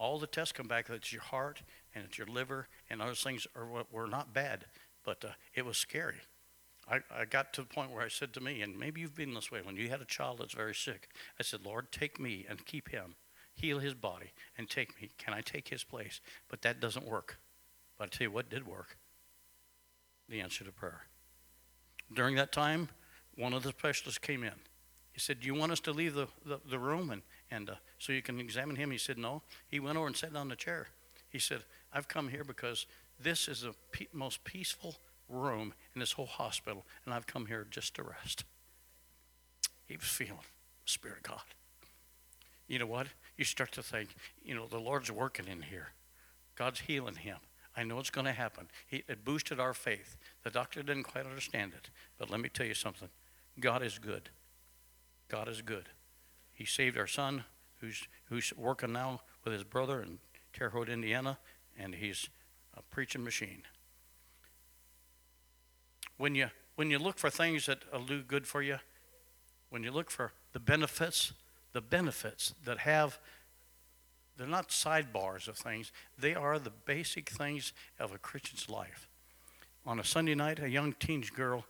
all 0.00 0.18
the 0.18 0.26
tests 0.26 0.52
come 0.52 0.66
back 0.66 0.86
that 0.86 0.94
it's 0.94 1.12
your 1.12 1.22
heart 1.22 1.62
and 1.94 2.04
it's 2.04 2.16
your 2.16 2.26
liver 2.26 2.66
and 2.88 3.00
those 3.00 3.22
things 3.22 3.46
are 3.54 3.84
were 3.92 4.06
not 4.06 4.32
bad, 4.32 4.64
but 5.04 5.24
uh, 5.24 5.28
it 5.54 5.64
was 5.64 5.76
scary. 5.76 6.22
I, 6.88 7.00
I 7.14 7.24
got 7.26 7.52
to 7.52 7.60
the 7.60 7.68
point 7.68 7.92
where 7.92 8.02
I 8.02 8.08
said 8.08 8.32
to 8.34 8.40
me, 8.40 8.62
and 8.62 8.76
maybe 8.76 9.00
you've 9.00 9.14
been 9.14 9.34
this 9.34 9.52
way 9.52 9.60
when 9.62 9.76
you 9.76 9.90
had 9.90 10.00
a 10.00 10.06
child 10.06 10.38
that's 10.40 10.54
very 10.54 10.74
sick. 10.74 11.08
I 11.38 11.42
said, 11.42 11.64
Lord, 11.64 11.92
take 11.92 12.18
me 12.18 12.46
and 12.48 12.64
keep 12.64 12.88
him, 12.88 13.14
heal 13.54 13.78
his 13.78 13.94
body, 13.94 14.32
and 14.58 14.68
take 14.68 15.00
me. 15.00 15.10
Can 15.18 15.34
I 15.34 15.42
take 15.42 15.68
his 15.68 15.84
place? 15.84 16.20
But 16.48 16.62
that 16.62 16.80
doesn't 16.80 17.06
work. 17.06 17.38
But 17.96 18.04
I 18.04 18.08
tell 18.08 18.24
you 18.24 18.30
what 18.32 18.50
did 18.50 18.66
work 18.66 18.96
the 20.28 20.40
answer 20.40 20.64
to 20.64 20.72
prayer. 20.72 21.02
During 22.12 22.36
that 22.36 22.52
time, 22.52 22.88
one 23.36 23.52
of 23.52 23.62
the 23.62 23.70
specialists 23.70 24.18
came 24.18 24.42
in. 24.42 24.54
He 25.12 25.20
said, 25.20 25.40
Do 25.40 25.46
you 25.46 25.54
want 25.54 25.72
us 25.72 25.80
to 25.80 25.92
leave 25.92 26.14
the, 26.14 26.28
the, 26.44 26.60
the 26.68 26.78
room 26.78 27.10
and, 27.10 27.22
and 27.50 27.70
uh, 27.70 27.74
so 27.98 28.12
you 28.12 28.22
can 28.22 28.40
examine 28.40 28.76
him? 28.76 28.90
He 28.90 28.98
said, 28.98 29.18
No. 29.18 29.42
He 29.68 29.80
went 29.80 29.98
over 29.98 30.06
and 30.06 30.16
sat 30.16 30.32
down 30.32 30.42
in 30.42 30.48
the 30.48 30.56
chair. 30.56 30.88
He 31.28 31.38
said, 31.38 31.64
I've 31.92 32.08
come 32.08 32.28
here 32.28 32.44
because 32.44 32.86
this 33.18 33.48
is 33.48 33.62
the 33.62 33.74
pe- 33.92 34.06
most 34.12 34.44
peaceful 34.44 34.96
room 35.28 35.74
in 35.94 36.00
this 36.00 36.12
whole 36.12 36.26
hospital, 36.26 36.84
and 37.04 37.14
I've 37.14 37.26
come 37.26 37.46
here 37.46 37.66
just 37.70 37.94
to 37.96 38.02
rest. 38.02 38.44
He 39.86 39.96
was 39.96 40.06
feeling 40.06 40.34
the 40.84 40.90
Spirit 40.90 41.18
of 41.18 41.22
God. 41.24 41.42
You 42.68 42.78
know 42.78 42.86
what? 42.86 43.08
You 43.36 43.44
start 43.44 43.72
to 43.72 43.82
think, 43.82 44.10
you 44.44 44.54
know, 44.54 44.66
the 44.66 44.78
Lord's 44.78 45.10
working 45.10 45.46
in 45.48 45.62
here. 45.62 45.88
God's 46.54 46.80
healing 46.80 47.16
him. 47.16 47.38
I 47.76 47.82
know 47.84 47.98
it's 47.98 48.10
going 48.10 48.26
to 48.26 48.32
happen. 48.32 48.68
He, 48.86 49.02
it 49.08 49.24
boosted 49.24 49.58
our 49.58 49.74
faith. 49.74 50.16
The 50.44 50.50
doctor 50.50 50.82
didn't 50.82 51.04
quite 51.04 51.26
understand 51.26 51.72
it. 51.74 51.90
But 52.18 52.30
let 52.30 52.40
me 52.40 52.48
tell 52.48 52.66
you 52.66 52.74
something 52.74 53.08
God 53.58 53.82
is 53.82 53.98
good. 53.98 54.30
God 55.30 55.48
is 55.48 55.62
good. 55.62 55.88
He 56.52 56.64
saved 56.64 56.98
our 56.98 57.06
son, 57.06 57.44
who's, 57.80 58.06
who's 58.24 58.52
working 58.56 58.92
now 58.92 59.20
with 59.44 59.54
his 59.54 59.64
brother 59.64 60.02
in 60.02 60.18
Terre 60.52 60.70
Haute, 60.70 60.88
Indiana, 60.88 61.38
and 61.78 61.94
he's 61.94 62.28
a 62.76 62.82
preaching 62.82 63.24
machine. 63.24 63.62
When 66.16 66.34
you, 66.34 66.48
when 66.74 66.90
you 66.90 66.98
look 66.98 67.18
for 67.18 67.30
things 67.30 67.66
that 67.66 67.78
will 67.92 68.04
do 68.04 68.22
good 68.22 68.46
for 68.46 68.60
you, 68.60 68.78
when 69.70 69.84
you 69.84 69.92
look 69.92 70.10
for 70.10 70.32
the 70.52 70.60
benefits, 70.60 71.32
the 71.72 71.80
benefits 71.80 72.52
that 72.64 72.78
have, 72.78 73.18
they're 74.36 74.46
not 74.46 74.68
sidebars 74.68 75.46
of 75.46 75.56
things, 75.56 75.92
they 76.18 76.34
are 76.34 76.58
the 76.58 76.70
basic 76.70 77.30
things 77.30 77.72
of 77.98 78.12
a 78.12 78.18
Christian's 78.18 78.68
life. 78.68 79.08
On 79.86 80.00
a 80.00 80.04
Sunday 80.04 80.34
night, 80.34 80.58
a 80.58 80.68
young 80.68 80.92
teenage 80.92 81.32
girl 81.32 81.64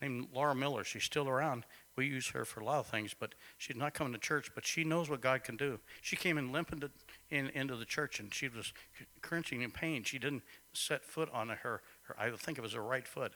named 0.00 0.28
Laura 0.32 0.54
Miller, 0.54 0.82
she's 0.82 1.04
still 1.04 1.28
around. 1.28 1.64
We 2.00 2.06
use 2.06 2.28
her 2.28 2.46
for 2.46 2.60
a 2.60 2.64
lot 2.64 2.78
of 2.78 2.86
things, 2.86 3.12
but 3.12 3.34
she's 3.58 3.76
not 3.76 3.92
coming 3.92 4.14
to 4.14 4.18
church, 4.18 4.52
but 4.54 4.64
she 4.64 4.84
knows 4.84 5.10
what 5.10 5.20
God 5.20 5.44
can 5.44 5.58
do. 5.58 5.78
She 6.00 6.16
came 6.16 6.38
in 6.38 6.50
limping 6.50 6.80
to, 6.80 6.90
in, 7.28 7.48
into 7.48 7.76
the 7.76 7.84
church 7.84 8.20
and 8.20 8.32
she 8.32 8.48
was 8.48 8.72
cringing 9.20 9.60
in 9.60 9.70
pain. 9.70 10.02
She 10.02 10.18
didn't 10.18 10.42
set 10.72 11.04
foot 11.04 11.28
on 11.30 11.50
her, 11.50 11.82
her, 12.04 12.16
I 12.18 12.30
think 12.30 12.56
it 12.56 12.62
was 12.62 12.72
her 12.72 12.80
right 12.80 13.06
foot. 13.06 13.34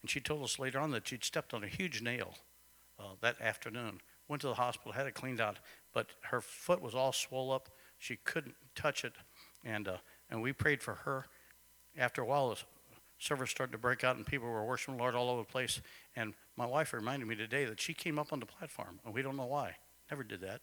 And 0.00 0.08
she 0.08 0.20
told 0.20 0.42
us 0.42 0.58
later 0.58 0.78
on 0.78 0.90
that 0.92 1.06
she'd 1.06 1.22
stepped 1.22 1.52
on 1.52 1.62
a 1.62 1.66
huge 1.66 2.00
nail 2.00 2.32
uh, 2.98 3.12
that 3.20 3.38
afternoon. 3.42 4.00
Went 4.26 4.40
to 4.40 4.48
the 4.48 4.54
hospital, 4.54 4.92
had 4.92 5.06
it 5.06 5.12
cleaned 5.12 5.42
out, 5.42 5.58
but 5.92 6.06
her 6.22 6.40
foot 6.40 6.80
was 6.80 6.94
all 6.94 7.12
swollen 7.12 7.56
up. 7.56 7.68
She 7.98 8.16
couldn't 8.24 8.54
touch 8.74 9.04
it, 9.04 9.12
and 9.66 9.86
uh, 9.86 9.96
and 10.30 10.40
we 10.40 10.54
prayed 10.54 10.82
for 10.82 10.94
her. 10.94 11.26
After 11.98 12.22
a 12.22 12.24
while, 12.24 12.50
the 12.50 12.56
service 13.18 13.50
started 13.50 13.72
to 13.72 13.78
break 13.78 14.02
out, 14.02 14.16
and 14.16 14.24
people 14.24 14.48
were 14.48 14.64
worshiping 14.64 14.96
the 14.96 15.02
Lord 15.02 15.14
all 15.14 15.28
over 15.28 15.42
the 15.42 15.48
place. 15.48 15.82
And 16.16 16.32
my 16.58 16.66
wife 16.66 16.92
reminded 16.92 17.28
me 17.28 17.36
today 17.36 17.64
that 17.66 17.80
she 17.80 17.94
came 17.94 18.18
up 18.18 18.32
on 18.32 18.40
the 18.40 18.46
platform, 18.46 18.98
and 19.04 19.14
we 19.14 19.22
don't 19.22 19.36
know 19.36 19.46
why. 19.46 19.76
Never 20.10 20.24
did 20.24 20.40
that. 20.40 20.60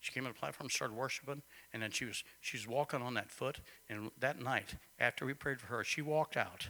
She 0.00 0.10
came 0.10 0.24
on 0.24 0.32
the 0.32 0.38
platform, 0.38 0.70
started 0.70 0.96
worshiping, 0.96 1.42
and 1.72 1.82
then 1.82 1.90
she 1.90 2.06
was 2.06 2.24
she's 2.40 2.66
walking 2.66 3.02
on 3.02 3.12
that 3.14 3.30
foot. 3.30 3.60
And 3.90 4.10
that 4.18 4.40
night, 4.40 4.76
after 4.98 5.26
we 5.26 5.34
prayed 5.34 5.60
for 5.60 5.66
her, 5.66 5.84
she 5.84 6.00
walked 6.00 6.38
out 6.38 6.68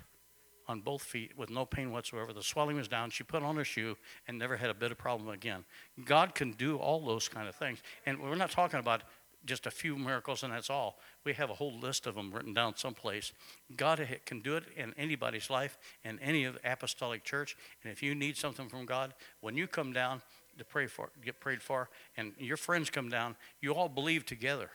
on 0.66 0.80
both 0.80 1.02
feet 1.02 1.32
with 1.36 1.50
no 1.50 1.64
pain 1.64 1.92
whatsoever. 1.92 2.32
The 2.32 2.42
swelling 2.42 2.76
was 2.76 2.88
down. 2.88 3.10
She 3.10 3.22
put 3.22 3.44
on 3.44 3.56
her 3.56 3.64
shoe 3.64 3.96
and 4.26 4.38
never 4.38 4.56
had 4.56 4.70
a 4.70 4.74
bit 4.74 4.90
of 4.90 4.98
problem 4.98 5.28
again. 5.28 5.64
God 6.04 6.34
can 6.34 6.52
do 6.52 6.76
all 6.76 7.04
those 7.04 7.28
kind 7.28 7.48
of 7.48 7.54
things. 7.54 7.80
And 8.06 8.20
we're 8.20 8.34
not 8.34 8.50
talking 8.50 8.80
about 8.80 9.02
just 9.44 9.66
a 9.66 9.70
few 9.70 9.96
miracles 9.96 10.42
and 10.42 10.52
that's 10.52 10.70
all. 10.70 10.98
We 11.24 11.32
have 11.34 11.50
a 11.50 11.54
whole 11.54 11.78
list 11.78 12.06
of 12.06 12.14
them 12.14 12.32
written 12.32 12.54
down 12.54 12.76
someplace. 12.76 13.32
God 13.76 14.06
can 14.24 14.40
do 14.40 14.56
it 14.56 14.64
in 14.76 14.94
anybody's 14.96 15.50
life, 15.50 15.78
in 16.04 16.18
any 16.20 16.44
of 16.44 16.54
the 16.54 16.72
apostolic 16.72 17.24
church. 17.24 17.56
And 17.82 17.92
if 17.92 18.02
you 18.02 18.14
need 18.14 18.36
something 18.36 18.68
from 18.68 18.86
God, 18.86 19.14
when 19.40 19.56
you 19.56 19.66
come 19.66 19.92
down 19.92 20.22
to 20.58 20.64
pray 20.64 20.86
for, 20.86 21.10
get 21.24 21.40
prayed 21.40 21.62
for, 21.62 21.90
and 22.16 22.32
your 22.38 22.56
friends 22.56 22.90
come 22.90 23.08
down, 23.08 23.36
you 23.60 23.74
all 23.74 23.88
believe 23.88 24.24
together. 24.24 24.70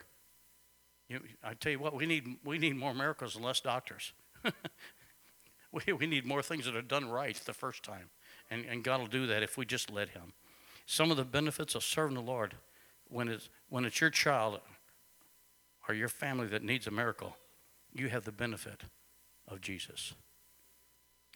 You, 1.08 1.20
I 1.42 1.54
tell 1.54 1.72
you 1.72 1.80
what, 1.80 1.94
we 1.94 2.06
need 2.06 2.36
we 2.44 2.58
need 2.58 2.76
more 2.76 2.94
miracles 2.94 3.34
and 3.34 3.44
less 3.44 3.60
doctors. 3.60 4.12
we, 5.72 5.92
we 5.92 6.06
need 6.06 6.24
more 6.24 6.42
things 6.42 6.66
that 6.66 6.76
are 6.76 6.82
done 6.82 7.08
right 7.08 7.34
the 7.44 7.52
first 7.52 7.82
time. 7.82 8.10
And, 8.50 8.64
and 8.64 8.84
God 8.84 9.00
will 9.00 9.06
do 9.06 9.26
that 9.26 9.42
if 9.42 9.56
we 9.56 9.66
just 9.66 9.90
let 9.90 10.10
Him. 10.10 10.32
Some 10.86 11.10
of 11.10 11.16
the 11.16 11.24
benefits 11.24 11.74
of 11.74 11.82
serving 11.82 12.14
the 12.14 12.22
Lord, 12.22 12.54
when 13.10 13.28
it's, 13.28 13.48
when 13.68 13.84
it's 13.84 14.00
your 14.00 14.10
child 14.10 14.60
or 15.88 15.94
your 15.94 16.08
family 16.08 16.46
that 16.48 16.62
needs 16.62 16.86
a 16.86 16.90
miracle, 16.90 17.36
you 17.92 18.08
have 18.08 18.24
the 18.24 18.32
benefit 18.32 18.82
of 19.48 19.60
Jesus. 19.60 20.14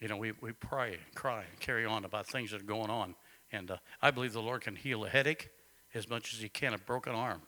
You 0.00 0.08
know, 0.08 0.16
we, 0.16 0.32
we 0.40 0.52
pray 0.52 0.98
cry 1.14 1.44
and 1.48 1.60
carry 1.60 1.84
on 1.84 2.04
about 2.04 2.26
things 2.26 2.50
that 2.50 2.60
are 2.60 2.64
going 2.64 2.90
on. 2.90 3.14
And 3.52 3.70
uh, 3.70 3.76
I 4.02 4.10
believe 4.10 4.32
the 4.32 4.42
Lord 4.42 4.62
can 4.62 4.76
heal 4.76 5.04
a 5.04 5.08
headache 5.08 5.50
as 5.94 6.08
much 6.08 6.34
as 6.34 6.40
He 6.40 6.48
can 6.48 6.74
a 6.74 6.78
broken 6.78 7.14
arm. 7.14 7.42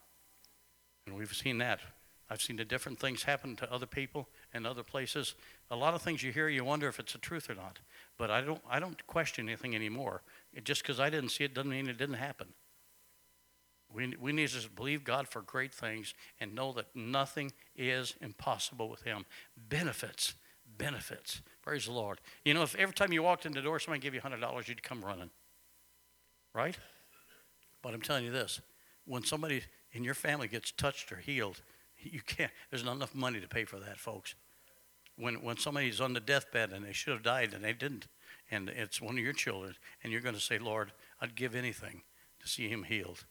And 1.07 1.17
we've 1.17 1.35
seen 1.35 1.59
that. 1.59 1.81
I've 2.29 2.43
seen 2.43 2.57
the 2.57 2.65
different 2.65 2.99
things 2.99 3.23
happen 3.23 3.55
to 3.57 3.73
other 3.73 3.87
people 3.87 4.29
and 4.53 4.67
other 4.67 4.83
places. 4.83 5.35
A 5.71 5.77
lot 5.77 5.95
of 5.95 6.03
things 6.03 6.25
you 6.25 6.33
hear, 6.33 6.49
you 6.49 6.65
wonder 6.65 6.89
if 6.89 6.99
it's 6.99 7.13
the 7.13 7.19
truth 7.19 7.49
or 7.49 7.55
not. 7.55 7.79
But 8.19 8.31
I 8.31 8.41
don't, 8.41 8.61
I 8.69 8.81
don't 8.81 9.07
question 9.07 9.49
anything 9.49 9.77
anymore. 9.77 10.23
It, 10.53 10.65
just 10.65 10.83
because 10.83 10.99
I 10.99 11.09
didn't 11.09 11.31
see 11.31 11.45
it 11.45 11.55
doesn't 11.55 11.71
mean 11.71 11.89
it 11.89 11.99
didn't 11.99 12.17
happen. 12.17 12.49
We, 13.97 14.15
we 14.21 14.33
need 14.33 14.49
to 14.49 14.55
just 14.55 14.77
believe 14.77 15.05
God 15.05 15.27
for 15.27 15.41
great 15.41 15.73
things 15.73 16.13
and 16.39 16.55
know 16.55 16.73
that 16.73 16.95
nothing 16.95 17.53
is 17.75 18.15
impossible 18.21 18.91
with 18.91 19.03
Him. 19.03 19.25
Benefits, 19.57 20.35
benefits. 20.77 21.41
Praise 21.63 21.87
the 21.87 21.93
Lord. 21.93 22.21
You 22.45 22.53
know, 22.53 22.63
if 22.63 22.77
every 22.77 22.95
time 22.95 23.11
you 23.11 23.23
walked 23.23 23.47
in 23.47 23.53
the 23.53 23.63
door, 23.63 23.81
somebody 23.81 24.03
gave 24.03 24.13
you 24.13 24.21
$100, 24.21 24.69
you'd 24.69 24.83
come 24.83 25.03
running. 25.03 25.31
Right? 26.53 26.77
But 27.81 27.95
I'm 27.95 28.03
telling 28.03 28.25
you 28.27 28.31
this 28.31 28.61
when 29.07 29.25
somebody 29.25 29.63
in 29.93 30.05
your 30.05 30.15
family 30.15 30.49
gets 30.49 30.73
touched 30.73 31.11
or 31.11 31.17
healed, 31.17 31.63
you 31.99 32.21
can't, 32.21 32.53
there's 32.71 32.85
not 32.85 32.97
enough 32.97 33.15
money 33.15 33.41
to 33.41 33.49
pay 33.49 33.65
for 33.65 33.79
that, 33.81 33.99
folks. 33.99 34.35
When, 35.17 35.37
when 35.37 35.57
somebody's 35.57 36.03
on 36.03 36.13
the 36.13 36.21
deathbed 36.21 36.71
and 36.73 36.85
they 36.85 36.93
should 36.93 37.15
have 37.15 37.23
died 37.23 37.55
and 37.55 37.65
they 37.65 37.73
didn't, 37.73 38.09
and 38.51 38.69
it's 38.69 39.01
one 39.01 39.17
of 39.17 39.25
your 39.25 39.33
children, 39.33 39.75
and 40.03 40.13
you're 40.13 40.21
going 40.21 40.35
to 40.35 40.41
say, 40.41 40.59
Lord, 40.59 40.93
I'd 41.19 41.35
give 41.35 41.55
anything 41.55 42.03
to 42.41 42.49
see 42.49 42.69
him 42.69 42.83
healed. 42.83 43.25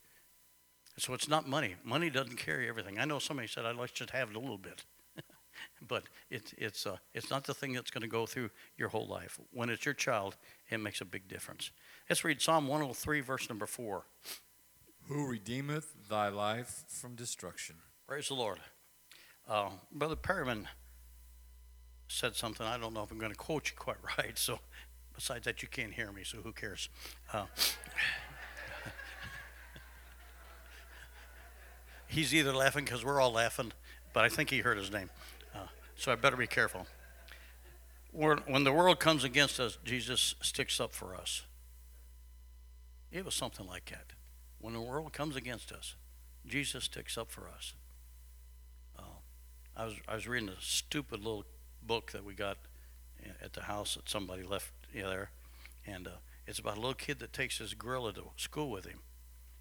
So 0.98 1.14
it's 1.14 1.28
not 1.28 1.48
money. 1.48 1.76
Money 1.84 2.10
doesn't 2.10 2.38
carry 2.38 2.70
everything. 2.70 3.00
I 3.00 3.06
know 3.06 3.20
somebody 3.20 3.48
said, 3.48 3.66
I'd 3.66 3.76
like 3.76 3.94
to 3.96 4.08
have 4.14 4.30
it 4.30 4.36
a 4.36 4.40
little 4.40 4.58
bit. 4.58 4.86
but 5.88 6.04
it, 6.30 6.54
it's, 6.58 6.86
uh, 6.86 6.98
it's 7.14 7.30
not 7.30 7.44
the 7.44 7.54
thing 7.54 7.74
that's 7.74 7.92
going 7.92 8.02
to 8.02 8.08
go 8.08 8.26
through 8.26 8.50
your 8.78 8.90
whole 8.90 9.08
life. 9.08 9.40
When 9.52 9.70
it's 9.70 9.84
your 9.84 9.94
child, 9.94 10.38
it 10.70 10.80
makes 10.80 11.02
a 11.02 11.06
big 11.06 11.28
difference. 11.28 11.72
Let's 12.10 12.24
read 12.24 12.42
Psalm 12.42 12.68
103, 12.68 13.20
verse 13.22 13.50
number 13.50 13.66
4. 13.66 14.06
Who 15.08 15.28
redeemeth 15.28 16.10
thy 16.10 16.30
life 16.30 16.86
from 16.88 17.16
destruction? 17.16 17.76
Praise 18.08 18.30
the 18.30 18.36
Lord. 18.36 18.60
Uh, 19.48 19.70
Brother 19.92 20.16
Perryman 20.16 20.68
said 22.08 22.36
something. 22.36 22.66
I 22.66 22.78
don't 22.78 22.94
know 22.94 23.04
if 23.04 23.12
I'm 23.12 23.20
going 23.20 23.32
to 23.32 23.38
quote 23.38 23.70
you 23.70 23.76
quite 23.78 23.98
right. 24.18 24.38
So, 24.38 24.60
besides 25.14 25.46
that, 25.46 25.62
you 25.62 25.68
can't 25.68 25.94
hear 25.94 26.12
me, 26.12 26.24
so 26.24 26.38
who 26.38 26.54
cares? 26.54 26.90
Uh, 27.34 27.46
he's 32.08 32.34
either 32.34 32.54
laughing 32.54 32.86
because 32.86 33.04
we're 33.04 33.22
all 33.22 33.32
laughing, 33.32 33.72
but 34.14 34.24
I 34.24 34.30
think 34.30 34.50
he 34.50 34.60
heard 34.60 34.78
his 34.78 34.92
name. 34.92 35.10
Uh, 35.54 35.68
so 35.96 36.12
I 36.12 36.16
better 36.16 36.38
be 36.38 36.48
careful. 36.48 36.88
When 38.12 38.38
when 38.48 38.64
the 38.64 38.72
world 38.72 39.00
comes 39.00 39.24
against 39.24 39.60
us, 39.60 39.78
Jesus 39.84 40.36
sticks 40.42 40.80
up 40.80 40.94
for 40.94 41.16
us. 41.16 41.44
It 43.12 43.26
was 43.26 43.36
something 43.36 43.68
like 43.68 43.86
that. 43.92 44.14
When 44.60 44.74
the 44.74 44.82
world 44.82 45.14
comes 45.14 45.36
against 45.36 45.72
us, 45.72 45.96
Jesus 46.46 46.86
sticks 46.86 47.18
up 47.18 47.32
for 47.32 47.50
us. 47.50 47.74
Uh, 48.98 49.20
I 49.76 49.86
was 49.86 49.96
I 50.08 50.16
was 50.16 50.28
reading 50.28 50.50
a 50.50 50.62
stupid 50.62 51.20
little 51.20 51.46
book 51.84 52.12
that 52.12 52.24
we 52.24 52.34
got 52.34 52.58
at 53.42 53.54
the 53.54 53.64
house 53.64 53.96
that 53.96 54.10
somebody 54.10 54.44
left 54.44 54.72
you 54.94 55.04
know, 55.04 55.10
there, 55.10 55.32
and 55.86 56.08
uh, 56.08 56.12
it's 56.48 56.60
about 56.60 56.78
a 56.78 56.80
little 56.80 56.94
kid 56.94 57.20
that 57.20 57.34
takes 57.34 57.58
his 57.58 57.74
gorilla 57.74 58.14
to 58.14 58.24
school 58.38 58.70
with 58.70 58.86
him, 58.86 59.00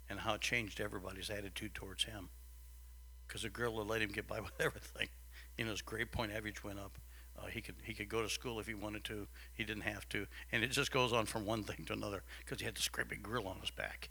and 0.09 0.21
how 0.21 0.35
it 0.35 0.41
changed 0.41 0.81
everybody's 0.81 1.31
attitude 1.31 1.75
towards 1.75 2.05
him. 2.05 2.29
Because 3.27 3.43
the 3.43 3.49
gorilla 3.49 3.83
let 3.83 4.03
him 4.03 4.11
get 4.11 4.27
by 4.27 4.41
with 4.41 4.61
everything. 4.61 5.09
You 5.59 5.65
know, 5.65 5.71
his 5.71 5.83
grade 5.83 6.11
point 6.13 6.33
average 6.33 6.65
went 6.65 6.79
up. 6.79 6.99
Uh, 7.39 7.47
he 7.47 7.61
could 7.61 7.75
he 7.83 7.95
could 7.95 8.09
go 8.09 8.23
to 8.23 8.29
school 8.29 8.61
if 8.61 8.67
he 8.67 8.75
wanted 8.75 9.05
to. 9.05 9.27
He 9.53 9.65
didn't 9.65 9.83
have 9.83 10.09
to, 10.11 10.27
and 10.53 10.63
it 10.63 10.71
just 10.71 10.93
goes 10.93 11.13
on 11.13 11.27
from 11.27 11.45
one 11.45 11.65
thing 11.65 11.85
to 11.87 11.93
another 11.93 12.23
because 12.39 12.61
he 12.61 12.65
had 12.65 12.77
this 12.77 12.89
great 12.89 13.09
big 13.09 13.23
grill 13.23 13.49
on 13.49 13.59
his 13.61 13.71
back. 13.71 14.09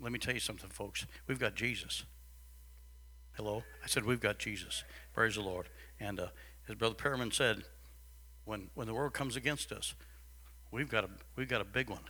Let 0.00 0.12
me 0.12 0.18
tell 0.18 0.34
you 0.34 0.40
something, 0.40 0.70
folks. 0.70 1.06
We've 1.26 1.38
got 1.38 1.54
Jesus. 1.54 2.04
Hello, 3.32 3.64
I 3.82 3.88
said 3.88 4.04
we've 4.04 4.20
got 4.20 4.38
Jesus. 4.38 4.84
Praise 5.12 5.34
the 5.34 5.40
Lord. 5.40 5.68
And 5.98 6.20
uh, 6.20 6.26
as 6.68 6.76
Brother 6.76 6.94
Perriman 6.94 7.32
said, 7.32 7.64
when 8.44 8.70
when 8.74 8.86
the 8.86 8.94
world 8.94 9.14
comes 9.14 9.34
against 9.34 9.72
us, 9.72 9.94
we've 10.70 10.88
got 10.90 11.04
a 11.04 11.10
we've 11.36 11.48
got 11.48 11.60
a 11.60 11.64
big 11.64 11.90
one. 11.90 12.04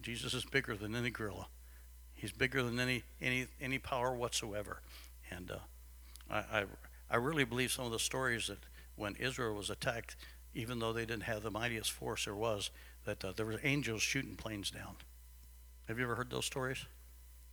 Jesus 0.00 0.34
is 0.34 0.44
bigger 0.44 0.76
than 0.76 0.94
any 0.94 1.10
gorilla. 1.10 1.48
He's 2.14 2.32
bigger 2.32 2.62
than 2.62 2.78
any 2.78 3.02
any 3.20 3.48
any 3.60 3.78
power 3.78 4.14
whatsoever. 4.14 4.80
And 5.34 5.50
uh, 5.50 5.56
I, 6.30 6.60
I 6.60 6.64
I 7.10 7.16
really 7.16 7.44
believe 7.44 7.70
some 7.70 7.84
of 7.84 7.92
the 7.92 7.98
stories 7.98 8.46
that 8.46 8.58
when 8.96 9.16
Israel 9.16 9.54
was 9.54 9.68
attacked, 9.68 10.16
even 10.54 10.78
though 10.78 10.92
they 10.94 11.04
didn't 11.04 11.24
have 11.24 11.42
the 11.42 11.50
mightiest 11.50 11.92
force 11.92 12.24
there 12.24 12.34
was, 12.34 12.70
that 13.04 13.22
uh, 13.22 13.32
there 13.36 13.44
were 13.44 13.60
angels 13.62 14.00
shooting 14.02 14.34
planes 14.36 14.70
down. 14.70 14.96
Have 15.88 15.98
you 15.98 16.04
ever 16.04 16.14
heard 16.14 16.30
those 16.30 16.46
stories? 16.46 16.86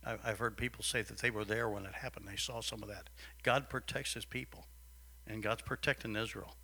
I- 0.04 0.18
I've 0.24 0.38
heard 0.38 0.56
people 0.56 0.82
say 0.82 1.02
that 1.02 1.18
they 1.18 1.30
were 1.30 1.44
there 1.44 1.68
when 1.68 1.84
it 1.84 1.92
happened. 1.94 2.26
They 2.26 2.36
saw 2.36 2.62
some 2.62 2.82
of 2.82 2.88
that. 2.88 3.10
God 3.42 3.68
protects 3.68 4.14
his 4.14 4.24
people, 4.24 4.66
and 5.26 5.42
God's 5.42 5.62
protecting 5.62 6.16
Israel. 6.16 6.56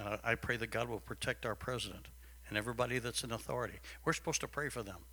Uh, 0.00 0.18
I 0.22 0.34
pray 0.36 0.56
that 0.56 0.70
God 0.70 0.88
will 0.88 1.00
protect 1.00 1.46
our 1.46 1.54
president 1.56 2.06
and 2.48 2.58
everybody 2.58 2.98
that's 2.98 3.24
in 3.24 3.32
authority. 3.32 3.78
We're 4.04 4.12
supposed 4.12 4.40
to 4.42 4.48
pray 4.48 4.68
for 4.68 4.82
them. 4.82 5.06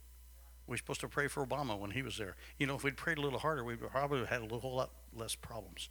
We're 0.72 0.78
supposed 0.78 1.02
to 1.02 1.10
pray 1.10 1.28
for 1.28 1.46
Obama 1.46 1.78
when 1.78 1.92
he 1.92 2.02
was 2.02 2.18
there. 2.18 2.38
You 2.58 2.66
know, 2.66 2.76
if 2.76 2.86
we'd 2.86 2.96
prayed 2.96 3.18
a 3.18 3.22
little 3.22 3.40
harder, 3.40 3.62
we 3.62 3.76
probably 3.76 4.22
would 4.22 4.30
have 4.30 4.42
had 4.42 4.50
a 4.50 4.58
whole 4.58 4.74
lot 4.74 4.92
less 5.14 5.36
problems. 5.36 5.90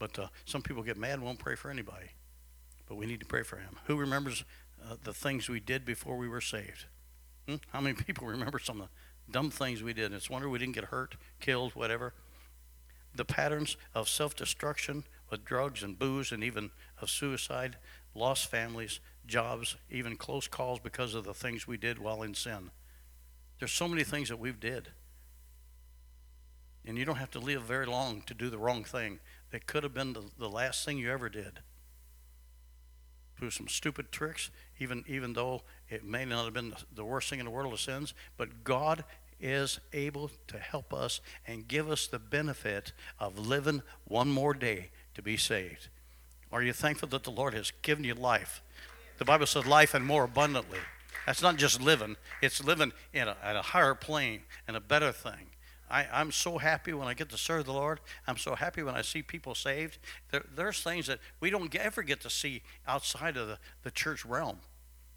But 0.00 0.18
uh, 0.18 0.26
some 0.46 0.62
people 0.62 0.82
get 0.82 0.96
mad 0.96 1.14
and 1.14 1.22
won't 1.22 1.38
pray 1.38 1.54
for 1.54 1.70
anybody. 1.70 2.08
But 2.88 2.96
we 2.96 3.06
need 3.06 3.20
to 3.20 3.26
pray 3.26 3.44
for 3.44 3.58
him. 3.58 3.76
Who 3.84 3.96
remembers 3.96 4.42
uh, 4.84 4.96
the 5.04 5.14
things 5.14 5.48
we 5.48 5.60
did 5.60 5.84
before 5.84 6.16
we 6.16 6.28
were 6.28 6.40
saved? 6.40 6.86
Hmm? 7.46 7.54
How 7.68 7.80
many 7.80 7.94
people 8.06 8.26
remember 8.26 8.58
some 8.58 8.80
of 8.80 8.88
the 8.88 9.32
dumb 9.32 9.48
things 9.48 9.80
we 9.80 9.92
did? 9.92 10.12
It's 10.12 10.28
a 10.28 10.32
wonder 10.32 10.48
we 10.48 10.58
didn't 10.58 10.74
get 10.74 10.86
hurt, 10.86 11.14
killed, 11.38 11.76
whatever. 11.76 12.12
The 13.14 13.24
patterns 13.24 13.76
of 13.94 14.08
self 14.08 14.34
destruction 14.34 15.04
with 15.30 15.44
drugs 15.44 15.84
and 15.84 15.96
booze 15.96 16.32
and 16.32 16.42
even 16.42 16.72
of 17.00 17.10
suicide, 17.10 17.76
lost 18.16 18.50
families, 18.50 18.98
jobs, 19.24 19.76
even 19.88 20.16
close 20.16 20.48
calls 20.48 20.80
because 20.80 21.14
of 21.14 21.22
the 21.22 21.32
things 21.32 21.68
we 21.68 21.76
did 21.76 22.00
while 22.00 22.22
in 22.24 22.34
sin. 22.34 22.72
There's 23.60 23.72
so 23.72 23.86
many 23.86 24.02
things 24.02 24.30
that 24.30 24.38
we've 24.38 24.58
did 24.58 24.88
And 26.86 26.98
you 26.98 27.04
don't 27.04 27.16
have 27.16 27.30
to 27.32 27.38
live 27.38 27.62
very 27.62 27.86
long 27.86 28.22
to 28.22 28.34
do 28.34 28.50
the 28.50 28.58
wrong 28.58 28.84
thing. 28.84 29.20
That 29.50 29.66
could 29.66 29.82
have 29.82 29.94
been 29.94 30.12
the, 30.12 30.24
the 30.38 30.48
last 30.48 30.84
thing 30.84 30.98
you 30.98 31.10
ever 31.10 31.28
did. 31.28 31.60
Through 33.36 33.50
some 33.50 33.68
stupid 33.68 34.12
tricks, 34.12 34.50
even, 34.78 35.04
even 35.06 35.32
though 35.32 35.62
it 35.88 36.04
may 36.04 36.24
not 36.24 36.44
have 36.44 36.54
been 36.54 36.70
the, 36.70 36.76
the 36.94 37.04
worst 37.04 37.28
thing 37.28 37.38
in 37.38 37.44
the 37.44 37.50
world 37.50 37.72
of 37.72 37.80
sins, 37.80 38.14
but 38.36 38.64
God 38.64 39.04
is 39.40 39.80
able 39.92 40.30
to 40.48 40.58
help 40.58 40.92
us 40.92 41.20
and 41.46 41.66
give 41.66 41.90
us 41.90 42.06
the 42.06 42.18
benefit 42.18 42.92
of 43.18 43.38
living 43.38 43.82
one 44.04 44.28
more 44.28 44.54
day 44.54 44.90
to 45.14 45.22
be 45.22 45.36
saved. 45.36 45.88
Are 46.52 46.62
you 46.62 46.72
thankful 46.72 47.08
that 47.08 47.24
the 47.24 47.30
Lord 47.30 47.54
has 47.54 47.72
given 47.82 48.04
you 48.04 48.14
life? 48.14 48.62
The 49.18 49.24
Bible 49.24 49.46
says 49.46 49.66
life 49.66 49.94
and 49.94 50.04
more 50.04 50.24
abundantly. 50.24 50.78
That's 51.26 51.42
not 51.42 51.56
just 51.56 51.80
living, 51.80 52.16
it's 52.42 52.62
living 52.64 52.92
in 53.12 53.28
a, 53.28 53.36
at 53.42 53.56
a 53.56 53.62
higher 53.62 53.94
plane 53.94 54.42
and 54.66 54.76
a 54.76 54.80
better 54.80 55.12
thing. 55.12 55.50
I, 55.90 56.06
I'm 56.12 56.30
so 56.30 56.58
happy 56.58 56.92
when 56.92 57.08
I 57.08 57.14
get 57.14 57.30
to 57.30 57.36
serve 57.36 57.66
the 57.66 57.72
Lord. 57.72 58.00
I'm 58.26 58.36
so 58.36 58.54
happy 58.54 58.82
when 58.82 58.94
I 58.94 59.02
see 59.02 59.22
people 59.22 59.54
saved. 59.54 59.98
There, 60.30 60.44
there's 60.54 60.82
things 60.82 61.08
that 61.08 61.18
we 61.40 61.50
don't 61.50 61.74
ever 61.74 62.02
get 62.02 62.20
to 62.20 62.30
see 62.30 62.62
outside 62.86 63.36
of 63.36 63.48
the, 63.48 63.58
the 63.82 63.90
church 63.90 64.24
realm. 64.24 64.58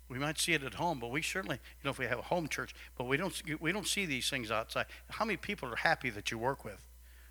We 0.10 0.20
might 0.20 0.40
see 0.40 0.54
it 0.54 0.64
at 0.64 0.76
home, 0.76 1.00
but 1.00 1.12
we 1.12 1.22
certainly, 1.22 1.56
you 1.58 1.86
know, 1.86 1.92
if 1.92 2.00
we 2.00 2.06
have 2.06 2.20
a 2.20 2.24
home 2.24 2.48
church, 2.48 2.76
but 2.98 3.06
we 3.06 3.18
don't, 3.18 3.42
we 3.62 3.72
don't 3.72 3.88
see 3.88 4.06
these 4.06 4.30
things 4.30 4.52
outside. 4.52 4.88
How 5.10 5.26
many 5.26 5.38
people 5.38 5.72
are 5.72 5.78
happy 5.78 6.10
that 6.10 6.32
you 6.32 6.38
work 6.38 6.66
with? 6.66 6.86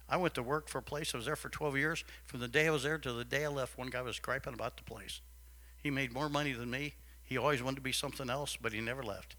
I 0.09 0.16
went 0.16 0.35
to 0.35 0.43
work 0.43 0.68
for 0.68 0.79
a 0.79 0.83
place. 0.83 1.14
I 1.14 1.16
was 1.16 1.27
there 1.27 1.37
for 1.37 1.49
12 1.49 1.77
years. 1.77 2.05
From 2.27 2.41
the 2.41 2.49
day 2.49 2.66
I 2.66 2.70
was 2.70 2.83
there 2.83 2.99
to 2.99 3.12
the 3.12 3.25
day 3.25 3.45
I 3.45 3.49
left, 3.49 3.79
one 3.79 3.89
guy 3.89 4.03
was 4.03 4.18
griping 4.18 4.55
about 4.55 4.77
the 4.77 4.83
place. 4.83 5.20
He 5.83 5.91
made 5.91 6.12
more 6.12 6.29
money 6.29 6.53
than 6.53 6.70
me. 6.70 6.95
He 7.33 7.39
always 7.39 7.62
wanted 7.62 7.76
to 7.76 7.80
be 7.83 7.93
something 7.93 8.28
else, 8.28 8.59
but 8.61 8.74
he 8.74 8.83
never 8.83 9.03
left. 9.03 9.37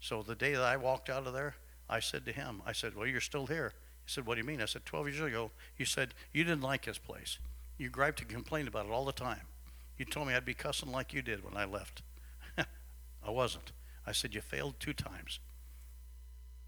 So 0.00 0.22
the 0.22 0.34
day 0.34 0.52
that 0.52 0.62
I 0.62 0.78
walked 0.78 1.10
out 1.10 1.26
of 1.26 1.34
there, 1.34 1.56
I 1.90 2.00
said 2.00 2.24
to 2.24 2.32
him, 2.32 2.62
I 2.64 2.72
said, 2.72 2.96
Well, 2.96 3.06
you're 3.06 3.20
still 3.20 3.46
here. 3.46 3.74
He 4.06 4.10
said, 4.10 4.24
What 4.24 4.36
do 4.36 4.40
you 4.40 4.46
mean? 4.46 4.62
I 4.62 4.64
said, 4.64 4.86
12 4.86 5.08
years 5.08 5.20
ago, 5.20 5.50
you 5.76 5.84
said 5.84 6.14
you 6.32 6.42
didn't 6.42 6.62
like 6.62 6.86
this 6.86 6.96
place. 6.96 7.38
You 7.76 7.90
griped 7.90 8.22
and 8.22 8.30
complained 8.30 8.66
about 8.66 8.86
it 8.86 8.92
all 8.92 9.04
the 9.04 9.12
time. 9.12 9.42
You 9.98 10.06
told 10.06 10.26
me 10.26 10.32
I'd 10.32 10.46
be 10.46 10.54
cussing 10.54 10.90
like 10.90 11.12
you 11.12 11.20
did 11.20 11.44
when 11.44 11.54
I 11.54 11.66
left. 11.66 12.00
I 12.56 13.30
wasn't. 13.30 13.72
I 14.06 14.12
said, 14.12 14.34
You 14.34 14.40
failed 14.40 14.76
two 14.80 14.94
times. 14.94 15.38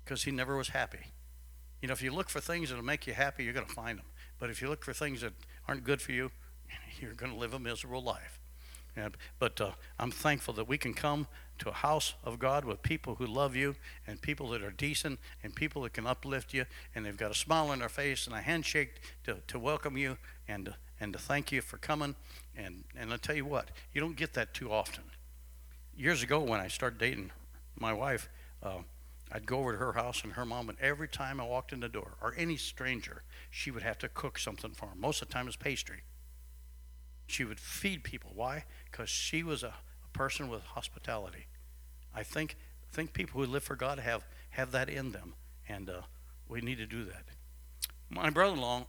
Because 0.04 0.24
he 0.24 0.30
never 0.30 0.58
was 0.58 0.68
happy. 0.68 1.06
You 1.80 1.88
know, 1.88 1.94
if 1.94 2.02
you 2.02 2.12
look 2.12 2.28
for 2.28 2.40
things 2.40 2.68
that'll 2.68 2.84
make 2.84 3.06
you 3.06 3.14
happy, 3.14 3.44
you're 3.44 3.54
going 3.54 3.66
to 3.66 3.72
find 3.72 3.98
them. 3.98 4.06
But 4.38 4.50
if 4.50 4.60
you 4.60 4.68
look 4.68 4.84
for 4.84 4.92
things 4.92 5.22
that 5.22 5.32
aren't 5.66 5.84
good 5.84 6.02
for 6.02 6.12
you, 6.12 6.32
you're 7.00 7.14
going 7.14 7.32
to 7.32 7.38
live 7.38 7.54
a 7.54 7.58
miserable 7.58 8.02
life. 8.02 8.38
But 9.38 9.60
uh, 9.60 9.72
I'm 9.98 10.10
thankful 10.10 10.54
that 10.54 10.68
we 10.68 10.78
can 10.78 10.94
come 10.94 11.26
to 11.58 11.70
a 11.70 11.72
house 11.72 12.14
of 12.24 12.38
God 12.38 12.64
with 12.64 12.82
people 12.82 13.14
who 13.14 13.26
love 13.26 13.56
you 13.56 13.76
and 14.06 14.20
people 14.20 14.50
that 14.50 14.62
are 14.62 14.70
decent 14.70 15.18
and 15.42 15.54
people 15.54 15.82
that 15.82 15.92
can 15.92 16.06
uplift 16.06 16.52
you 16.52 16.66
and 16.94 17.04
they've 17.04 17.16
got 17.16 17.30
a 17.30 17.34
smile 17.34 17.70
on 17.70 17.78
their 17.78 17.88
face 17.88 18.26
and 18.26 18.34
a 18.36 18.40
handshake 18.40 19.00
to, 19.24 19.38
to 19.48 19.58
welcome 19.58 19.96
you 19.96 20.18
and, 20.48 20.74
and 21.00 21.12
to 21.12 21.18
thank 21.18 21.52
you 21.52 21.60
for 21.60 21.78
coming. 21.78 22.14
And, 22.56 22.84
and 22.96 23.12
I'll 23.12 23.18
tell 23.18 23.36
you 23.36 23.46
what, 23.46 23.70
you 23.92 24.00
don't 24.00 24.16
get 24.16 24.34
that 24.34 24.54
too 24.54 24.70
often. 24.70 25.04
Years 25.96 26.22
ago, 26.22 26.40
when 26.40 26.60
I 26.60 26.68
started 26.68 26.98
dating 26.98 27.30
my 27.78 27.92
wife, 27.92 28.28
uh, 28.62 28.78
I'd 29.32 29.46
go 29.46 29.58
over 29.58 29.72
to 29.72 29.78
her 29.78 29.92
house 29.92 30.22
and 30.22 30.34
her 30.34 30.44
mom, 30.44 30.68
and 30.68 30.78
every 30.80 31.08
time 31.08 31.40
I 31.40 31.44
walked 31.44 31.72
in 31.72 31.80
the 31.80 31.88
door, 31.88 32.16
or 32.22 32.34
any 32.36 32.56
stranger, 32.56 33.22
she 33.50 33.70
would 33.70 33.82
have 33.82 33.98
to 33.98 34.08
cook 34.08 34.38
something 34.38 34.70
for 34.70 34.86
them. 34.86 35.00
Most 35.00 35.20
of 35.20 35.28
the 35.28 35.34
time, 35.34 35.46
it's 35.46 35.56
pastry. 35.56 36.02
She 37.26 37.44
would 37.44 37.58
feed 37.58 38.04
people. 38.04 38.30
Why? 38.34 38.64
Because 38.96 39.10
she 39.10 39.42
was 39.42 39.62
a, 39.62 39.74
a 40.04 40.08
person 40.14 40.48
with 40.48 40.62
hospitality. 40.62 41.48
I 42.14 42.22
think 42.22 42.56
think 42.90 43.12
people 43.12 43.42
who 43.42 43.46
live 43.46 43.62
for 43.62 43.76
God 43.76 43.98
have 43.98 44.24
have 44.50 44.70
that 44.70 44.88
in 44.88 45.12
them, 45.12 45.34
and 45.68 45.90
uh, 45.90 46.00
we 46.48 46.62
need 46.62 46.78
to 46.78 46.86
do 46.86 47.04
that. 47.04 47.24
My 48.08 48.30
brother-in-law, 48.30 48.86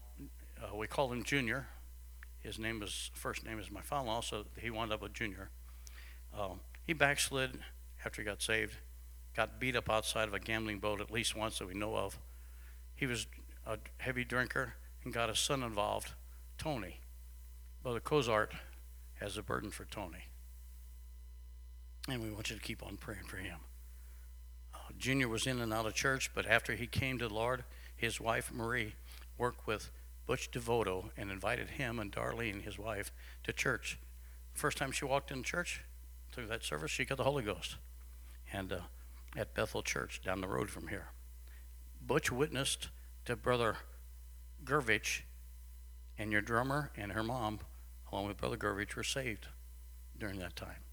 uh, 0.63 0.75
we 0.77 0.87
call 0.87 1.11
him 1.11 1.23
Junior. 1.23 1.67
His 2.39 2.57
name 2.57 2.81
is 2.81 3.11
first 3.15 3.45
name 3.45 3.59
is 3.59 3.69
my 3.69 3.81
father-in-law, 3.81 4.21
so 4.21 4.45
he 4.57 4.69
wound 4.69 4.93
up 4.93 5.01
with 5.01 5.11
Junior. 5.11 5.49
Um, 6.33 6.61
he 6.85 6.93
backslid 6.93 7.59
after 8.05 8.21
he 8.21 8.25
got 8.25 8.41
saved, 8.41 8.77
got 9.35 9.59
beat 9.59 9.75
up 9.75 9.89
outside 9.89 10.29
of 10.29 10.33
a 10.33 10.39
gambling 10.39 10.79
boat 10.79 11.01
at 11.01 11.11
least 11.11 11.35
once 11.35 11.59
that 11.59 11.67
we 11.67 11.73
know 11.73 11.97
of. 11.97 12.17
He 12.95 13.07
was 13.07 13.27
a 13.65 13.77
heavy 13.97 14.23
drinker 14.23 14.75
and 15.03 15.13
got 15.13 15.27
his 15.27 15.39
son 15.39 15.63
involved, 15.63 16.13
Tony. 16.57 17.01
Brother 17.83 17.99
Cozart 17.99 18.53
has 19.19 19.37
a 19.37 19.43
burden 19.43 19.71
for 19.71 19.85
Tony. 19.85 20.25
And 22.09 22.21
we 22.21 22.31
want 22.31 22.49
you 22.49 22.55
to 22.55 22.61
keep 22.61 22.83
on 22.83 22.97
praying 22.97 23.25
for 23.25 23.37
him. 23.37 23.59
Uh, 24.73 24.77
Junior 24.97 25.27
was 25.27 25.45
in 25.45 25.59
and 25.59 25.73
out 25.73 25.85
of 25.85 25.93
church, 25.93 26.31
but 26.33 26.45
after 26.45 26.73
he 26.73 26.87
came 26.87 27.17
to 27.19 27.27
the 27.27 27.33
Lord, 27.33 27.63
his 27.95 28.21
wife 28.21 28.51
Marie 28.53 28.95
worked 29.37 29.67
with 29.67 29.91
Butch 30.25 30.51
Devoto 30.51 31.09
and 31.17 31.31
invited 31.31 31.71
him 31.71 31.99
and 31.99 32.11
Darlene, 32.11 32.61
his 32.61 32.77
wife, 32.77 33.11
to 33.43 33.53
church. 33.53 33.99
First 34.53 34.77
time 34.77 34.91
she 34.91 35.05
walked 35.05 35.31
in 35.31 35.43
church, 35.43 35.81
through 36.31 36.47
that 36.47 36.63
service, 36.63 36.91
she 36.91 37.05
got 37.05 37.17
the 37.17 37.23
Holy 37.23 37.43
Ghost. 37.43 37.77
And 38.53 38.71
uh, 38.71 38.79
at 39.35 39.53
Bethel 39.53 39.81
Church 39.81 40.21
down 40.23 40.41
the 40.41 40.47
road 40.47 40.69
from 40.69 40.87
here. 40.87 41.07
Butch 42.05 42.31
witnessed 42.31 42.89
to 43.25 43.35
Brother 43.35 43.77
Gervich 44.63 45.21
and 46.17 46.31
your 46.31 46.41
drummer 46.41 46.91
and 46.95 47.11
her 47.11 47.23
mom, 47.23 47.59
along 48.11 48.27
with 48.27 48.37
Brother 48.37 48.57
Gervich, 48.57 48.95
were 48.95 49.03
saved 49.03 49.47
during 50.17 50.39
that 50.39 50.55
time. 50.55 50.83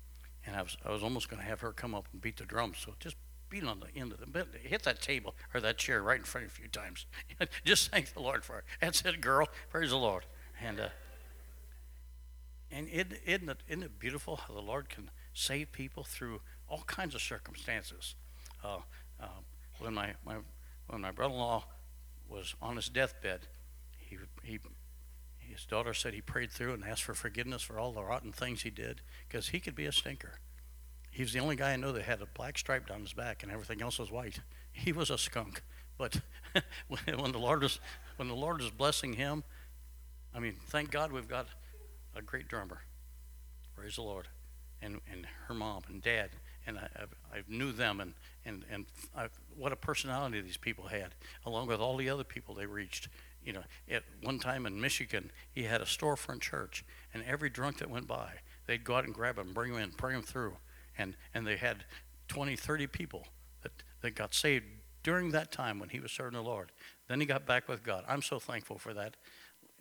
And 0.47 0.57
I 0.57 0.63
was, 0.63 0.77
I 0.85 0.91
was 0.91 1.03
almost 1.03 1.29
going 1.29 1.41
to 1.41 1.49
have 1.49 1.61
her 1.61 1.73
come 1.73 1.95
up 1.95 2.07
and 2.13 2.21
beat 2.21 2.37
the 2.37 2.45
drums. 2.45 2.79
So 2.79 2.95
just 3.01 3.17
beat 3.49 3.65
on 3.65 3.81
the 3.81 3.99
end 3.99 4.13
of 4.13 4.19
the 4.19 4.47
hit 4.63 4.83
that 4.83 5.01
table 5.01 5.35
or 5.55 5.61
that 5.61 5.79
chair 5.79 6.03
right 6.03 6.19
in 6.19 6.25
front 6.25 6.47
of 6.47 6.59
you 6.59 6.65
a 6.65 6.69
few 6.69 6.69
times. 6.69 7.07
just 7.65 7.91
thank 7.91 8.13
the 8.13 8.21
Lord 8.21 8.45
for 8.45 8.59
it. 8.59 8.65
That's 8.81 9.03
it, 9.03 9.21
girl. 9.21 9.49
Praise 9.71 9.91
the 9.91 9.97
Lord. 9.97 10.25
And 10.61 10.81
uh, 10.81 10.89
and 12.71 12.89
isn't, 12.89 13.13
it, 13.25 13.63
isn't 13.69 13.83
it 13.85 13.99
beautiful 14.01 14.37
how 14.37 14.55
the 14.55 14.61
Lord 14.61 14.89
can 14.89 15.11
save 15.33 15.71
people 15.71 16.03
through 16.03 16.41
all 16.69 16.83
kinds 16.87 17.15
of 17.15 17.23
circumstances? 17.23 18.17
Uh, 18.65 18.79
uh, 19.23 19.27
when 19.79 19.95
my, 19.95 20.15
my 20.27 20.37
when 20.89 21.01
my 21.01 21.13
brother-in-law 21.13 21.65
was 22.29 22.55
on 22.61 22.77
his 22.77 22.89
deathbed, 22.89 23.47
he 23.97 24.19
he 24.43 24.59
his 25.55 25.65
daughter 25.65 25.95
said 25.95 26.15
he 26.15 26.21
prayed 26.21 26.51
through 26.51 26.75
and 26.75 26.85
asked 26.85 27.05
for 27.05 27.15
forgiveness 27.15 27.63
for 27.63 27.79
all 27.79 27.93
the 27.93 28.03
rotten 28.03 28.33
things 28.33 28.63
he 28.63 28.71
did 28.71 29.01
because 29.29 29.49
he 29.49 29.61
could 29.61 29.77
be 29.77 29.87
a 29.87 29.93
stinker. 29.93 30.41
He 31.11 31.23
was 31.23 31.33
the 31.33 31.39
only 31.39 31.55
guy 31.55 31.73
I 31.73 31.77
know 31.77 31.93
that 31.93 32.03
had 32.03 32.21
a 32.21 32.27
black 32.27 32.59
stripe 32.59 32.89
down 32.89 33.03
his 33.03 33.13
back 33.13 33.45
and 33.45 33.53
everything 33.53 33.81
else 33.81 34.01
was 34.01 34.11
white. 34.11 34.41
He 34.73 34.91
was 34.91 35.11
a 35.11 35.19
skunk. 35.19 35.63
But 35.97 36.21
when 36.89 37.31
the 37.31 37.39
Lord 37.39 37.63
is, 37.63 37.79
when 38.17 38.27
the 38.27 38.35
Lord 38.35 38.61
was 38.61 38.71
blessing 38.73 39.13
him, 39.13 39.45
I 40.35 40.41
mean, 40.41 40.57
thank 40.67 40.91
God 40.91 41.13
we've 41.13 41.29
got 41.29 41.47
a 42.17 42.21
great 42.21 42.49
drummer. 42.49 42.81
Praise 43.77 43.95
the 43.95 44.03
Lord. 44.03 44.27
And 44.83 45.01
and 45.11 45.27
her 45.47 45.55
mom 45.55 45.83
and 45.89 46.03
dad 46.03 46.31
and 46.67 46.79
I, 46.79 46.89
I, 46.97 47.39
I 47.39 47.43
knew 47.47 47.71
them 47.71 48.01
and 48.01 48.15
and 48.45 48.65
and 48.71 48.87
I, 49.17 49.29
what 49.57 49.71
a 49.71 49.77
personality 49.77 50.41
these 50.41 50.57
people 50.57 50.87
had, 50.87 51.15
along 51.47 51.69
with 51.69 51.79
all 51.79 51.97
the 51.97 52.11
other 52.11 52.25
people 52.25 52.57
they 52.57 52.67
reached 52.67 53.09
you 53.45 53.53
know, 53.53 53.63
at 53.91 54.03
one 54.23 54.39
time 54.39 54.67
in 54.67 54.81
Michigan, 54.81 55.31
he 55.53 55.65
had 55.65 55.81
a 55.81 55.85
storefront 55.85 56.41
church, 56.41 56.85
and 57.13 57.23
every 57.25 57.51
drunk 57.51 57.79
that 57.79 57.91
went 57.91 58.07
by, 58.07 58.31
they'd 58.67 58.85
go 58.85 58.97
out 58.97 59.05
and 59.05 59.15
grab 59.15 59.39
him, 59.39 59.53
bring 59.53 59.73
him 59.73 59.81
in, 59.81 59.91
pray 59.93 60.15
him 60.15 60.23
through, 60.23 60.57
and 60.97 61.17
and 61.35 61.47
they 61.47 61.57
had 61.57 61.85
20, 62.29 62.57
30 62.57 62.87
people 62.87 63.27
that 63.63 63.73
that 64.01 64.15
got 64.15 64.35
saved 64.35 64.65
during 65.03 65.31
that 65.33 65.53
time 65.53 65.79
when 65.79 65.91
he 65.91 66.01
was 66.01 66.11
serving 66.11 66.33
the 66.33 66.43
Lord. 66.43 66.73
Then 67.09 67.21
he 67.21 67.27
got 67.27 67.47
back 67.47 67.69
with 67.69 67.83
God. 67.83 68.05
I'm 68.09 68.23
so 68.23 68.39
thankful 68.39 68.79
for 68.79 68.95
that. 68.95 69.17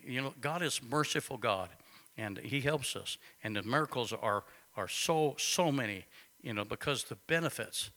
You 0.06 0.22
know, 0.22 0.34
God 0.42 0.62
is 0.62 0.82
merciful 0.84 1.38
God, 1.38 1.70
and 2.18 2.38
He 2.38 2.60
helps 2.60 2.96
us, 2.96 3.18
and 3.44 3.56
the 3.56 3.64
miracles 3.64 4.14
are 4.14 4.44
are 4.76 4.88
so 4.88 5.36
so 5.38 5.72
many. 5.72 6.06
You 6.42 6.54
know, 6.54 6.66
because 6.66 7.06
the 7.06 7.16
benefits. 7.28 7.92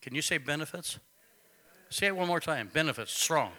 Can 0.00 0.14
you 0.14 0.22
say 0.22 0.38
benefits? 0.38 1.00
Say 1.90 2.06
it 2.06 2.16
one 2.16 2.28
more 2.28 2.38
time. 2.38 2.70
Benefits, 2.72 3.12
strong. 3.12 3.50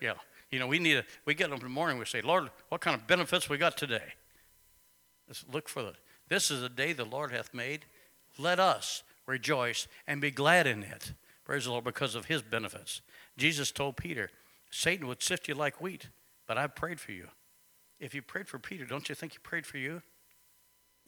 Yeah. 0.00 0.14
You 0.50 0.58
know, 0.58 0.66
we 0.66 0.78
need 0.78 1.04
we 1.24 1.34
get 1.34 1.50
up 1.52 1.58
in 1.58 1.64
the 1.64 1.68
morning, 1.68 1.98
we 1.98 2.04
say, 2.04 2.22
Lord, 2.22 2.50
what 2.68 2.80
kind 2.80 2.94
of 2.94 3.06
benefits 3.06 3.48
we 3.48 3.58
got 3.58 3.76
today? 3.76 4.14
Let's 5.26 5.44
look 5.52 5.68
for 5.68 5.82
the, 5.82 5.92
this 6.28 6.50
is 6.50 6.62
a 6.62 6.68
day 6.68 6.92
the 6.92 7.04
Lord 7.04 7.32
hath 7.32 7.52
made. 7.52 7.84
Let 8.38 8.58
us 8.58 9.02
rejoice 9.26 9.86
and 10.06 10.20
be 10.20 10.30
glad 10.30 10.66
in 10.66 10.82
it. 10.82 11.12
Praise 11.44 11.64
the 11.64 11.70
Lord, 11.70 11.84
because 11.84 12.14
of 12.14 12.26
his 12.26 12.42
benefits. 12.42 13.00
Jesus 13.36 13.70
told 13.70 13.96
Peter, 13.96 14.30
Satan 14.70 15.06
would 15.06 15.22
sift 15.22 15.48
you 15.48 15.54
like 15.54 15.80
wheat, 15.80 16.08
but 16.46 16.58
I 16.58 16.66
prayed 16.66 17.00
for 17.00 17.12
you. 17.12 17.28
If 18.00 18.14
you 18.14 18.22
prayed 18.22 18.48
for 18.48 18.58
Peter, 18.58 18.84
don't 18.84 19.08
you 19.08 19.14
think 19.14 19.32
he 19.32 19.38
prayed 19.38 19.66
for 19.66 19.78
you? 19.78 20.02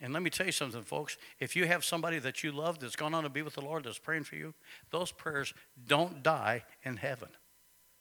And 0.00 0.14
let 0.14 0.22
me 0.22 0.30
tell 0.30 0.46
you 0.46 0.52
something, 0.52 0.82
folks. 0.82 1.18
If 1.38 1.54
you 1.54 1.66
have 1.66 1.84
somebody 1.84 2.18
that 2.20 2.42
you 2.42 2.52
love 2.52 2.78
that's 2.78 2.96
gone 2.96 3.12
on 3.14 3.22
to 3.24 3.28
be 3.28 3.42
with 3.42 3.54
the 3.54 3.60
Lord 3.60 3.84
that's 3.84 3.98
praying 3.98 4.24
for 4.24 4.36
you, 4.36 4.54
those 4.90 5.12
prayers 5.12 5.52
don't 5.86 6.22
die 6.22 6.64
in 6.82 6.96
heaven. 6.96 7.28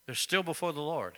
They're 0.05 0.15
still 0.15 0.43
before 0.43 0.71
the 0.71 0.81
Lord. 0.81 1.17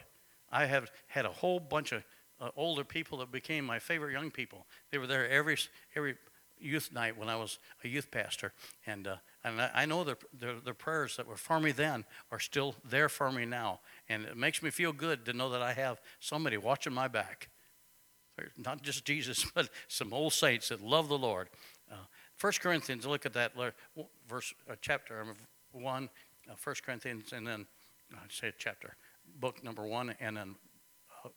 I 0.51 0.65
have 0.65 0.91
had 1.07 1.25
a 1.25 1.29
whole 1.29 1.59
bunch 1.59 1.91
of 1.91 2.03
uh, 2.39 2.49
older 2.55 2.83
people 2.83 3.19
that 3.19 3.31
became 3.31 3.65
my 3.65 3.79
favorite 3.79 4.11
young 4.11 4.31
people. 4.31 4.65
They 4.91 4.97
were 4.97 5.07
there 5.07 5.29
every 5.29 5.57
every 5.95 6.15
youth 6.59 6.91
night 6.91 7.17
when 7.17 7.29
I 7.29 7.35
was 7.35 7.59
a 7.83 7.87
youth 7.87 8.11
pastor, 8.11 8.53
and 8.85 9.07
uh, 9.07 9.15
and 9.43 9.61
I, 9.61 9.71
I 9.73 9.85
know 9.85 10.03
the, 10.03 10.17
the 10.37 10.55
the 10.63 10.73
prayers 10.73 11.17
that 11.17 11.27
were 11.27 11.37
for 11.37 11.59
me 11.59 11.71
then 11.71 12.05
are 12.31 12.39
still 12.39 12.75
there 12.83 13.09
for 13.09 13.31
me 13.31 13.45
now, 13.45 13.79
and 14.09 14.25
it 14.25 14.37
makes 14.37 14.61
me 14.61 14.69
feel 14.69 14.93
good 14.93 15.25
to 15.25 15.33
know 15.33 15.49
that 15.49 15.61
I 15.61 15.73
have 15.73 16.01
somebody 16.19 16.57
watching 16.57 16.93
my 16.93 17.07
back. 17.07 17.49
Not 18.57 18.81
just 18.81 19.05
Jesus, 19.05 19.45
but 19.55 19.69
some 19.87 20.13
old 20.13 20.33
saints 20.33 20.69
that 20.69 20.81
love 20.81 21.09
the 21.09 21.17
Lord. 21.17 21.49
Uh, 21.91 21.95
First 22.35 22.61
Corinthians, 22.61 23.05
look 23.05 23.27
at 23.27 23.33
that 23.33 23.51
verse, 24.27 24.53
uh, 24.67 24.73
chapter 24.81 25.21
um, 25.21 25.35
one, 25.73 26.09
uh, 26.49 26.55
First 26.55 26.83
Corinthians, 26.83 27.33
and 27.33 27.45
then 27.45 27.67
I 28.13 28.17
say 28.29 28.51
chapter, 28.57 28.95
book 29.39 29.63
number 29.63 29.85
one, 29.85 30.15
and 30.19 30.37
then 30.37 30.55
uh, 31.25 31.29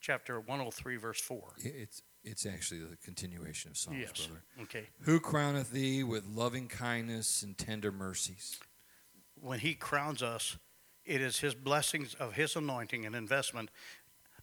chapter 0.00 0.38
103, 0.40 0.96
verse 0.96 1.20
four. 1.20 1.52
It's 1.58 2.02
it's 2.26 2.46
actually 2.46 2.80
the 2.80 2.96
continuation 3.04 3.70
of 3.70 3.76
Psalms, 3.76 3.98
Yes. 4.00 4.26
brother. 4.26 4.42
Okay. 4.62 4.86
Who 5.02 5.20
crowneth 5.20 5.70
thee 5.72 6.02
with 6.02 6.24
loving 6.26 6.68
kindness 6.68 7.42
and 7.42 7.56
tender 7.56 7.92
mercies? 7.92 8.58
when 9.40 9.58
he 9.58 9.74
crowns 9.74 10.22
us, 10.22 10.56
it 11.04 11.20
is 11.20 11.40
his 11.40 11.54
blessings 11.54 12.14
of 12.14 12.32
his 12.32 12.56
anointing 12.56 13.04
and 13.04 13.14
investment 13.14 13.68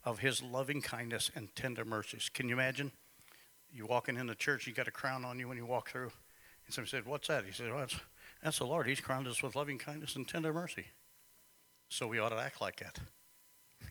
of 0.03 0.19
his 0.19 0.43
loving 0.43 0.79
kindness 0.79 1.31
and 1.33 1.55
tender 1.55 1.83
mercies. 1.83 2.29
Can 2.31 2.47
you 2.47 2.53
imagine? 2.53 2.91
You 3.71 3.87
walking 3.87 4.15
in 4.17 4.27
the 4.27 4.35
church, 4.35 4.67
you 4.67 4.73
got 4.73 4.87
a 4.87 4.91
crown 4.91 5.25
on 5.25 5.39
you 5.39 5.47
when 5.47 5.57
you 5.57 5.65
walk 5.65 5.89
through. 5.89 6.11
And 6.67 6.73
somebody 6.73 6.91
said, 6.91 7.05
What's 7.07 7.29
that? 7.29 7.45
He 7.45 7.51
said, 7.51 7.69
Well, 7.69 7.79
that's, 7.79 7.95
that's 8.43 8.57
the 8.59 8.65
Lord. 8.67 8.85
He's 8.85 8.99
crowned 8.99 9.27
us 9.27 9.41
with 9.41 9.55
loving 9.55 9.79
kindness 9.79 10.15
and 10.15 10.27
tender 10.27 10.53
mercy. 10.53 10.85
So 11.91 12.07
we 12.07 12.19
ought 12.19 12.29
to 12.29 12.37
act 12.37 12.61
like 12.61 12.81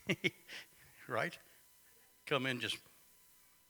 that. 0.09 0.16
right? 1.09 1.36
Come 2.26 2.46
in 2.46 2.59
just, 2.59 2.78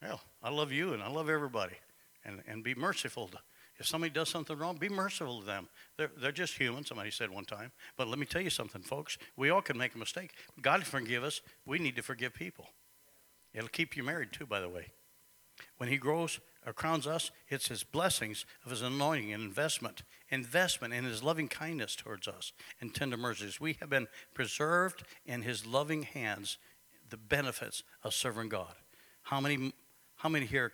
well, 0.01 0.21
I 0.41 0.49
love 0.49 0.71
you 0.71 0.93
and 0.93 1.03
I 1.03 1.09
love 1.09 1.29
everybody. 1.29 1.75
And, 2.23 2.41
and 2.47 2.63
be 2.63 2.73
merciful 2.73 3.27
to, 3.27 3.39
if 3.77 3.87
somebody 3.87 4.13
does 4.13 4.29
something 4.29 4.57
wrong, 4.57 4.77
be 4.77 4.87
merciful 4.87 5.41
to 5.41 5.45
them. 5.45 5.67
They're, 5.97 6.11
they're 6.17 6.31
just 6.31 6.53
human, 6.57 6.85
somebody 6.85 7.11
said 7.11 7.29
one 7.29 7.43
time. 7.43 7.73
But 7.97 8.07
let 8.07 8.19
me 8.19 8.25
tell 8.25 8.41
you 8.41 8.49
something, 8.49 8.81
folks. 8.81 9.17
We 9.35 9.49
all 9.49 9.61
can 9.61 9.77
make 9.77 9.95
a 9.95 9.97
mistake. 9.97 10.31
God 10.61 10.85
forgive 10.85 11.25
us. 11.25 11.41
We 11.65 11.77
need 11.77 11.97
to 11.97 12.01
forgive 12.01 12.33
people. 12.33 12.69
It'll 13.53 13.67
keep 13.67 13.97
you 13.97 14.03
married, 14.03 14.31
too, 14.31 14.45
by 14.45 14.61
the 14.61 14.69
way. 14.69 14.91
When 15.77 15.89
He 15.89 15.97
grows 15.97 16.39
or 16.65 16.71
crowns 16.71 17.05
us, 17.05 17.31
it's 17.49 17.67
His 17.67 17.83
blessings 17.83 18.45
of 18.63 18.71
His 18.71 18.81
anointing 18.81 19.33
and 19.33 19.43
investment, 19.43 20.03
investment 20.31 20.93
in 20.93 21.03
His 21.03 21.21
loving 21.23 21.47
kindness 21.47 21.95
towards 21.95 22.27
us 22.27 22.53
and 22.79 22.93
tender 22.93 23.17
mercies. 23.17 23.59
We 23.59 23.77
have 23.79 23.89
been 23.89 24.07
preserved 24.33 25.03
in 25.25 25.41
His 25.41 25.65
loving 25.65 26.03
hands, 26.03 26.57
the 27.09 27.17
benefits 27.17 27.83
of 28.03 28.13
serving 28.13 28.49
God. 28.49 28.73
How 29.23 29.39
many, 29.39 29.73
how 30.15 30.29
many 30.29 30.45
here 30.45 30.71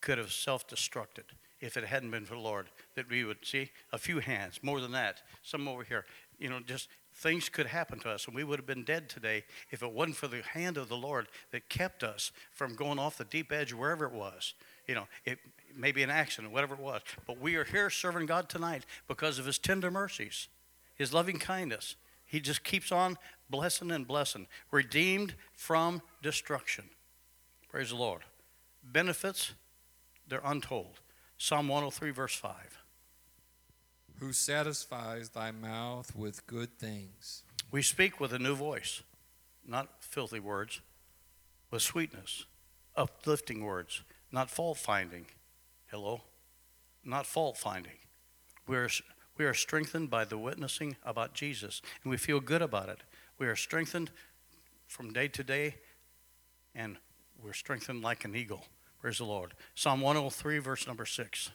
could 0.00 0.18
have 0.18 0.32
self 0.32 0.68
destructed 0.68 1.24
if 1.60 1.76
it 1.76 1.84
hadn't 1.84 2.10
been 2.10 2.24
for 2.24 2.34
the 2.34 2.40
Lord? 2.40 2.66
That 2.94 3.10
we 3.10 3.24
would 3.24 3.44
see 3.44 3.70
a 3.92 3.98
few 3.98 4.20
hands, 4.20 4.60
more 4.62 4.80
than 4.80 4.92
that, 4.92 5.22
some 5.42 5.66
over 5.66 5.82
here. 5.82 6.04
You 6.38 6.48
know, 6.48 6.60
just 6.60 6.88
things 7.14 7.48
could 7.48 7.66
happen 7.66 7.98
to 8.00 8.10
us, 8.10 8.26
and 8.26 8.34
we 8.34 8.44
would 8.44 8.58
have 8.58 8.66
been 8.66 8.84
dead 8.84 9.08
today 9.08 9.44
if 9.70 9.82
it 9.82 9.92
wasn't 9.92 10.16
for 10.16 10.28
the 10.28 10.42
hand 10.42 10.76
of 10.76 10.88
the 10.88 10.96
Lord 10.96 11.28
that 11.52 11.68
kept 11.68 12.02
us 12.02 12.32
from 12.52 12.74
going 12.74 12.98
off 12.98 13.18
the 13.18 13.24
deep 13.24 13.52
edge 13.52 13.72
wherever 13.72 14.06
it 14.06 14.12
was. 14.12 14.54
You 14.86 14.94
know, 14.94 15.08
it 15.24 15.38
may 15.76 15.92
be 15.92 16.02
an 16.02 16.10
accident, 16.10 16.52
whatever 16.52 16.74
it 16.74 16.80
was. 16.80 17.02
But 17.26 17.40
we 17.40 17.56
are 17.56 17.64
here 17.64 17.90
serving 17.90 18.26
God 18.26 18.48
tonight 18.48 18.84
because 19.08 19.38
of 19.38 19.46
His 19.46 19.58
tender 19.58 19.90
mercies, 19.90 20.48
His 20.94 21.12
loving 21.12 21.38
kindness. 21.38 21.96
He 22.26 22.40
just 22.40 22.62
keeps 22.62 22.92
on 22.92 23.18
blessing 23.48 23.90
and 23.90 24.06
blessing, 24.06 24.46
redeemed 24.70 25.34
from 25.52 26.02
destruction. 26.22 26.84
Praise 27.68 27.90
the 27.90 27.96
Lord. 27.96 28.22
Benefits, 28.82 29.52
they're 30.28 30.40
untold. 30.44 31.00
Psalm 31.38 31.68
103, 31.68 32.10
verse 32.10 32.34
5. 32.34 32.54
Who 34.20 34.32
satisfies 34.32 35.30
thy 35.30 35.50
mouth 35.50 36.14
with 36.14 36.46
good 36.46 36.78
things? 36.78 37.42
We 37.70 37.82
speak 37.82 38.20
with 38.20 38.32
a 38.32 38.38
new 38.38 38.54
voice, 38.54 39.02
not 39.66 39.88
filthy 40.00 40.40
words, 40.40 40.80
with 41.70 41.82
sweetness, 41.82 42.44
uplifting 42.96 43.64
words, 43.64 44.02
not 44.30 44.50
fault 44.50 44.78
finding. 44.78 45.26
Hello? 45.90 46.20
Not 47.04 47.26
fault 47.26 47.56
finding. 47.56 47.98
We 48.68 48.76
are, 48.76 48.88
we 49.36 49.44
are 49.44 49.54
strengthened 49.54 50.08
by 50.08 50.24
the 50.24 50.38
witnessing 50.38 50.96
about 51.04 51.34
Jesus, 51.34 51.82
and 52.04 52.10
we 52.10 52.16
feel 52.16 52.38
good 52.38 52.62
about 52.62 52.88
it. 52.88 53.00
We 53.38 53.48
are 53.48 53.56
strengthened 53.56 54.12
from 54.86 55.12
day 55.12 55.26
to 55.26 55.42
day, 55.42 55.74
and 56.76 56.96
we're 57.42 57.54
strengthened 57.54 58.02
like 58.02 58.24
an 58.24 58.36
eagle. 58.36 58.66
Praise 59.00 59.18
the 59.18 59.24
Lord. 59.24 59.54
Psalm 59.74 60.00
103, 60.00 60.58
verse 60.58 60.86
number 60.86 61.06
6. 61.06 61.50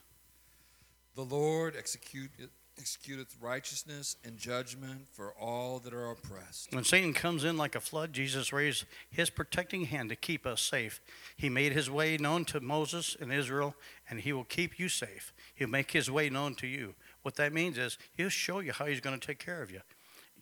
The 1.16 1.22
Lord 1.22 1.76
execute, 1.78 2.32
executeth 2.80 3.36
righteousness 3.42 4.16
and 4.24 4.38
judgment 4.38 5.08
for 5.12 5.34
all 5.40 5.80
that 5.80 5.94
are 5.94 6.12
oppressed. 6.12 6.74
When 6.74 6.84
Satan 6.84 7.14
comes 7.14 7.44
in 7.44 7.58
like 7.58 7.76
a 7.76 7.80
flood, 7.80 8.14
Jesus 8.14 8.52
raised 8.52 8.86
his 9.10 9.30
protecting 9.30 9.86
hand 9.86 10.10
to 10.10 10.16
keep 10.16 10.46
us 10.46 10.62
safe. 10.62 11.02
He 11.38 11.50
made 11.50 11.72
his 11.72 11.90
way 11.90 12.18
known 12.18 12.46
to 12.46 12.60
Moses 12.60 13.16
and 13.20 13.32
Israel, 13.32 13.76
and 14.10 14.20
he 14.20 14.34
will 14.34 14.44
keep 14.44 14.78
you 14.78 14.90
safe. 14.90 15.34
He'll 15.54 15.70
make 15.70 15.92
his 15.92 16.12
way 16.12 16.30
known 16.30 16.56
to 16.56 16.68
you. 16.68 16.96
What 17.22 17.36
that 17.36 17.54
means 17.54 17.78
is 17.78 17.98
he'll 18.16 18.30
show 18.30 18.60
you 18.60 18.72
how 18.72 18.86
he's 18.86 19.02
going 19.02 19.20
to 19.20 19.26
take 19.26 19.40
care 19.40 19.62
of 19.62 19.72
you. 19.72 19.82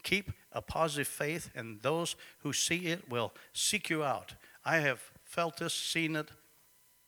Keep 0.03 0.31
a 0.51 0.61
positive 0.61 1.07
faith, 1.07 1.49
and 1.55 1.81
those 1.81 2.15
who 2.39 2.51
see 2.51 2.87
it 2.87 3.09
will 3.09 3.33
seek 3.53 3.89
you 3.89 4.03
out. 4.03 4.33
I 4.65 4.77
have 4.77 4.99
felt 5.23 5.57
this, 5.57 5.73
seen 5.73 6.15
it 6.15 6.29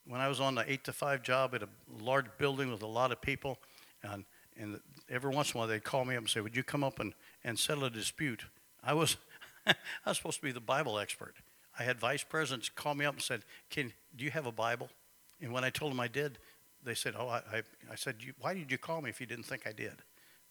when 0.06 0.20
I 0.20 0.28
was 0.28 0.40
on 0.40 0.54
the 0.54 0.70
8 0.70 0.84
to 0.84 0.92
5 0.92 1.22
job 1.22 1.54
at 1.54 1.62
a 1.62 1.68
large 2.00 2.26
building 2.38 2.70
with 2.70 2.82
a 2.82 2.86
lot 2.86 3.12
of 3.12 3.20
people. 3.20 3.58
And, 4.02 4.24
and 4.56 4.80
every 5.10 5.34
once 5.34 5.52
in 5.52 5.56
a 5.56 5.58
while 5.58 5.68
they'd 5.68 5.84
call 5.84 6.04
me 6.04 6.14
up 6.14 6.22
and 6.22 6.30
say, 6.30 6.40
Would 6.40 6.56
you 6.56 6.62
come 6.62 6.84
up 6.84 7.00
and, 7.00 7.14
and 7.44 7.58
settle 7.58 7.84
a 7.84 7.90
dispute? 7.90 8.44
I 8.82 8.94
was, 8.94 9.16
I 9.66 9.74
was 10.06 10.16
supposed 10.16 10.38
to 10.38 10.42
be 10.42 10.52
the 10.52 10.60
Bible 10.60 10.98
expert. 10.98 11.34
I 11.78 11.82
had 11.82 11.98
vice 11.98 12.24
presidents 12.24 12.68
call 12.68 12.94
me 12.94 13.04
up 13.04 13.14
and 13.14 13.22
said, 13.22 13.42
Can, 13.70 13.92
Do 14.16 14.24
you 14.24 14.30
have 14.30 14.46
a 14.46 14.52
Bible? 14.52 14.88
And 15.40 15.52
when 15.52 15.64
I 15.64 15.70
told 15.70 15.92
them 15.92 16.00
I 16.00 16.08
did, 16.08 16.38
they 16.82 16.94
said, 16.94 17.14
Oh, 17.18 17.28
I, 17.28 17.42
I, 17.52 17.62
I 17.92 17.94
said, 17.96 18.16
"You- 18.20 18.32
Why 18.40 18.54
did 18.54 18.70
you 18.70 18.78
call 18.78 19.02
me 19.02 19.10
if 19.10 19.20
you 19.20 19.26
didn't 19.26 19.44
think 19.46 19.66
I 19.66 19.72
did? 19.72 20.02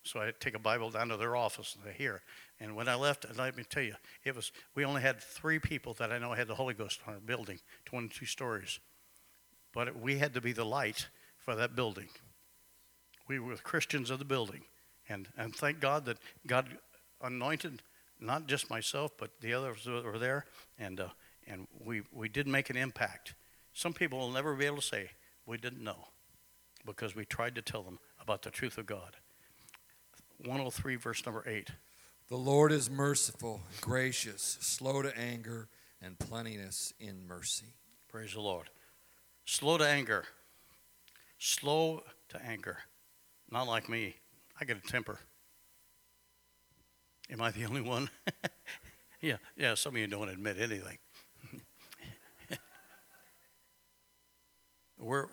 So 0.03 0.19
I 0.19 0.31
take 0.39 0.53
a 0.55 0.59
Bible 0.59 0.91
down 0.91 1.09
to 1.09 1.17
their 1.17 1.35
office 1.35 1.75
and 1.75 1.95
they. 1.97 2.21
And 2.59 2.75
when 2.75 2.87
I 2.87 2.93
left, 2.93 3.25
let 3.37 3.57
me 3.57 3.63
tell 3.67 3.81
you, 3.81 3.95
it 4.23 4.35
was 4.35 4.51
we 4.75 4.85
only 4.85 5.01
had 5.01 5.19
three 5.19 5.57
people 5.57 5.93
that 5.95 6.11
I 6.11 6.19
know 6.19 6.33
had 6.33 6.47
the 6.47 6.55
Holy 6.55 6.75
Ghost 6.75 6.99
on 7.07 7.15
our 7.15 7.19
building, 7.19 7.59
22 7.85 8.25
stories. 8.25 8.79
But 9.73 9.99
we 9.99 10.19
had 10.19 10.35
to 10.35 10.41
be 10.41 10.53
the 10.53 10.63
light 10.63 11.07
for 11.39 11.55
that 11.55 11.75
building. 11.75 12.07
We 13.27 13.39
were 13.39 13.55
Christians 13.55 14.09
of 14.09 14.19
the 14.19 14.25
building, 14.25 14.63
and 15.09 15.27
and 15.37 15.55
thank 15.55 15.79
God 15.79 16.05
that 16.05 16.17
God 16.45 16.77
anointed 17.21 17.81
not 18.19 18.47
just 18.47 18.69
myself 18.69 19.11
but 19.17 19.31
the 19.41 19.53
others 19.53 19.83
that 19.85 20.03
were 20.03 20.19
there, 20.19 20.45
and 20.77 20.99
uh, 20.99 21.09
and 21.47 21.67
we 21.83 22.03
we 22.11 22.29
did 22.29 22.47
make 22.47 22.69
an 22.69 22.77
impact. 22.77 23.33
Some 23.73 23.93
people 23.93 24.19
will 24.19 24.31
never 24.31 24.55
be 24.55 24.65
able 24.65 24.77
to 24.77 24.81
say 24.81 25.09
we 25.45 25.57
didn't 25.57 25.83
know, 25.83 26.07
because 26.85 27.15
we 27.15 27.25
tried 27.25 27.55
to 27.55 27.61
tell 27.61 27.83
them 27.83 27.99
about 28.21 28.41
the 28.41 28.51
truth 28.51 28.77
of 28.77 28.85
God. 28.85 29.17
103 30.39 30.95
verse 30.95 31.25
number 31.25 31.43
8. 31.47 31.69
The 32.27 32.35
Lord 32.35 32.71
is 32.71 32.89
merciful, 32.89 33.61
gracious, 33.81 34.57
slow 34.59 35.03
to 35.03 35.15
anger, 35.17 35.69
and 36.01 36.17
plenteous 36.17 36.91
in 36.99 37.27
mercy. 37.27 37.75
Praise 38.09 38.33
the 38.33 38.41
Lord. 38.41 38.69
Slow 39.45 39.77
to 39.77 39.87
anger. 39.87 40.25
Slow 41.37 42.01
to 42.29 42.41
anger. 42.43 42.79
Not 43.51 43.67
like 43.67 43.89
me. 43.89 44.15
I 44.59 44.65
get 44.65 44.77
a 44.77 44.81
temper. 44.81 45.19
Am 47.29 47.41
I 47.41 47.51
the 47.51 47.65
only 47.65 47.81
one? 47.81 48.09
yeah, 49.21 49.37
yeah, 49.57 49.75
some 49.75 49.95
of 49.95 49.99
you 49.99 50.07
don't 50.07 50.29
admit 50.29 50.57
anything. 50.59 50.97
We're, 54.99 55.25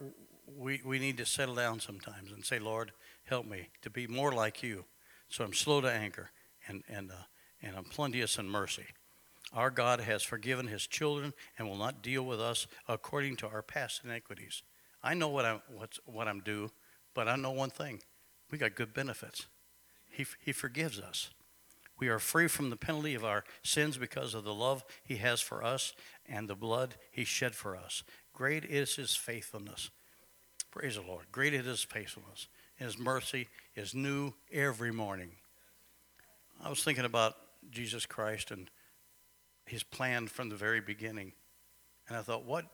we, 0.47 0.81
we 0.85 0.99
need 0.99 1.19
to 1.19 1.27
settle 1.27 1.55
down 1.55 1.81
sometimes 1.81 2.33
and 2.33 2.45
say, 2.45 2.59
Lord, 2.59 2.93
help 3.25 3.47
me 3.47 3.69
to 3.83 3.91
be 3.91 4.07
more 4.07 4.33
like 4.33 4.63
you. 4.63 4.85
So 5.29 5.45
I'm 5.45 5.53
slow 5.53 5.81
to 5.81 5.91
anger 5.91 6.31
and, 6.69 6.83
and, 6.89 7.11
uh, 7.11 7.25
and 7.63 7.77
I'm 7.77 7.85
plenteous 7.85 8.39
in 8.39 8.49
mercy. 8.49 8.87
Our 9.53 9.71
God 9.71 10.01
has 10.01 10.23
forgiven 10.23 10.67
his 10.67 10.87
children 10.87 11.35
and 11.59 11.69
will 11.69 11.77
not 11.77 12.03
deal 12.03 12.23
with 12.23 12.41
us 12.41 12.67
according 12.89 13.37
to 13.37 13.49
our 13.49 13.63
past 13.63 14.03
iniquities. 14.05 14.63
I 15.03 15.15
know 15.15 15.29
what 15.29 15.45
I'm, 15.45 15.61
what's, 15.75 15.99
what 16.07 16.29
I'm 16.29 16.41
due, 16.41 16.71
but 17.15 17.29
I 17.29 17.37
know 17.37 17.51
one 17.51 17.71
thing. 17.71 18.01
We 18.51 18.59
got 18.59 18.75
good 18.75 18.93
benefits. 18.93 19.47
He, 20.11 20.27
he 20.45 20.53
forgives 20.53 20.99
us. 20.99 21.31
We 21.99 22.09
are 22.09 22.19
free 22.19 22.49
from 22.49 22.71
the 22.71 22.77
penalty 22.77 23.15
of 23.15 23.25
our 23.25 23.45
sins 23.63 23.97
because 23.97 24.35
of 24.35 24.45
the 24.45 24.55
love 24.55 24.85
he 25.05 25.17
has 25.17 25.41
for 25.41 25.63
us 25.63 25.95
and 26.27 26.49
the 26.49 26.55
blood 26.55 26.97
he 27.11 27.25
shed 27.25 27.55
for 27.55 27.77
us. 27.77 28.03
Great 28.33 28.65
is 28.65 28.97
his 28.97 29.15
faithfulness. 29.15 29.91
Praise 30.71 30.97
the 30.97 31.03
Lord. 31.03 31.27
Great 31.31 31.55
is 31.55 31.67
his 31.67 31.83
faithfulness. 31.83 32.49
His 32.75 32.99
mercy 32.99 33.49
is 33.77 33.95
new 33.95 34.33
every 34.51 34.91
morning. 34.91 35.33
I 36.63 36.69
was 36.69 36.83
thinking 36.83 37.05
about 37.05 37.37
Jesus 37.71 38.07
Christ 38.07 38.51
and 38.51 38.69
his 39.67 39.83
plan 39.83 40.27
from 40.27 40.49
the 40.49 40.57
very 40.57 40.81
beginning. 40.81 41.33
And 42.09 42.17
I 42.17 42.23
thought, 42.23 42.45
what 42.45 42.65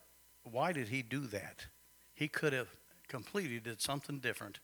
why 0.45 0.73
did 0.73 0.89
he 0.89 1.03
do 1.03 1.27
that? 1.27 1.67
He 2.15 2.29
could 2.29 2.53
have 2.53 2.69
completely 3.09 3.59
did 3.59 3.81
something 3.81 4.19
different 4.19 4.61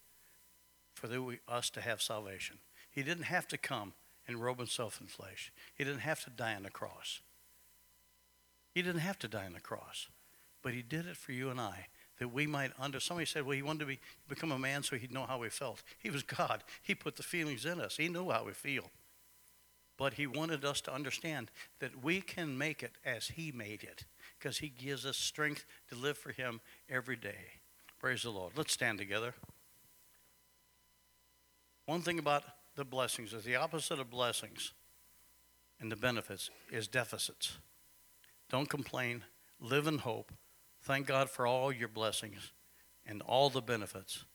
for 0.94 1.08
the, 1.08 1.38
us 1.48 1.70
to 1.70 1.80
have 1.80 2.00
salvation. 2.00 2.58
He 2.90 3.02
didn't 3.02 3.24
have 3.24 3.48
to 3.48 3.58
come 3.58 3.94
and 4.28 4.42
robe 4.42 4.58
himself 4.58 5.00
in 5.00 5.06
flesh. 5.06 5.52
He 5.74 5.84
didn't 5.84 6.00
have 6.00 6.22
to 6.24 6.30
die 6.30 6.54
on 6.54 6.62
the 6.62 6.70
cross. 6.70 7.20
He 8.72 8.82
didn't 8.82 9.00
have 9.00 9.18
to 9.20 9.28
die 9.28 9.46
on 9.46 9.52
the 9.52 9.60
cross, 9.60 10.08
but 10.62 10.72
he 10.72 10.82
did 10.82 11.06
it 11.06 11.16
for 11.16 11.32
you 11.32 11.50
and 11.50 11.60
I 11.60 11.88
that 12.18 12.32
we 12.32 12.46
might 12.46 12.72
under. 12.78 13.00
Somebody 13.00 13.26
said, 13.26 13.44
"Well, 13.44 13.56
he 13.56 13.62
wanted 13.62 13.80
to 13.80 13.86
be 13.86 14.00
become 14.28 14.52
a 14.52 14.58
man 14.58 14.82
so 14.82 14.96
he'd 14.96 15.12
know 15.12 15.26
how 15.26 15.38
we 15.38 15.48
felt." 15.48 15.82
He 15.98 16.10
was 16.10 16.22
God. 16.22 16.64
He 16.82 16.94
put 16.94 17.16
the 17.16 17.22
feelings 17.22 17.64
in 17.64 17.80
us. 17.80 17.96
He 17.96 18.08
knew 18.08 18.30
how 18.30 18.44
we 18.44 18.52
feel, 18.52 18.90
but 19.96 20.14
he 20.14 20.26
wanted 20.26 20.64
us 20.64 20.80
to 20.82 20.94
understand 20.94 21.50
that 21.80 22.02
we 22.02 22.20
can 22.20 22.56
make 22.56 22.82
it 22.82 22.96
as 23.04 23.28
he 23.28 23.52
made 23.52 23.82
it, 23.82 24.04
because 24.38 24.58
he 24.58 24.68
gives 24.68 25.04
us 25.04 25.16
strength 25.16 25.64
to 25.88 25.94
live 25.94 26.18
for 26.18 26.32
him 26.32 26.60
every 26.88 27.16
day. 27.16 27.60
Praise 28.04 28.24
the 28.24 28.30
Lord. 28.30 28.52
Let's 28.54 28.74
stand 28.74 28.98
together. 28.98 29.32
One 31.86 32.02
thing 32.02 32.18
about 32.18 32.42
the 32.76 32.84
blessings 32.84 33.32
is 33.32 33.44
the 33.44 33.56
opposite 33.56 33.98
of 33.98 34.10
blessings 34.10 34.74
and 35.80 35.90
the 35.90 35.96
benefits 35.96 36.50
is 36.70 36.86
deficits. 36.86 37.56
Don't 38.50 38.68
complain. 38.68 39.24
Live 39.58 39.86
in 39.86 39.96
hope. 39.96 40.32
Thank 40.82 41.06
God 41.06 41.30
for 41.30 41.46
all 41.46 41.72
your 41.72 41.88
blessings 41.88 42.52
and 43.06 43.22
all 43.22 43.48
the 43.48 43.62
benefits. 43.62 44.26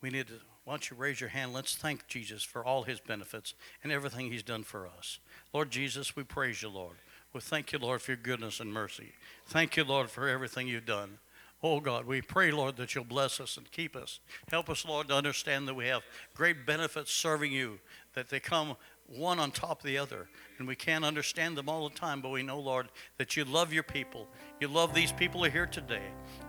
We 0.00 0.10
need 0.10 0.28
to, 0.28 0.34
why 0.62 0.74
don't 0.74 0.88
you 0.88 0.96
raise 0.96 1.20
your 1.20 1.30
hand? 1.30 1.52
Let's 1.52 1.74
thank 1.74 2.06
Jesus 2.06 2.44
for 2.44 2.64
all 2.64 2.84
his 2.84 3.00
benefits 3.00 3.54
and 3.82 3.90
everything 3.90 4.30
he's 4.30 4.44
done 4.44 4.62
for 4.62 4.86
us. 4.86 5.18
Lord 5.52 5.72
Jesus, 5.72 6.14
we 6.14 6.22
praise 6.22 6.62
you, 6.62 6.68
Lord. 6.68 6.94
We 7.32 7.40
thank 7.40 7.72
you, 7.72 7.80
Lord, 7.80 8.02
for 8.02 8.12
your 8.12 8.18
goodness 8.18 8.60
and 8.60 8.72
mercy. 8.72 9.14
Thank 9.48 9.76
you, 9.76 9.82
Lord, 9.82 10.10
for 10.10 10.28
everything 10.28 10.68
you've 10.68 10.86
done. 10.86 11.18
Oh 11.62 11.80
God, 11.80 12.06
we 12.06 12.22
pray, 12.22 12.50
Lord, 12.50 12.76
that 12.76 12.94
you'll 12.94 13.04
bless 13.04 13.38
us 13.38 13.58
and 13.58 13.70
keep 13.70 13.94
us. 13.94 14.20
Help 14.50 14.70
us, 14.70 14.86
Lord, 14.86 15.08
to 15.08 15.14
understand 15.14 15.68
that 15.68 15.74
we 15.74 15.88
have 15.88 16.02
great 16.34 16.64
benefits 16.64 17.12
serving 17.12 17.52
you, 17.52 17.78
that 18.14 18.30
they 18.30 18.40
come 18.40 18.76
one 19.16 19.38
on 19.38 19.50
top 19.50 19.80
of 19.80 19.86
the 19.86 19.98
other. 19.98 20.28
And 20.58 20.68
we 20.68 20.76
can't 20.76 21.04
understand 21.04 21.56
them 21.56 21.68
all 21.68 21.88
the 21.88 21.94
time, 21.94 22.20
but 22.20 22.30
we 22.30 22.42
know, 22.42 22.58
Lord, 22.58 22.88
that 23.18 23.36
you 23.36 23.44
love 23.44 23.72
your 23.72 23.82
people. 23.82 24.28
You 24.60 24.68
love 24.68 24.94
these 24.94 25.10
people 25.12 25.40
who 25.40 25.46
are 25.46 25.50
here 25.50 25.66
today. 25.66 26.02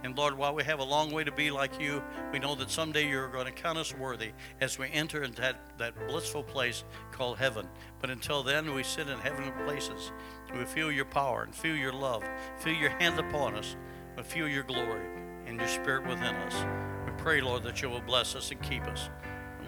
And 0.03 0.17
Lord, 0.17 0.37
while 0.37 0.53
we 0.53 0.63
have 0.63 0.79
a 0.79 0.83
long 0.83 1.11
way 1.11 1.23
to 1.23 1.31
be 1.31 1.49
like 1.49 1.79
you, 1.81 2.03
we 2.31 2.39
know 2.39 2.55
that 2.55 2.69
someday 2.69 3.07
you're 3.07 3.29
going 3.29 3.45
to 3.45 3.51
count 3.51 3.77
us 3.77 3.95
worthy 3.95 4.31
as 4.59 4.77
we 4.77 4.89
enter 4.91 5.23
into 5.23 5.41
that, 5.41 5.77
that 5.77 6.07
blissful 6.07 6.43
place 6.43 6.83
called 7.11 7.37
heaven. 7.37 7.67
But 7.99 8.09
until 8.09 8.43
then, 8.43 8.73
we 8.73 8.83
sit 8.83 9.07
in 9.07 9.17
heavenly 9.19 9.51
places. 9.65 10.11
We 10.53 10.65
feel 10.65 10.91
your 10.91 11.05
power 11.05 11.43
and 11.43 11.55
feel 11.55 11.75
your 11.75 11.93
love, 11.93 12.23
feel 12.59 12.75
your 12.75 12.89
hand 12.91 13.19
upon 13.19 13.55
us, 13.55 13.75
but 14.15 14.25
feel 14.25 14.47
your 14.47 14.63
glory 14.63 15.05
and 15.45 15.59
your 15.59 15.67
spirit 15.67 16.05
within 16.05 16.35
us. 16.35 16.65
We 17.05 17.11
pray, 17.17 17.41
Lord, 17.41 17.63
that 17.63 17.81
you 17.81 17.89
will 17.89 18.01
bless 18.01 18.35
us 18.35 18.51
and 18.51 18.61
keep 18.61 18.83
us. 18.87 19.09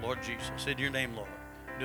Lord 0.02 0.22
Jesus, 0.22 0.68
in 0.68 0.78
your 0.78 0.92
name, 0.92 1.16
Lord. 1.16 1.30